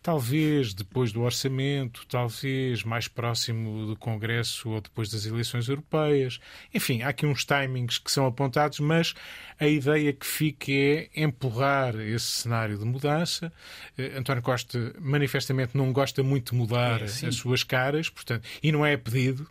Talvez 0.00 0.72
depois 0.72 1.12
do 1.12 1.22
orçamento, 1.22 2.06
talvez 2.06 2.84
mais 2.84 3.08
próximo 3.08 3.86
do 3.86 3.96
Congresso 3.96 4.70
ou 4.70 4.80
depois 4.80 5.10
das 5.10 5.26
eleições 5.26 5.68
europeias. 5.68 6.38
Enfim, 6.72 7.02
há 7.02 7.08
aqui 7.08 7.26
uns 7.26 7.44
timings 7.44 7.98
que 7.98 8.10
são 8.10 8.26
apontados, 8.26 8.78
mas 8.78 9.12
a 9.58 9.66
ideia 9.66 10.12
que 10.12 10.26
fica 10.26 10.70
é 10.70 11.08
empurrar 11.16 11.96
esse 11.96 12.26
cenário 12.26 12.78
de 12.78 12.84
mudança. 12.84 13.52
Eh, 13.98 14.12
António 14.16 14.42
Costa 14.42 14.94
manifestamente 15.00 15.76
não 15.76 15.92
gosta 15.92 16.22
muito 16.22 16.52
de 16.52 16.58
mudar 16.58 17.02
é, 17.02 17.04
as 17.04 17.34
suas 17.34 17.64
caras, 17.64 18.08
portanto, 18.08 18.46
e 18.62 18.70
não 18.70 18.86
é 18.86 18.96
pedido. 18.96 19.48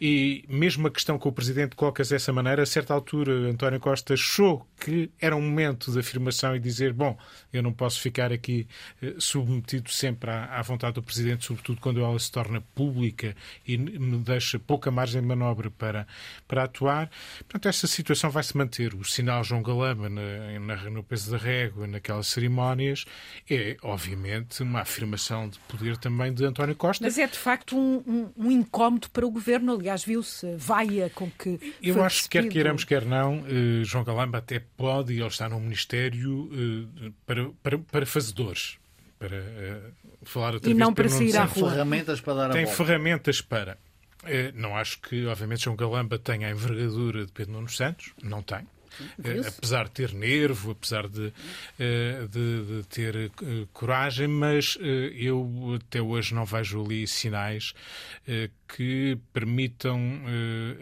E 0.00 0.44
mesmo 0.48 0.86
a 0.86 0.90
questão 0.90 1.18
com 1.18 1.28
o 1.28 1.32
Presidente 1.32 1.76
colocas 1.76 2.08
dessa 2.08 2.32
maneira, 2.32 2.62
a 2.62 2.66
certa 2.66 2.92
altura 2.92 3.32
António 3.50 3.80
Costa 3.80 4.14
achou 4.14 4.66
que 4.78 5.10
era 5.20 5.34
um 5.34 5.40
momento 5.40 5.90
de 5.92 5.98
afirmação 5.98 6.54
e 6.54 6.60
dizer, 6.60 6.92
bom, 6.92 7.16
eu 7.52 7.62
não 7.62 7.72
posso 7.72 8.00
ficar 8.00 8.32
aqui 8.32 8.66
eh, 9.02 9.14
submetido 9.18 9.90
sempre 9.90 10.30
à, 10.30 10.58
à 10.58 10.62
vontade 10.62 10.94
do 10.94 11.02
Presidente, 11.02 11.44
sobretudo 11.44 11.80
quando 11.80 12.00
ela 12.00 12.18
se 12.18 12.30
torna 12.30 12.60
pública 12.60 13.34
e 13.66 13.76
me 13.78 14.18
deixa 14.18 14.58
pouca 14.58 14.90
margem 14.90 15.20
de 15.20 15.26
manobra 15.26 15.70
para, 15.70 16.06
para 16.46 16.64
atuar. 16.64 17.10
Portanto, 17.38 17.68
essa 17.68 17.86
situação 17.86 18.30
vai 18.30 18.42
se 18.42 18.56
manter. 18.56 18.94
O 18.94 19.04
sinal 19.04 19.42
João 19.44 19.62
Galamba 19.62 20.08
na, 20.08 20.58
na, 20.60 20.90
no 20.90 21.02
peso 21.02 21.30
da 21.30 21.38
régua, 21.38 21.86
naquelas 21.86 22.26
cerimónias, 22.28 23.04
é, 23.48 23.76
obviamente, 23.82 24.62
uma 24.62 24.80
afirmação 24.80 25.48
de 25.48 25.58
poder 25.60 25.96
também 25.96 26.32
de 26.32 26.44
António 26.44 26.74
Costa. 26.74 27.04
Mas 27.04 27.18
é, 27.18 27.26
de 27.26 27.38
facto, 27.38 27.76
um, 27.76 28.02
um, 28.06 28.32
um 28.46 28.50
incómodo 28.50 29.08
para 29.10 29.26
o 29.26 29.30
governo. 29.34 29.74
Aliás, 29.74 30.02
viu-se 30.02 30.56
vaia 30.56 31.10
com 31.10 31.30
que. 31.30 31.74
Eu 31.82 32.02
acho 32.02 32.22
que, 32.22 32.30
quer 32.30 32.48
queiramos, 32.48 32.84
quer 32.84 33.04
não, 33.04 33.44
eh, 33.46 33.84
João 33.84 34.02
Galamba 34.04 34.38
até 34.38 34.62
pode, 34.76 35.12
e 35.12 35.18
ele 35.18 35.26
está 35.26 35.48
no 35.48 35.60
Ministério, 35.60 36.48
eh, 37.04 37.10
para, 37.26 37.50
para, 37.62 37.78
para 37.78 38.06
fazedores. 38.06 38.78
Para 39.18 39.36
uh, 39.36 39.92
falar 40.24 40.54
outra 40.54 40.70
e 40.70 40.74
vez 40.74 40.78
não 40.78 40.92
para 40.92 41.08
sair 41.08 41.36
à 41.36 41.44
rua. 41.44 41.70
ferramentas 41.70 42.20
para 42.20 42.34
dar 42.34 42.50
a 42.50 42.52
Tem 42.52 42.64
volta. 42.64 42.84
ferramentas 42.84 43.40
para. 43.40 43.78
Uh, 44.22 44.52
não 44.54 44.76
acho 44.76 45.00
que, 45.00 45.26
obviamente, 45.26 45.64
João 45.64 45.76
Galamba 45.76 46.18
tenha 46.18 46.48
a 46.48 46.50
envergadura 46.50 47.26
de 47.26 47.32
Pedro 47.32 47.52
Nuno 47.52 47.68
Santos. 47.68 48.12
Não 48.22 48.42
tem. 48.42 48.66
Uh, 49.18 49.46
apesar 49.46 49.84
de 49.84 49.90
ter 49.90 50.12
nervo, 50.12 50.70
apesar 50.70 51.08
de, 51.08 51.26
uh, 51.26 52.28
de, 52.28 52.64
de 52.64 52.82
ter 52.88 53.16
uh, 53.16 53.66
coragem, 53.72 54.28
mas 54.28 54.76
eu 54.80 55.76
até 55.76 56.00
hoje 56.00 56.34
não 56.34 56.44
vejo 56.44 56.84
ali 56.84 57.06
sinais 57.06 57.74
que 58.68 59.18
permitam 59.32 60.22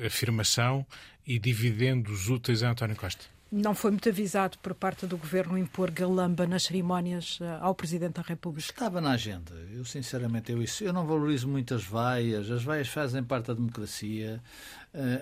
afirmação 0.05 0.87
e 1.27 1.39
dividendos 1.39 2.29
úteis 2.29 2.63
a 2.63 2.71
António 2.71 2.97
Costa. 2.97 3.25
Não 3.51 3.75
foi 3.75 3.91
muito 3.91 4.09
avisado 4.09 4.59
por 4.59 4.75
parte 4.75 5.07
do 5.07 5.17
governo 5.17 5.59
impor 5.59 5.91
galamba 5.91 6.47
nas 6.47 6.65
cerimónias 6.65 7.39
ao 7.61 7.75
Presidente 7.75 8.15
da 8.15 8.23
República? 8.23 8.71
Estava 8.71 9.01
na 9.01 9.11
agenda. 9.11 9.53
Eu, 9.71 9.85
sinceramente, 9.85 10.51
eu, 10.53 10.63
isso, 10.63 10.83
eu 10.83 10.93
não 10.93 11.07
valorizo 11.07 11.49
muito 11.49 11.75
as 11.75 11.85
vaias. 11.85 12.51
As 12.51 12.63
vaias 12.63 12.89
fazem 12.89 13.23
parte 13.23 13.49
da 13.49 13.55
democracia. 13.55 14.43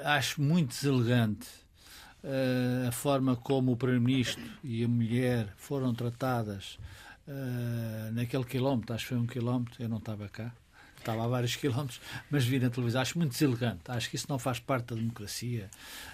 acho 0.05 0.41
muito 0.41 0.68
deselegante 0.68 1.49
uh, 2.24 2.88
a 2.88 2.92
forma 2.92 3.36
como 3.36 3.72
o 3.72 3.76
Primeiro-Ministro 3.76 4.42
e 4.62 4.84
a 4.84 4.88
mulher 4.88 5.52
foram 5.56 5.94
tratadas 5.94 6.78
uh, 7.26 8.12
naquele 8.12 8.44
quilómetro, 8.44 8.94
acho 8.94 9.04
que 9.04 9.08
foi 9.08 9.18
um 9.18 9.26
quilómetro, 9.26 9.82
eu 9.82 9.88
não 9.88 9.98
estava 9.98 10.28
cá, 10.28 10.52
estava 10.98 11.24
a 11.24 11.28
vários 11.28 11.56
quilómetros, 11.56 12.00
mas 12.30 12.44
vi 12.44 12.58
na 12.58 12.70
televisão, 12.70 13.00
acho 13.00 13.18
muito 13.18 13.32
deselegante, 13.32 13.80
acho 13.88 14.10
que 14.10 14.16
isso 14.16 14.26
não 14.28 14.38
faz 14.38 14.58
parte 14.58 14.86
da 14.86 14.96
democracia, 14.96 15.70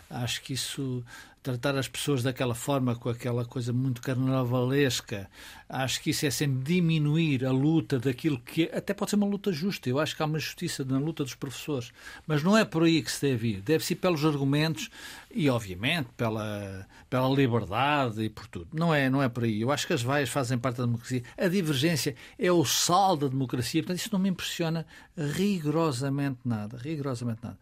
acho 0.09 0.43
que 0.43 0.53
isso 0.53 1.05
tratar 1.47 1.77
as 1.79 1.87
pessoas 1.87 2.25
daquela 2.25 2.57
forma, 2.57 2.97
com 2.97 3.09
aquela 3.09 3.45
coisa 3.45 3.73
muito 3.73 4.03
carnavalesca, 4.03 5.31
acho 5.69 6.03
que 6.03 6.11
isso 6.11 6.27
é 6.27 6.31
sempre 6.31 6.75
diminuir 6.75 7.45
a 7.45 7.53
luta 7.53 8.01
daquilo 8.01 8.41
que 8.41 8.65
é, 8.65 8.79
até 8.79 8.93
pode 8.93 9.11
ser 9.11 9.17
uma 9.17 9.27
luta 9.27 9.53
justa. 9.53 9.89
Eu 9.89 10.01
acho 10.01 10.17
que 10.17 10.23
há 10.23 10.27
uma 10.27 10.41
justiça 10.41 10.85
na 10.85 10.99
luta 10.99 11.23
dos 11.23 11.37
professores, 11.37 11.93
mas 12.27 12.43
não 12.43 12.59
é 12.59 12.65
por 12.65 12.83
aí 12.83 13.01
que 13.01 13.13
se 13.13 13.21
deve 13.21 13.49
ir. 13.49 13.61
Deve-se 13.61 13.93
ir 13.93 13.97
pelos 13.97 14.25
argumentos 14.25 14.91
e, 15.31 15.49
obviamente, 15.49 16.09
pela, 16.17 16.85
pela 17.09 17.29
liberdade 17.29 18.23
e 18.23 18.29
por 18.29 18.49
tudo. 18.49 18.69
Não 18.73 18.93
é, 18.93 19.09
não 19.09 19.23
é 19.23 19.29
por 19.29 19.45
aí. 19.45 19.61
Eu 19.61 19.71
acho 19.71 19.87
que 19.87 19.93
as 19.93 20.03
vaias 20.03 20.29
fazem 20.29 20.59
parte 20.59 20.79
da 20.79 20.85
democracia. 20.85 21.23
A 21.39 21.47
divergência 21.47 22.17
é 22.37 22.51
o 22.51 22.65
sal 22.65 23.17
da 23.17 23.29
democracia. 23.29 23.83
Portanto, 23.83 23.99
isso 23.99 24.11
não 24.13 24.19
me 24.19 24.31
impressiona 24.31 24.85
rigorosamente 25.17 26.41
nada. 26.45 26.77
Rigorosamente 26.79 27.41
nada. 27.43 27.59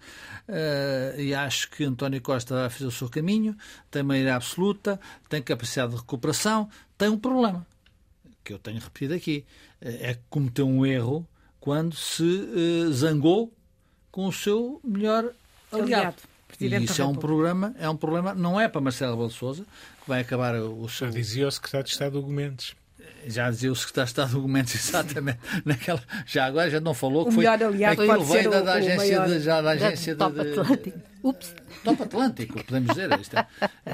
Uh, 0.48 1.20
e 1.20 1.34
acho 1.34 1.70
que 1.70 1.84
António 1.84 2.20
Costa 2.20 2.54
vai 2.54 2.70
fazer 2.70 2.86
o 2.86 2.90
seu 2.90 3.08
caminho 3.08 3.56
tem 3.90 4.02
maioria 4.02 4.36
absoluta, 4.36 5.00
tem 5.28 5.40
capacidade 5.42 5.92
de 5.92 5.98
recuperação, 5.98 6.68
tem 6.98 7.08
um 7.08 7.18
problema, 7.18 7.66
que 8.42 8.52
eu 8.52 8.58
tenho 8.58 8.80
repetido 8.80 9.14
aqui, 9.14 9.44
é 9.80 10.14
que 10.14 10.20
cometeu 10.28 10.66
um 10.66 10.84
erro 10.84 11.26
quando 11.60 11.94
se 11.94 12.22
uh, 12.22 12.92
zangou 12.92 13.52
com 14.10 14.26
o 14.26 14.32
seu 14.32 14.80
melhor 14.84 15.32
aliado. 15.72 15.92
aliado. 15.92 16.16
E 16.60 16.84
isso 16.84 17.02
é 17.02 17.04
um, 17.04 17.14
problema, 17.14 17.74
é 17.78 17.88
um 17.88 17.96
problema, 17.96 18.34
não 18.34 18.60
é 18.60 18.68
para 18.68 18.80
Marcelo 18.80 19.12
Rebelo 19.12 19.28
de 19.28 19.34
Sousa, 19.34 19.64
que 20.02 20.08
vai 20.08 20.20
acabar 20.20 20.54
o 20.54 20.88
seu... 20.88 21.08
Já 21.08 21.12
dizia 21.12 21.48
o 21.48 21.50
secretário 21.50 21.84
de 21.84 21.92
Estado 21.92 22.12
do 22.12 22.22
Gomes 22.22 22.74
já 23.26 23.50
dizia 23.50 23.70
o 23.70 23.76
secretário 23.76 24.06
de 24.06 24.10
Estado 24.10 24.28
de 24.28 24.34
Documentos 24.34 24.74
exatamente 24.76 25.38
naquela 25.64 26.02
já 26.26 26.46
agora 26.46 26.70
já 26.70 26.80
não 26.80 26.94
falou 26.94 27.24
que 27.24 27.30
o 27.30 27.32
foi 27.32 27.44
melhor 27.44 27.62
aliado 27.62 28.02
aquilo 28.02 28.18
pode 28.18 28.30
ser 28.30 28.50
da, 28.50 28.60
o, 28.60 28.64
da 28.64 28.72
agência 28.74 29.22
o 29.22 29.26
de, 29.26 29.40
já 29.40 29.60
da 29.60 29.70
agência 29.70 30.14
da, 30.14 30.28
de, 30.28 30.34
Top 30.34 30.60
Atlântico. 30.60 30.98
Ups. 31.24 31.54
Top 31.82 32.02
Atlântico, 32.02 32.62
podemos 32.64 32.90
dizer. 32.90 33.18
Isto 33.18 33.38
é. 33.38 33.46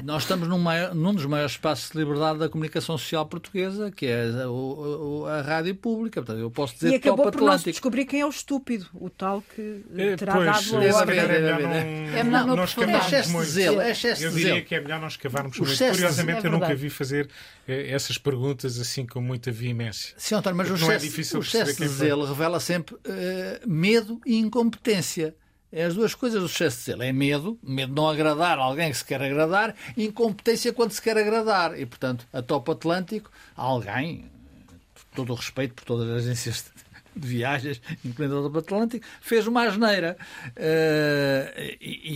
Nós 0.03 0.23
estamos 0.23 0.49
num, 0.49 0.57
maior, 0.57 0.93
num 0.93 1.13
dos 1.13 1.25
maiores 1.25 1.53
espaços 1.53 1.89
de 1.91 1.97
liberdade 1.97 2.39
da 2.39 2.49
comunicação 2.49 2.97
social 2.97 3.25
portuguesa, 3.25 3.89
que 3.89 4.05
é 4.05 4.23
a, 4.23 5.29
a, 5.29 5.39
a 5.39 5.41
rádio 5.41 5.73
pública. 5.75 6.21
Portanto, 6.21 6.41
eu 6.41 6.51
posso 6.51 6.73
dizer 6.73 6.89
e 6.91 6.95
acabou 6.95 7.25
Top 7.25 7.31
por 7.31 7.43
Atlântico. 7.43 7.45
nós 7.45 7.63
descobrir 7.63 8.05
quem 8.05 8.19
é 8.19 8.25
o 8.25 8.29
estúpido, 8.29 8.85
o 8.93 9.09
tal 9.09 9.41
que 9.55 9.81
é, 9.95 10.15
terá 10.17 10.33
pois, 10.33 10.45
dado 10.45 10.77
a 10.77 10.83
é, 10.83 10.93
ordem. 10.93 11.19
é, 11.19 11.27
melhor 11.27 11.61
não, 11.61 11.69
é 11.71 12.23
melhor 12.23 12.47
não, 12.47 12.55
não 12.57 12.63
escavarmos 12.65 13.13
É 13.13 13.19
excesso 13.19 13.37
de 13.37 13.45
zelo, 13.45 13.81
é 13.81 13.91
Eu 13.91 14.29
de 14.31 14.35
diria 14.35 14.61
que 14.61 14.75
é 14.75 14.81
melhor 14.81 14.99
não 14.99 15.07
escavarmos 15.07 15.57
O 15.57 15.61
muito. 15.61 15.73
excesso 15.73 15.93
de- 15.93 15.97
Curiosamente, 15.99 16.45
é 16.45 16.47
eu 16.47 16.51
nunca 16.51 16.75
vi 16.75 16.89
fazer 16.89 17.29
eh, 17.65 17.91
essas 17.91 18.17
perguntas 18.17 18.77
assim 18.77 19.05
com 19.05 19.20
muita 19.21 19.51
veemência. 19.51 20.13
Sim, 20.17 20.35
António, 20.35 20.57
mas 20.57 20.67
o 20.67 20.73
Porque 20.73 20.91
é 20.91 20.95
excesso, 20.97 21.37
o 21.37 21.41
excesso 21.41 21.41
de 21.41 21.65
perceber 21.65 21.75
quem 21.77 21.87
foi. 21.87 22.07
zelo 22.07 22.25
revela 22.25 22.59
sempre 22.59 22.95
eh, 23.05 23.61
medo 23.65 24.19
e 24.25 24.37
incompetência. 24.37 25.35
É 25.71 25.85
as 25.85 25.95
duas 25.95 26.13
coisas 26.13 26.41
do 26.41 26.47
excesso 26.47 26.79
de 26.79 26.83
zelo. 26.83 27.03
É 27.03 27.13
medo, 27.13 27.57
medo 27.63 27.89
de 27.89 27.95
não 27.95 28.09
agradar 28.09 28.59
alguém 28.59 28.91
que 28.91 28.97
se 28.97 29.05
quer 29.05 29.21
agradar, 29.21 29.73
e 29.95 30.05
incompetência 30.05 30.73
quando 30.73 30.91
se 30.91 31.01
quer 31.01 31.17
agradar. 31.17 31.79
E, 31.79 31.85
portanto, 31.85 32.27
a 32.33 32.41
Top 32.41 32.69
Atlântico, 32.71 33.31
alguém, 33.55 34.29
todo 35.15 35.31
o 35.31 35.35
respeito 35.35 35.73
por 35.73 35.85
todas 35.85 36.09
as 36.09 36.23
agências 36.23 36.70
de 37.15 37.27
viagens, 37.27 37.81
incluindo 38.03 38.39
a 38.39 38.41
Top 38.43 38.57
Atlântico, 38.59 39.05
fez 39.21 39.47
uma 39.47 39.63
asneira. 39.63 40.17
Eh, 40.55 41.77
e, 41.81 42.11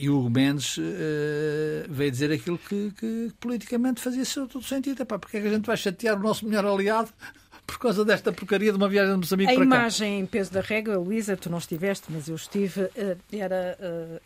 e, 0.00 0.04
e 0.04 0.10
o 0.10 0.18
Hugo 0.18 0.30
Mendes 0.30 0.76
eh, 0.78 1.86
veio 1.88 2.10
dizer 2.10 2.32
aquilo 2.32 2.58
que, 2.58 2.92
que 2.98 3.32
politicamente 3.40 4.00
fazia 4.00 4.24
todo 4.46 4.62
sentido. 4.62 5.02
Epá, 5.02 5.18
porque 5.18 5.36
é 5.36 5.40
que 5.40 5.46
a 5.46 5.50
gente 5.50 5.66
vai 5.66 5.76
chatear 5.76 6.16
o 6.16 6.22
nosso 6.22 6.46
melhor 6.46 6.66
aliado 6.66 7.10
por 7.66 7.78
causa 7.78 8.04
desta 8.04 8.32
porcaria 8.32 8.72
de 8.72 8.76
uma 8.76 8.88
viagem 8.88 9.12
de 9.12 9.18
Moçambique 9.18 9.52
A 9.52 9.54
para 9.54 9.66
cá? 9.66 9.76
imagem 9.76 10.20
em 10.20 10.26
peso 10.26 10.52
da 10.52 10.60
régua, 10.60 10.96
Luísa, 10.96 11.36
tu 11.36 11.48
não 11.48 11.58
estiveste, 11.58 12.06
mas 12.10 12.28
eu 12.28 12.34
estive, 12.34 12.90
eh, 12.96 13.16
era 13.32 13.78
eh, 13.80 14.20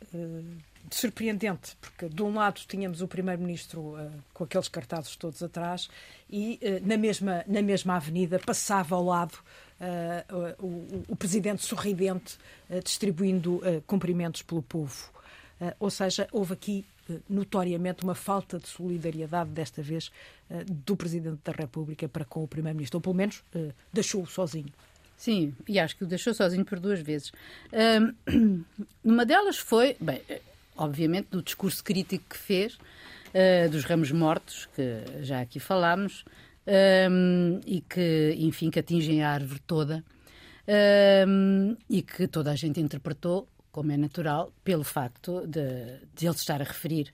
surpreendente, 0.90 1.76
porque 1.80 2.08
de 2.08 2.22
um 2.22 2.34
lado 2.34 2.60
tínhamos 2.66 3.00
o 3.00 3.08
Primeiro-Ministro 3.08 3.96
eh, 3.98 4.10
com 4.32 4.44
aqueles 4.44 4.68
cartazes 4.68 5.16
todos 5.16 5.42
atrás 5.42 5.88
e 6.30 6.58
eh, 6.62 6.80
na, 6.84 6.96
mesma, 6.96 7.44
na 7.46 7.62
mesma 7.62 7.96
avenida 7.96 8.38
passava 8.38 8.94
ao 8.94 9.04
lado 9.04 9.38
eh, 9.80 10.24
o, 10.60 10.66
o- 11.08 11.16
Presidente 11.16 11.62
sorridente 11.64 12.36
eh, 12.70 12.80
distribuindo 12.80 13.60
eh, 13.64 13.80
cumprimentos 13.86 14.42
pelo 14.42 14.62
povo. 14.62 15.12
Ou 15.78 15.88
seja, 15.88 16.26
houve 16.32 16.52
aqui 16.52 16.84
notoriamente 17.30 18.02
uma 18.02 18.14
falta 18.14 18.58
de 18.58 18.66
solidariedade, 18.68 19.50
desta 19.50 19.80
vez, 19.82 20.10
do 20.66 20.96
Presidente 20.96 21.38
da 21.44 21.52
República 21.52 22.08
para 22.08 22.24
com 22.24 22.42
o 22.42 22.48
Primeiro-Ministro, 22.48 22.98
ou 22.98 23.00
pelo 23.00 23.14
menos 23.14 23.42
deixou-o 23.92 24.26
sozinho. 24.26 24.68
Sim, 25.16 25.54
e 25.66 25.78
acho 25.78 25.96
que 25.96 26.04
o 26.04 26.06
deixou 26.06 26.34
sozinho 26.34 26.64
por 26.64 26.78
duas 26.80 27.00
vezes. 27.00 27.32
Numa 29.02 29.24
delas 29.24 29.56
foi, 29.58 29.96
bem, 30.00 30.20
obviamente, 30.76 31.28
do 31.30 31.42
discurso 31.42 31.82
crítico 31.82 32.24
que 32.30 32.36
fez, 32.36 32.78
eh, 33.32 33.68
dos 33.68 33.84
ramos 33.84 34.10
mortos, 34.10 34.66
que 34.74 35.22
já 35.22 35.40
aqui 35.40 35.60
falámos, 35.60 36.24
ahm, 36.66 37.60
e 37.66 37.80
que, 37.80 38.34
enfim, 38.38 38.70
que 38.70 38.78
atingem 38.78 39.22
a 39.22 39.30
árvore 39.30 39.60
toda, 39.66 40.04
ahm, 40.68 41.76
e 41.88 42.02
que 42.02 42.26
toda 42.26 42.50
a 42.50 42.56
gente 42.56 42.80
interpretou, 42.80 43.48
como 43.70 43.92
é 43.92 43.96
natural, 43.96 44.52
pelo 44.62 44.84
facto 44.84 45.46
de, 45.46 45.98
de 46.14 46.26
ele 46.26 46.34
estar 46.34 46.60
a 46.60 46.64
referir 46.64 47.12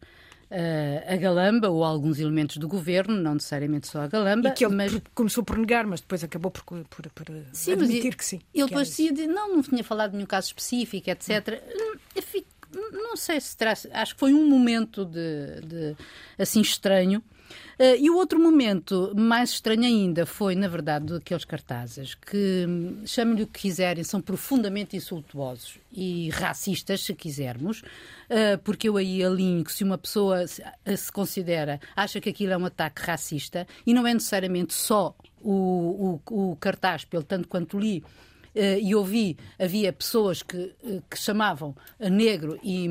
eh, 0.50 1.04
a 1.08 1.16
Galamba 1.16 1.68
ou 1.70 1.84
a 1.84 1.88
alguns 1.88 2.18
elementos 2.18 2.56
do 2.58 2.68
governo, 2.68 3.16
não 3.16 3.34
necessariamente 3.34 3.86
só 3.88 4.02
a 4.02 4.06
Galamba, 4.08 4.48
E 4.48 4.50
que 4.52 4.64
ele 4.66 4.74
mas 4.74 4.92
começou 5.14 5.42
por 5.44 5.56
negar, 5.56 5.86
mas 5.86 6.00
depois 6.00 6.22
acabou 6.22 6.50
por, 6.50 6.62
por, 6.64 7.08
por 7.10 7.26
Sim, 7.52 7.72
admitir 7.72 8.14
que 8.16 8.24
sim. 8.24 8.40
Ele 8.52 8.66
depois 8.66 8.88
dizia, 8.88 9.12
de- 9.12 9.26
não, 9.26 9.54
não 9.56 9.62
tinha 9.62 9.82
falado 9.84 10.10
de 10.10 10.16
nenhum 10.16 10.26
caso 10.26 10.48
específico, 10.48 11.08
etc. 11.08 11.62
Hum, 11.74 11.98
Eu 12.14 12.22
fico, 12.22 12.48
não 12.92 13.16
sei 13.16 13.40
se 13.40 13.56
terá, 13.56 13.72
acho 13.72 14.14
que 14.14 14.20
foi 14.20 14.34
um 14.34 14.46
momento 14.48 15.04
de, 15.04 15.60
de- 15.66 15.96
assim 16.38 16.60
estranho. 16.60 17.22
Eh, 17.78 17.98
e 17.98 18.10
o 18.10 18.16
outro 18.16 18.38
momento 18.38 19.12
mais 19.16 19.50
estranho 19.50 19.84
ainda 19.84 20.26
foi, 20.26 20.54
na 20.54 20.68
verdade, 20.68 21.06
daqueles 21.06 21.44
cartazes 21.44 22.14
que, 22.14 22.66
hum, 22.68 23.02
chamem-lhe 23.06 23.42
o 23.42 23.46
que 23.46 23.60
quiserem, 23.60 24.04
são 24.04 24.20
profundamente 24.20 24.96
insultuosos 24.96 25.78
e 25.92 26.30
racistas, 26.30 27.02
se 27.02 27.14
quisermos, 27.14 27.82
eh, 28.28 28.56
porque 28.58 28.88
eu 28.88 28.96
aí 28.96 29.24
alinho 29.24 29.64
que 29.64 29.72
se 29.72 29.82
uma 29.84 29.98
pessoa 29.98 30.46
se, 30.46 30.62
eh, 30.84 30.96
se 30.96 31.10
considera, 31.10 31.80
acha 31.96 32.20
que 32.20 32.28
aquilo 32.28 32.52
é 32.52 32.56
um 32.56 32.66
ataque 32.66 33.02
racista, 33.02 33.66
e 33.86 33.94
não 33.94 34.06
é 34.06 34.14
necessariamente 34.14 34.74
só 34.74 35.14
o, 35.40 36.20
o, 36.26 36.50
o 36.52 36.56
cartaz, 36.56 37.04
pelo 37.04 37.22
tanto 37.22 37.48
quanto 37.48 37.78
li, 37.78 38.04
e 38.52 38.96
ouvi, 38.96 39.36
havia 39.60 39.92
pessoas 39.92 40.42
que, 40.42 40.74
que 41.08 41.16
chamavam 41.16 41.72
negro 42.00 42.58
e 42.64 42.88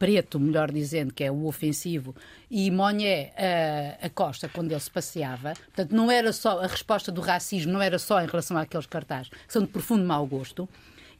preto, 0.00 0.40
melhor 0.40 0.72
dizendo, 0.72 1.12
que 1.12 1.22
é 1.22 1.30
o 1.30 1.44
ofensivo, 1.44 2.16
e 2.50 2.70
Monné 2.70 3.32
a, 3.36 4.06
a, 4.06 4.08
Costa, 4.08 4.48
quando 4.48 4.72
ele 4.72 4.80
se 4.80 4.90
passeava. 4.90 5.52
Portanto, 5.52 5.94
não 5.94 6.10
era 6.10 6.32
só 6.32 6.58
a 6.58 6.66
resposta 6.66 7.12
do 7.12 7.20
racismo, 7.20 7.70
não 7.70 7.82
era 7.82 7.98
só 7.98 8.18
em 8.22 8.26
relação 8.26 8.56
àqueles 8.56 8.86
cartazes, 8.86 9.28
que 9.28 9.52
são 9.52 9.60
de 9.60 9.68
profundo 9.68 10.02
mau 10.02 10.26
gosto. 10.26 10.66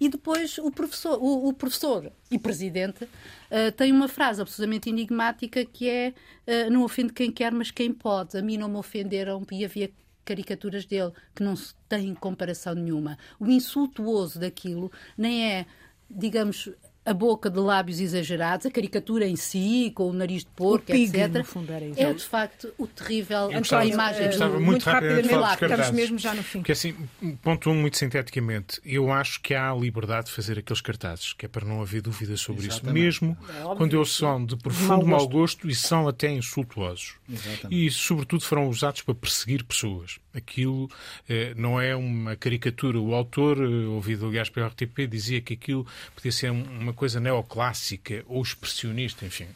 E 0.01 0.09
depois 0.09 0.57
o 0.57 0.71
professor, 0.71 1.19
o, 1.21 1.49
o 1.49 1.53
professor 1.53 2.11
e 2.31 2.39
presidente 2.39 3.05
uh, 3.05 3.71
tem 3.77 3.93
uma 3.93 4.09
frase 4.09 4.41
absolutamente 4.41 4.89
enigmática 4.89 5.63
que 5.63 5.87
é 5.87 6.15
uh, 6.47 6.71
não 6.71 6.83
ofende 6.83 7.13
quem 7.13 7.31
quer, 7.31 7.53
mas 7.53 7.71
quem 7.71 7.93
pode. 7.93 8.35
A 8.39 8.41
mim 8.41 8.57
não 8.57 8.67
me 8.67 8.77
ofenderam 8.77 9.45
e 9.53 9.63
havia 9.63 9.91
caricaturas 10.25 10.87
dele 10.87 11.13
que 11.35 11.43
não 11.43 11.53
têm 11.87 12.15
comparação 12.15 12.75
nenhuma. 12.75 13.19
O 13.39 13.47
insultuoso 13.47 14.41
daquilo 14.41 14.91
nem 15.19 15.53
é, 15.53 15.67
digamos, 16.11 16.71
a 17.05 17.15
boca 17.15 17.49
de 17.49 17.59
lábios 17.59 17.99
exagerados, 17.99 18.67
a 18.67 18.71
caricatura 18.71 19.27
em 19.27 19.35
si, 19.35 19.91
com 19.95 20.11
o 20.11 20.13
nariz 20.13 20.45
de 20.45 20.51
porco, 20.51 20.87
pig, 20.87 21.17
etc. 21.17 21.45
Fundo, 21.45 21.73
é 21.73 22.13
de 22.13 22.25
facto 22.25 22.73
o 22.77 22.87
terrível 22.87 23.51
gostava, 23.51 23.83
a 23.83 23.87
imagem. 23.87 24.23
Eu 24.23 24.29
gostava 24.29 24.53
muito, 24.55 24.67
muito 24.67 24.85
rapidamente 24.85 25.29
falar 25.29 25.41
lá, 25.41 25.55
estamos 25.55 25.91
mesmo 25.93 26.19
já 26.19 26.35
no 26.35 26.43
fim. 26.43 26.59
Porque 26.59 26.73
assim, 26.73 26.95
ponto 27.43 27.71
um, 27.71 27.75
muito 27.75 27.97
sinteticamente, 27.97 28.81
eu 28.85 29.11
acho 29.11 29.41
que 29.41 29.55
há 29.55 29.71
a 29.71 29.75
liberdade 29.75 30.27
de 30.27 30.33
fazer 30.33 30.59
aqueles 30.59 30.81
cartazes, 30.83 31.33
que 31.33 31.47
é 31.47 31.49
para 31.49 31.67
não 31.67 31.81
haver 31.81 32.03
dúvida 32.03 32.37
sobre 32.37 32.67
Exatamente. 32.67 33.09
isso, 33.09 33.25
mesmo 33.25 33.37
é 33.49 33.77
quando 33.77 33.97
eles 33.97 34.11
são 34.11 34.45
de 34.45 34.57
profundo 34.57 35.07
mau 35.07 35.27
gosto 35.27 35.69
e 35.69 35.75
são 35.75 36.07
até 36.07 36.31
insultuosos. 36.31 37.15
Exatamente. 37.29 37.87
E 37.87 37.91
sobretudo 37.91 38.45
foram 38.45 38.69
usados 38.69 39.01
para 39.01 39.15
perseguir 39.15 39.65
pessoas. 39.65 40.19
Aquilo 40.33 40.89
eh, 41.29 41.55
não 41.57 41.81
é 41.81 41.97
uma 41.97 42.37
caricatura. 42.37 43.01
O 43.01 43.15
autor, 43.15 43.59
eh, 43.59 43.87
ouvido 43.87 44.27
aliás 44.27 44.49
pela 44.49 44.69
RTP, 44.69 45.07
dizia 45.09 45.41
que 45.41 45.55
aquilo 45.55 45.87
podia 46.15 46.31
ser 46.31 46.51
uma 46.51 46.93
coisa 46.93 47.19
neoclássica 47.19 48.25
ou 48.29 48.41
expressionista, 48.41 49.27
enfim. 49.27 49.47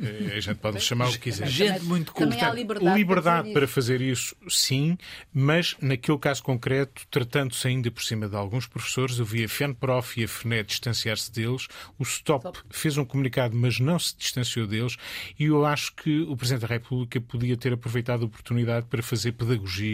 Eh, 0.00 0.36
a 0.36 0.40
gente 0.40 0.56
pode 0.56 0.80
chamar 0.80 1.08
o 1.08 1.12
que 1.12 1.18
quiser. 1.18 1.48
Gente 1.48 1.84
muito 1.84 2.12
culta. 2.12 2.46
Há 2.46 2.54
liberdade, 2.54 2.98
liberdade 2.98 3.52
para 3.52 3.60
para 3.60 3.68
fazer 3.68 3.90
fazer 3.90 4.00
isso, 4.00 4.36
sim, 4.48 4.96
mas 5.34 5.76
naquele 5.80 6.18
caso 6.18 6.42
concreto, 6.42 7.02
tratando-se 7.10 7.66
ainda 7.66 7.90
por 7.90 8.02
cima 8.04 8.28
de 8.28 8.36
alguns 8.36 8.66
professores, 8.66 9.18
eu 9.18 9.24
vi 9.24 9.42
a 9.42 9.48
FENPROF 9.48 10.20
e 10.20 10.24
a 10.24 10.28
FNE 10.28 10.62
distanciar-se 10.62 11.32
deles, 11.32 11.66
o 11.98 12.04
STOP 12.04 12.46
Stop. 12.46 12.60
fez 12.70 12.96
um 12.96 13.04
comunicado, 13.04 13.56
mas 13.56 13.80
não 13.80 13.98
se 13.98 14.16
distanciou 14.16 14.66
deles, 14.66 14.96
e 15.38 15.46
eu 15.46 15.66
acho 15.66 15.92
que 15.94 16.20
o 16.20 16.36
Presidente 16.36 16.62
da 16.62 16.68
República 16.68 17.20
podia 17.20 17.56
ter 17.56 17.72
aproveitado 17.72 18.22
a 18.22 18.26
oportunidade 18.26 18.86
para 18.86 19.02
fazer 19.02 19.32
pedagogia, 19.32 19.89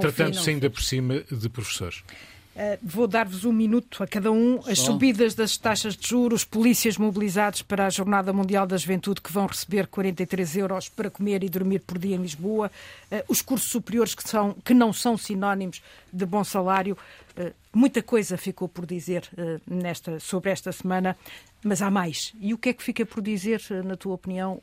Tratando-se 0.00 0.50
ainda 0.50 0.70
por 0.70 0.82
cima 0.82 1.22
de 1.30 1.48
professores. 1.48 2.02
Uh, 2.60 2.76
vou 2.82 3.06
dar-vos 3.06 3.44
um 3.44 3.52
minuto 3.52 4.02
a 4.02 4.06
cada 4.06 4.30
um. 4.32 4.58
As 4.66 4.80
Só. 4.80 4.86
subidas 4.86 5.34
das 5.34 5.56
taxas 5.56 5.96
de 5.96 6.08
juros, 6.08 6.44
polícias 6.44 6.98
mobilizados 6.98 7.62
para 7.62 7.86
a 7.86 7.90
Jornada 7.90 8.32
Mundial 8.32 8.66
da 8.66 8.76
Juventude 8.76 9.20
que 9.20 9.32
vão 9.32 9.46
receber 9.46 9.86
43 9.86 10.56
euros 10.56 10.88
para 10.88 11.08
comer 11.08 11.44
e 11.44 11.48
dormir 11.48 11.78
por 11.78 11.96
dia 11.96 12.16
em 12.16 12.20
Lisboa, 12.20 12.70
uh, 13.10 13.16
os 13.28 13.40
cursos 13.40 13.70
superiores 13.70 14.14
que, 14.14 14.28
são, 14.28 14.56
que 14.64 14.74
não 14.74 14.92
são 14.92 15.16
sinónimos 15.16 15.80
de 16.12 16.26
bom 16.26 16.42
salário. 16.42 16.98
Uh, 17.38 17.54
muita 17.72 18.02
coisa 18.02 18.36
ficou 18.36 18.68
por 18.68 18.86
dizer 18.86 19.28
uh, 19.32 19.60
nesta, 19.66 20.18
sobre 20.18 20.50
esta 20.50 20.72
semana, 20.72 21.16
mas 21.62 21.82
há 21.82 21.90
mais. 21.90 22.32
E 22.40 22.54
o 22.54 22.58
que 22.58 22.70
é 22.70 22.72
que 22.72 22.82
fica 22.82 23.04
por 23.04 23.22
dizer, 23.22 23.60
uh, 23.70 23.86
na 23.86 23.96
tua 23.96 24.14
opinião, 24.14 24.60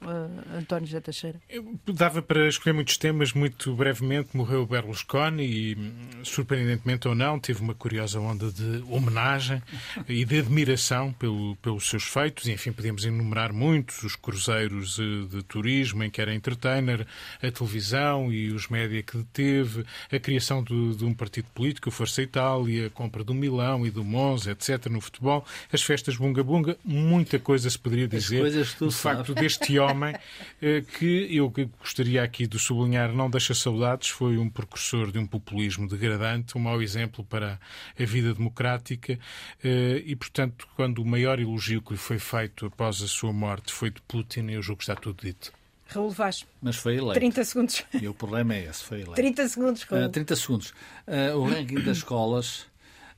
António 0.55 0.87
José 0.87 1.01
Teixeira? 1.01 1.41
Eu 1.49 1.77
Dava 1.93 2.21
para 2.21 2.47
escolher 2.47 2.73
muitos 2.73 2.97
temas, 2.97 3.33
muito 3.33 3.73
brevemente 3.75 4.35
morreu 4.35 4.65
Berlusconi 4.65 5.43
e, 5.43 5.75
hum, 5.75 6.23
surpreendentemente 6.23 7.07
ou 7.07 7.15
não, 7.15 7.39
teve 7.39 7.61
uma 7.61 7.73
curiosa 7.73 8.19
onda 8.19 8.51
de 8.51 8.83
homenagem 8.89 9.61
e 10.07 10.25
de 10.25 10.39
admiração 10.39 11.13
pelo, 11.13 11.55
pelos 11.57 11.89
seus 11.89 12.03
feitos. 12.03 12.45
E, 12.47 12.51
enfim, 12.51 12.71
podíamos 12.71 13.05
enumerar 13.05 13.53
muitos, 13.53 14.03
os 14.03 14.15
cruzeiros 14.15 14.99
eh, 14.99 15.35
de 15.35 15.43
turismo 15.43 16.03
em 16.03 16.09
que 16.09 16.21
era 16.21 16.33
entertainer, 16.33 17.07
a 17.41 17.51
televisão 17.51 18.31
e 18.31 18.51
os 18.51 18.67
média 18.67 19.01
que 19.01 19.23
teve, 19.33 19.85
a 20.11 20.19
criação 20.19 20.63
de, 20.63 20.95
de 20.95 21.05
um 21.05 21.13
partido 21.13 21.47
político, 21.53 21.89
o 21.89 21.91
Força 21.91 22.21
Itália, 22.21 22.66
a 22.85 22.89
compra 22.89 23.23
do 23.23 23.33
Milão 23.33 23.85
e 23.85 23.91
do 23.91 24.03
Monza, 24.03 24.51
etc., 24.51 24.87
no 24.87 25.01
futebol, 25.01 25.45
as 25.71 25.81
festas 25.81 26.15
bunga-bunga, 26.17 26.77
muita 26.83 27.39
coisa 27.39 27.69
se 27.69 27.77
poderia 27.77 28.07
dizer 28.07 28.51
de 28.51 28.91
facto 28.91 29.33
deste 29.33 29.77
homem 29.79 30.15
eh, 30.61 30.81
que 30.97 31.35
eu 31.35 31.51
gostaria 31.79 32.23
aqui 32.23 32.47
de 32.47 32.59
sublinhar, 32.59 33.13
não 33.13 33.29
deixa 33.29 33.53
saudades, 33.53 34.09
foi 34.09 34.37
um 34.37 34.49
precursor 34.49 35.11
de 35.11 35.19
um 35.19 35.25
populismo 35.25 35.87
degradante, 35.87 36.57
um 36.57 36.61
mau 36.61 36.81
exemplo 36.81 37.23
para 37.23 37.59
a 37.99 38.03
vida 38.03 38.33
democrática 38.33 39.17
eh, 39.63 40.03
e, 40.05 40.15
portanto, 40.15 40.67
quando 40.75 40.99
o 40.99 41.05
maior 41.05 41.39
elogio 41.39 41.81
que 41.81 41.93
lhe 41.93 41.97
foi 41.97 42.19
feito 42.19 42.65
após 42.65 43.01
a 43.01 43.07
sua 43.07 43.33
morte 43.33 43.71
foi 43.71 43.89
de 43.89 44.01
Putin, 44.01 44.49
eu 44.49 44.61
julgo 44.61 44.77
que 44.79 44.83
está 44.83 44.95
tudo 44.95 45.21
dito. 45.21 45.56
Raul 45.89 46.09
Vaz, 46.09 46.45
Mas 46.61 46.75
foi 46.75 46.95
eleito. 46.95 47.13
30 47.13 47.45
segundos. 47.45 47.83
E 47.93 48.07
o 48.07 48.13
problema 48.13 48.53
é 48.53 48.65
esse, 48.65 48.83
foi 48.83 48.97
eleito. 49.01 49.15
30 49.15 49.47
segundos, 49.47 49.83
Raul. 49.83 50.05
Uh, 50.05 50.09
30 50.09 50.35
segundos. 50.35 50.73
Uh, 51.07 51.37
o 51.37 51.43
ranking 51.49 51.81
das 51.81 51.97
escolas. 51.97 52.65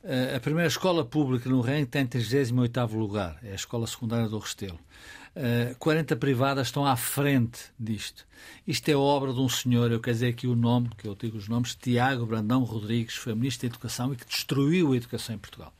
uh, 0.04 0.36
a 0.36 0.40
primeira 0.40 0.68
escola 0.68 1.04
pública 1.04 1.48
no 1.48 1.60
ranking 1.60 1.86
tem 1.86 2.06
38 2.06 2.96
lugar. 2.96 3.38
É 3.42 3.52
a 3.52 3.54
escola 3.54 3.86
secundária 3.86 4.28
do 4.28 4.38
Restelo. 4.38 4.78
Uh, 5.30 5.76
40 5.78 6.16
privadas 6.16 6.66
estão 6.66 6.84
à 6.84 6.96
frente 6.96 7.60
disto. 7.78 8.26
Isto 8.66 8.88
é 8.88 8.96
obra 8.96 9.32
de 9.32 9.38
um 9.38 9.48
senhor, 9.48 9.92
eu 9.92 10.00
quero 10.00 10.14
dizer 10.14 10.28
aqui 10.28 10.48
o 10.48 10.56
nome, 10.56 10.90
que 10.98 11.06
eu 11.06 11.14
digo 11.14 11.38
os 11.38 11.48
nomes, 11.48 11.74
Tiago 11.76 12.26
Brandão 12.26 12.64
Rodrigues, 12.64 13.14
foi 13.14 13.34
Ministro 13.34 13.68
da 13.68 13.74
Educação 13.74 14.12
e 14.12 14.16
que 14.16 14.26
destruiu 14.26 14.92
a 14.92 14.96
educação 14.96 15.36
em 15.36 15.38
Portugal. 15.38 15.72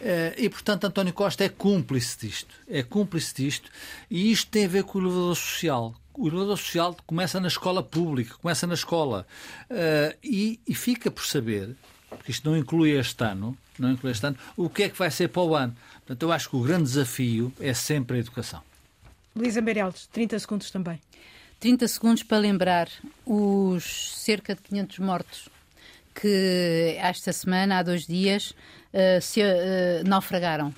Uh, 0.00 0.34
e, 0.36 0.48
portanto, 0.48 0.84
António 0.84 1.12
Costa 1.12 1.44
é 1.44 1.48
cúmplice 1.48 2.18
disto. 2.26 2.52
É 2.66 2.82
cúmplice 2.82 3.34
disto. 3.34 3.70
E 4.10 4.32
isto 4.32 4.50
tem 4.50 4.64
a 4.64 4.68
ver 4.68 4.82
com 4.82 4.98
o 4.98 5.02
elevador 5.02 5.36
social 5.36 5.94
o 6.18 6.26
elevador 6.26 6.58
social 6.58 6.96
começa 7.06 7.38
na 7.38 7.46
escola 7.46 7.82
pública, 7.82 8.34
começa 8.42 8.66
na 8.66 8.74
escola. 8.74 9.26
Uh, 9.70 10.16
e, 10.22 10.60
e, 10.66 10.74
fica 10.74 11.10
por 11.10 11.24
saber, 11.24 11.76
porque 12.10 12.32
isto 12.32 12.50
não 12.50 12.56
inclui 12.56 12.90
este 12.90 13.22
ano, 13.22 13.56
não 13.78 13.92
inclui 13.92 14.10
este 14.10 14.26
ano, 14.26 14.36
o 14.56 14.68
que 14.68 14.82
é 14.82 14.88
que 14.88 14.98
vai 14.98 15.10
ser 15.10 15.28
para 15.28 15.42
o 15.42 15.54
ano. 15.54 15.76
Portanto, 15.98 16.22
eu 16.22 16.32
acho 16.32 16.50
que 16.50 16.56
o 16.56 16.62
grande 16.62 16.84
desafio 16.84 17.52
é 17.60 17.72
sempre 17.72 18.16
a 18.16 18.20
educação. 18.20 18.62
Luísa 19.36 19.60
Meirelles, 19.60 20.08
30 20.12 20.38
segundos 20.40 20.70
também. 20.70 21.00
30 21.60 21.86
segundos 21.86 22.22
para 22.24 22.38
lembrar 22.38 22.88
os 23.24 24.16
cerca 24.16 24.54
de 24.54 24.62
500 24.62 24.98
mortos 24.98 25.48
que 26.14 26.96
esta 26.98 27.32
semana, 27.32 27.78
há 27.78 27.82
dois 27.82 28.06
dias, 28.06 28.50
uh, 28.92 29.20
se 29.20 29.40
uh, 29.40 29.44
naufragaram, 30.04 30.74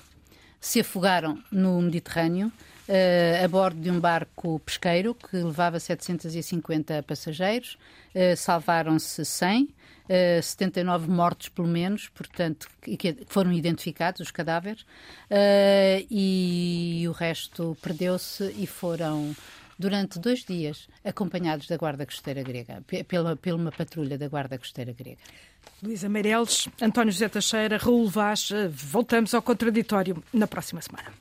se 0.59 0.81
afogaram 0.81 1.41
no 1.51 1.81
Mediterrâneo. 1.81 2.51
Uh, 2.89 3.45
a 3.45 3.47
bordo 3.47 3.79
de 3.79 3.91
um 3.91 3.99
barco 3.99 4.59
pesqueiro 4.59 5.13
que 5.13 5.37
levava 5.37 5.79
750 5.79 7.03
passageiros. 7.03 7.77
Uh, 8.13 8.35
Salvaram-se 8.35 9.23
100, 9.23 9.63
uh, 9.63 10.41
79 10.41 11.09
mortos 11.09 11.49
pelo 11.49 11.67
menos, 11.67 12.09
portanto, 12.09 12.67
que 12.81 13.17
foram 13.27 13.53
identificados 13.53 14.19
os 14.21 14.31
cadáveres, 14.31 14.85
e 16.09 17.05
o 17.07 17.11
resto 17.11 17.77
perdeu-se 17.81 18.51
e 18.57 18.65
foram 18.65 19.35
durante 19.77 20.19
dois 20.19 20.43
dias 20.43 20.87
acompanhados 21.05 21.67
da 21.67 21.77
Guarda 21.77 22.05
Costeira 22.05 22.43
Grega, 22.43 22.83
pela, 23.07 23.35
pela 23.35 23.57
uma 23.57 23.71
patrulha 23.71 24.17
da 24.17 24.27
Guarda 24.27 24.57
Costeira 24.57 24.93
Grega. 24.93 25.21
Luísa 25.81 26.09
Meireles, 26.09 26.67
António 26.81 27.11
José 27.13 27.29
Teixeira, 27.29 27.77
Raul 27.77 28.09
Vaz, 28.09 28.49
voltamos 28.69 29.33
ao 29.33 29.41
contraditório 29.41 30.21
na 30.33 30.47
próxima 30.47 30.81
semana. 30.81 31.11